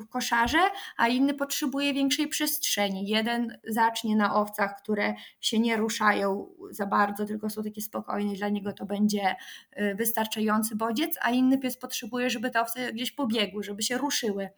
koszarze, 0.09 0.59
a 0.97 1.07
inny 1.07 1.33
potrzebuje 1.33 1.93
większej 1.93 2.27
przestrzeni. 2.27 3.07
Jeden 3.07 3.57
zacznie 3.67 4.15
na 4.15 4.35
owcach, 4.35 4.75
które 4.81 5.13
się 5.41 5.59
nie 5.59 5.77
ruszają 5.77 6.49
za 6.71 6.85
bardzo, 6.85 7.25
tylko 7.25 7.49
są 7.49 7.63
takie 7.63 7.81
spokojne, 7.81 8.33
dla 8.33 8.49
niego 8.49 8.73
to 8.73 8.85
będzie 8.85 9.35
y, 9.77 9.95
wystarczający 9.95 10.75
bodziec, 10.75 11.17
a 11.21 11.31
inny 11.31 11.57
pies 11.57 11.77
potrzebuje, 11.77 12.29
żeby 12.29 12.49
te 12.49 12.61
owce 12.61 12.93
gdzieś 12.93 13.11
pobiegły, 13.11 13.63
żeby 13.63 13.83
się 13.83 13.97
ruszyły. 13.97 14.49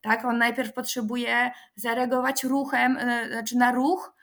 Tak, 0.00 0.24
on 0.24 0.38
najpierw 0.38 0.72
potrzebuje 0.72 1.50
zareagować 1.76 2.44
ruchem, 2.44 2.96
y, 2.96 3.28
znaczy 3.32 3.56
na 3.56 3.72
ruch, 3.72 4.14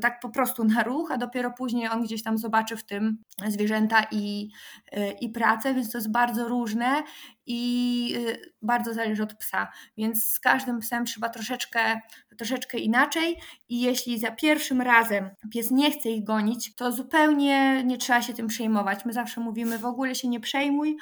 tak 0.00 0.20
po 0.20 0.30
prostu 0.30 0.64
na 0.64 0.82
ruch, 0.82 1.10
a 1.10 1.16
dopiero 1.16 1.50
później 1.50 1.88
on 1.88 2.02
gdzieś 2.02 2.22
tam 2.22 2.38
zobaczy 2.38 2.76
w 2.76 2.84
tym 2.84 3.18
zwierzęta 3.48 4.06
i, 4.10 4.50
y, 4.96 5.10
i 5.20 5.28
pracę, 5.28 5.74
więc 5.74 5.92
to 5.92 5.98
jest 5.98 6.12
bardzo 6.12 6.48
różne 6.48 7.02
i 7.46 8.14
y, 8.16 8.52
bardzo 8.62 8.94
zależy 8.94 9.22
od 9.22 9.34
psa. 9.34 9.72
Więc 9.96 10.24
z 10.24 10.40
każdym 10.40 10.80
psem 10.80 11.04
trzeba 11.04 11.28
troszeczkę, 11.28 12.00
troszeczkę 12.36 12.78
inaczej 12.78 13.36
i 13.68 13.80
jeśli 13.80 14.18
za 14.18 14.30
pierwszym 14.30 14.80
razem 14.80 15.30
pies 15.50 15.70
nie 15.70 15.90
chce 15.90 16.10
ich 16.10 16.24
gonić, 16.24 16.74
to 16.74 16.92
zupełnie 16.92 17.84
nie 17.84 17.98
trzeba 17.98 18.22
się 18.22 18.34
tym 18.34 18.46
przejmować. 18.46 19.04
My 19.04 19.12
zawsze 19.12 19.40
mówimy, 19.40 19.78
w 19.78 19.86
ogóle 19.86 20.14
się 20.14 20.28
nie 20.28 20.40
przejmuj, 20.40 20.96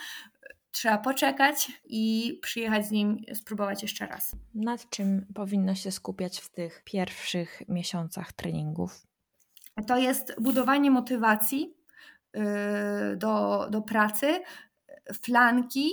trzeba 0.72 0.98
poczekać 0.98 1.72
i 1.84 2.38
przyjechać 2.42 2.86
z 2.86 2.90
nim, 2.90 3.24
spróbować 3.34 3.82
jeszcze 3.82 4.06
raz. 4.06 4.36
Nad 4.54 4.90
czym 4.90 5.26
powinno 5.34 5.74
się 5.74 5.90
skupiać 5.90 6.40
w 6.40 6.50
tych 6.50 6.82
pierwszych 6.84 7.62
miesiącach 7.68 8.32
treningów? 8.32 9.06
To 9.86 9.96
jest 9.96 10.34
budowanie 10.40 10.90
motywacji 10.90 11.74
yy, 12.34 12.42
do, 13.16 13.66
do 13.70 13.82
pracy, 13.82 14.40
flanki 15.22 15.90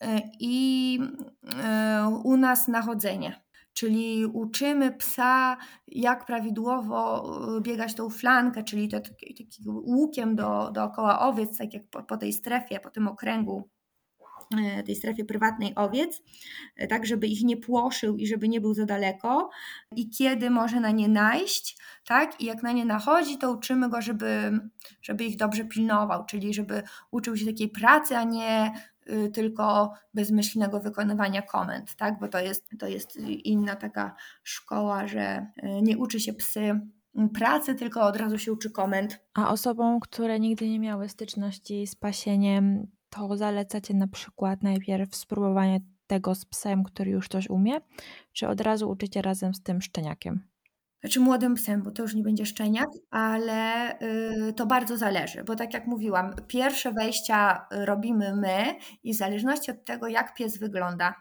yy, 0.00 0.08
i 0.40 0.94
yy, 1.42 2.08
u 2.24 2.36
nas 2.36 2.68
nachodzenie. 2.68 3.46
Czyli 3.72 4.26
uczymy 4.26 4.92
psa, 4.92 5.56
jak 5.86 6.26
prawidłowo 6.26 7.30
biegać 7.60 7.94
tą 7.94 8.10
flankę, 8.10 8.64
czyli 8.64 8.88
to, 8.88 9.00
takim 9.00 9.46
łukiem 9.66 10.36
do, 10.36 10.70
dookoła 10.70 11.20
owiec, 11.20 11.58
tak 11.58 11.74
jak 11.74 11.88
po, 11.90 12.02
po 12.02 12.16
tej 12.16 12.32
strefie, 12.32 12.80
po 12.80 12.90
tym 12.90 13.08
okręgu 13.08 13.68
tej 14.86 14.96
strefie 14.96 15.24
prywatnej 15.24 15.74
owiec, 15.74 16.22
e, 16.76 16.86
tak 16.86 17.06
żeby 17.06 17.26
ich 17.26 17.44
nie 17.44 17.56
płoszył 17.56 18.16
i 18.16 18.26
żeby 18.26 18.48
nie 18.48 18.60
był 18.60 18.74
za 18.74 18.86
daleko 18.86 19.50
i 19.96 20.10
kiedy 20.10 20.50
może 20.50 20.80
na 20.80 20.90
nie 20.90 21.08
najść, 21.08 21.78
tak? 22.06 22.40
I 22.40 22.44
jak 22.44 22.62
na 22.62 22.72
nie 22.72 22.84
nachodzi, 22.84 23.38
to 23.38 23.52
uczymy 23.52 23.88
go, 23.88 24.02
żeby, 24.02 24.60
żeby 25.02 25.24
ich 25.24 25.36
dobrze 25.36 25.64
pilnował, 25.64 26.24
czyli 26.26 26.54
żeby 26.54 26.82
uczył 27.10 27.36
się 27.36 27.46
takiej 27.46 27.68
pracy, 27.68 28.16
a 28.16 28.24
nie 28.24 28.72
y, 29.10 29.30
tylko 29.30 29.92
bezmyślnego 30.14 30.80
wykonywania 30.80 31.42
komend, 31.42 31.94
tak? 31.94 32.18
Bo 32.20 32.28
to 32.28 32.38
jest, 32.38 32.68
to 32.78 32.86
jest 32.86 33.16
inna 33.26 33.76
taka 33.76 34.14
szkoła, 34.42 35.06
że 35.06 35.46
y, 35.64 35.82
nie 35.82 35.98
uczy 35.98 36.20
się 36.20 36.32
psy 36.32 36.80
pracy, 37.34 37.74
tylko 37.74 38.02
od 38.02 38.16
razu 38.16 38.38
się 38.38 38.52
uczy 38.52 38.70
komend. 38.70 39.20
A 39.34 39.50
osobom, 39.50 40.00
które 40.00 40.40
nigdy 40.40 40.68
nie 40.68 40.80
miały 40.80 41.08
styczności 41.08 41.86
z 41.86 41.94
pasieniem, 41.94 42.86
to 43.16 43.36
zalecacie 43.36 43.94
na 43.94 44.08
przykład 44.08 44.62
najpierw 44.62 45.16
spróbowanie 45.16 45.80
tego 46.06 46.34
z 46.34 46.44
psem, 46.44 46.84
który 46.84 47.10
już 47.10 47.28
coś 47.28 47.50
umie, 47.50 47.80
czy 48.32 48.48
od 48.48 48.60
razu 48.60 48.90
uczycie 48.90 49.22
razem 49.22 49.54
z 49.54 49.62
tym 49.62 49.82
szczeniakiem? 49.82 50.40
Znaczy 51.00 51.20
młodym 51.20 51.54
psem, 51.54 51.82
bo 51.82 51.90
to 51.90 52.02
już 52.02 52.14
nie 52.14 52.22
będzie 52.22 52.46
szczeniak, 52.46 52.88
ale 53.10 53.92
y, 54.48 54.52
to 54.52 54.66
bardzo 54.66 54.96
zależy, 54.96 55.44
bo 55.44 55.56
tak 55.56 55.74
jak 55.74 55.86
mówiłam, 55.86 56.34
pierwsze 56.48 56.92
wejścia 56.92 57.66
robimy 57.70 58.36
my 58.36 58.74
i 59.02 59.14
w 59.14 59.16
zależności 59.16 59.70
od 59.70 59.84
tego, 59.84 60.08
jak 60.08 60.34
pies 60.34 60.58
wygląda, 60.58 61.14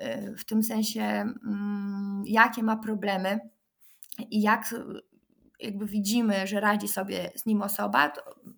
y, 0.00 0.34
w 0.36 0.44
tym 0.44 0.62
sensie, 0.62 1.02
mm, 1.02 2.22
jakie 2.26 2.62
ma 2.62 2.76
problemy 2.76 3.40
i 4.30 4.42
jak 4.42 4.74
jakby 5.60 5.86
widzimy, 5.86 6.46
że 6.46 6.60
radzi 6.60 6.88
sobie 6.88 7.30
z 7.34 7.46
nim 7.46 7.62
osoba, 7.62 8.12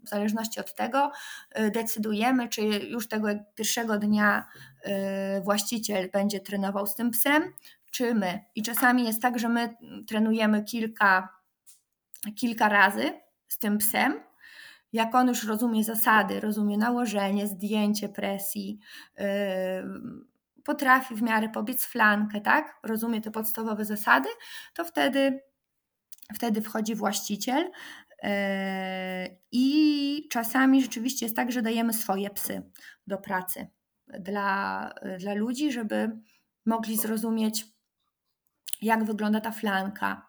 w 0.05 0.09
zależności 0.09 0.61
od 0.61 0.75
tego 0.75 1.11
y, 1.59 1.71
decydujemy, 1.71 2.49
czy 2.49 2.63
już 2.63 3.09
tego 3.09 3.29
pierwszego 3.55 3.99
dnia 3.99 4.47
y, 4.87 4.91
właściciel 5.41 6.11
będzie 6.11 6.41
trenował 6.41 6.87
z 6.87 6.95
tym 6.95 7.11
psem, 7.11 7.53
czy 7.91 8.15
my. 8.15 8.41
I 8.55 8.63
czasami 8.63 9.05
jest 9.05 9.23
tak, 9.23 9.39
że 9.39 9.49
my 9.49 9.77
trenujemy 10.09 10.65
kilka, 10.65 11.29
kilka 12.37 12.69
razy 12.69 13.13
z 13.49 13.59
tym 13.59 13.79
psem. 13.79 14.21
Jak 14.93 15.15
on 15.15 15.29
już 15.29 15.45
rozumie 15.45 15.85
zasady, 15.85 16.41
rozumie 16.41 16.79
nałożenie, 16.79 17.47
zdjęcie 17.47 18.09
presji, 18.09 18.79
yy, 19.19 19.25
potrafi 20.65 21.15
w 21.15 21.23
miarę 21.23 21.49
pobiec 21.49 21.87
flankę, 21.87 22.41
tak? 22.41 22.79
Rozumie 22.83 23.21
te 23.21 23.31
podstawowe 23.31 23.85
zasady, 23.85 24.29
to 24.75 24.85
wtedy 24.85 25.41
Wtedy 26.35 26.63
wchodzi 26.63 26.95
właściciel 26.95 27.71
e, 28.23 29.37
i 29.53 30.29
czasami 30.31 30.83
rzeczywiście 30.83 31.27
jest 31.27 31.37
tak, 31.37 31.53
że 31.53 31.63
dajemy 31.63 31.93
swoje 31.93 32.31
psy 32.31 32.63
do 33.07 33.19
pracy 33.19 33.67
dla, 34.07 34.91
dla 35.19 35.35
ludzi, 35.35 35.73
żeby 35.73 36.11
mogli 36.67 36.97
zrozumieć, 36.97 37.65
jak 38.83 39.05
wygląda 39.05 39.41
ta 39.41 39.51
flanka, 39.51 40.27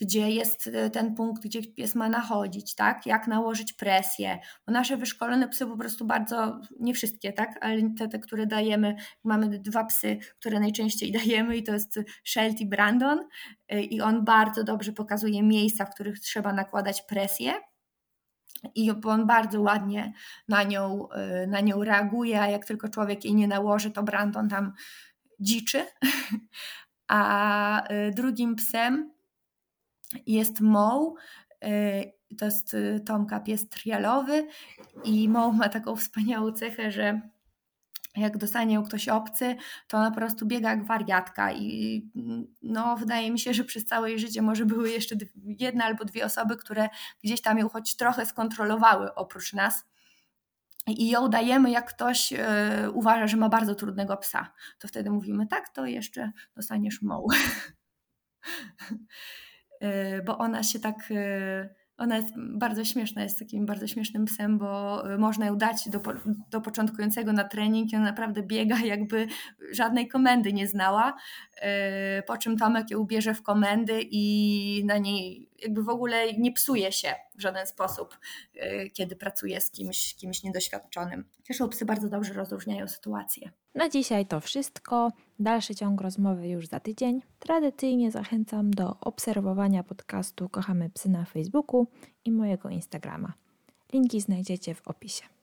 gdzie 0.00 0.30
jest 0.30 0.66
e, 0.66 0.90
ten 0.90 1.14
punkt, 1.14 1.42
gdzie 1.42 1.62
pies 1.62 1.94
ma 1.94 2.08
nachodzić, 2.08 2.74
tak? 2.74 3.06
Jak 3.06 3.26
nałożyć 3.26 3.72
presję. 3.72 4.38
Bo 4.66 4.72
nasze 4.72 4.96
wyszkolone 4.96 5.48
psy 5.48 5.66
po 5.66 5.76
prostu 5.76 6.04
bardzo, 6.04 6.60
nie 6.80 6.94
wszystkie, 6.94 7.32
tak? 7.32 7.58
Ale 7.60 7.90
te, 7.98 8.08
te 8.08 8.18
które 8.18 8.46
dajemy, 8.46 8.96
mamy 9.24 9.58
dwa 9.58 9.84
psy, 9.84 10.18
które 10.38 10.60
najczęściej 10.60 11.12
dajemy 11.22 11.56
i 11.56 11.62
to 11.62 11.72
jest 11.72 12.00
Shelty 12.24 12.66
Brandon 12.66 13.20
e, 13.68 13.82
i 13.82 14.00
on 14.00 14.24
bardzo 14.24 14.64
dobrze 14.64 14.92
pokazuje 14.92 15.42
miejsca, 15.42 15.84
w 15.84 15.94
których 15.94 16.20
trzeba 16.20 16.52
nakładać 16.52 17.02
presję. 17.02 17.52
I 18.74 18.90
on 18.90 19.26
bardzo 19.26 19.60
ładnie 19.60 20.12
na 20.48 20.62
nią, 20.62 21.08
na 21.48 21.60
nią 21.60 21.84
reaguje, 21.84 22.40
a 22.40 22.48
jak 22.48 22.66
tylko 22.66 22.88
człowiek 22.88 23.24
jej 23.24 23.34
nie 23.34 23.48
nałoży, 23.48 23.90
to 23.90 24.02
Brandon 24.02 24.48
tam 24.48 24.72
dziczy. 25.40 25.84
A 27.08 27.82
drugim 28.12 28.56
psem 28.56 29.17
jest 30.26 30.60
Moł, 30.60 31.16
y, 31.64 32.12
to 32.38 32.44
jest 32.44 32.74
y, 32.74 33.00
Tomka 33.06 33.40
pies 33.40 33.68
trialowy 33.68 34.46
i 35.04 35.28
Moł 35.28 35.52
ma 35.52 35.68
taką 35.68 35.96
wspaniałą 35.96 36.52
cechę, 36.52 36.90
że 36.90 37.20
jak 38.16 38.38
dostanie 38.38 38.74
ją 38.74 38.84
ktoś 38.84 39.08
obcy, 39.08 39.56
to 39.88 39.98
ona 39.98 40.10
po 40.10 40.16
prostu 40.16 40.46
biega 40.46 40.70
jak 40.70 40.84
wariatka 40.84 41.52
i 41.52 42.02
no, 42.62 42.96
wydaje 42.96 43.30
mi 43.30 43.38
się, 43.38 43.54
że 43.54 43.64
przez 43.64 43.86
całe 43.86 44.10
jej 44.10 44.18
życie 44.18 44.42
może 44.42 44.66
były 44.66 44.90
jeszcze 44.90 45.16
jedna 45.44 45.84
albo 45.84 46.04
dwie 46.04 46.24
osoby, 46.24 46.56
które 46.56 46.88
gdzieś 47.24 47.42
tam 47.42 47.58
ją 47.58 47.68
choć 47.68 47.96
trochę 47.96 48.26
skontrolowały 48.26 49.14
oprócz 49.14 49.52
nas. 49.52 49.84
I 50.86 51.08
ją 51.08 51.28
dajemy, 51.28 51.70
jak 51.70 51.94
ktoś 51.94 52.32
y, 52.32 52.36
uważa, 52.92 53.26
że 53.26 53.36
ma 53.36 53.48
bardzo 53.48 53.74
trudnego 53.74 54.16
psa. 54.16 54.52
To 54.78 54.88
wtedy 54.88 55.10
mówimy, 55.10 55.46
tak, 55.46 55.68
to 55.68 55.86
jeszcze 55.86 56.32
dostaniesz 56.56 57.02
moł. 57.02 57.28
Y, 59.82 60.22
bo 60.22 60.38
ona 60.38 60.62
się 60.62 60.78
tak, 60.80 61.10
y, 61.10 61.68
ona 61.96 62.16
jest 62.16 62.34
bardzo 62.36 62.84
śmieszna, 62.84 63.22
jest 63.22 63.38
takim 63.38 63.66
bardzo 63.66 63.86
śmiesznym 63.86 64.24
psem, 64.24 64.58
bo 64.58 65.02
y, 65.14 65.18
można 65.18 65.46
ją 65.46 65.56
dać 65.56 65.88
do, 65.88 66.00
do 66.50 66.60
początkującego 66.60 67.32
na 67.32 67.44
trening 67.44 67.92
i 67.92 67.96
ona 67.96 68.04
naprawdę 68.04 68.42
biega, 68.42 68.76
jakby 68.94 69.26
żadnej 69.72 70.08
komendy 70.08 70.52
nie 70.52 70.68
znała, 70.68 71.16
po 72.26 72.36
czym 72.36 72.56
Tomek 72.56 72.90
ją 72.90 73.04
bierze 73.04 73.34
w 73.34 73.42
komendy 73.42 74.00
i 74.10 74.82
na 74.86 74.98
niej 74.98 75.47
jakby 75.62 75.82
w 75.82 75.88
ogóle 75.88 76.32
nie 76.32 76.52
psuje 76.52 76.92
się 76.92 77.14
w 77.34 77.40
żaden 77.40 77.66
sposób, 77.66 78.18
kiedy 78.94 79.16
pracuje 79.16 79.60
z 79.60 79.70
kimś, 79.70 80.14
kimś 80.14 80.42
niedoświadczonym. 80.42 81.24
Zresztą 81.46 81.68
psy 81.68 81.84
bardzo 81.84 82.08
dobrze 82.08 82.32
rozróżniają 82.32 82.88
sytuacje. 82.88 83.50
Na 83.74 83.88
dzisiaj 83.88 84.26
to 84.26 84.40
wszystko. 84.40 85.12
Dalszy 85.38 85.74
ciąg 85.74 86.00
rozmowy 86.00 86.48
już 86.48 86.66
za 86.66 86.80
tydzień. 86.80 87.22
Tradycyjnie 87.38 88.10
zachęcam 88.10 88.70
do 88.70 89.00
obserwowania 89.00 89.84
podcastu 89.84 90.48
Kochamy 90.48 90.90
Psy 90.90 91.08
na 91.08 91.24
Facebooku 91.24 91.86
i 92.24 92.32
mojego 92.32 92.68
Instagrama. 92.68 93.32
Linki 93.92 94.20
znajdziecie 94.20 94.74
w 94.74 94.88
opisie. 94.88 95.24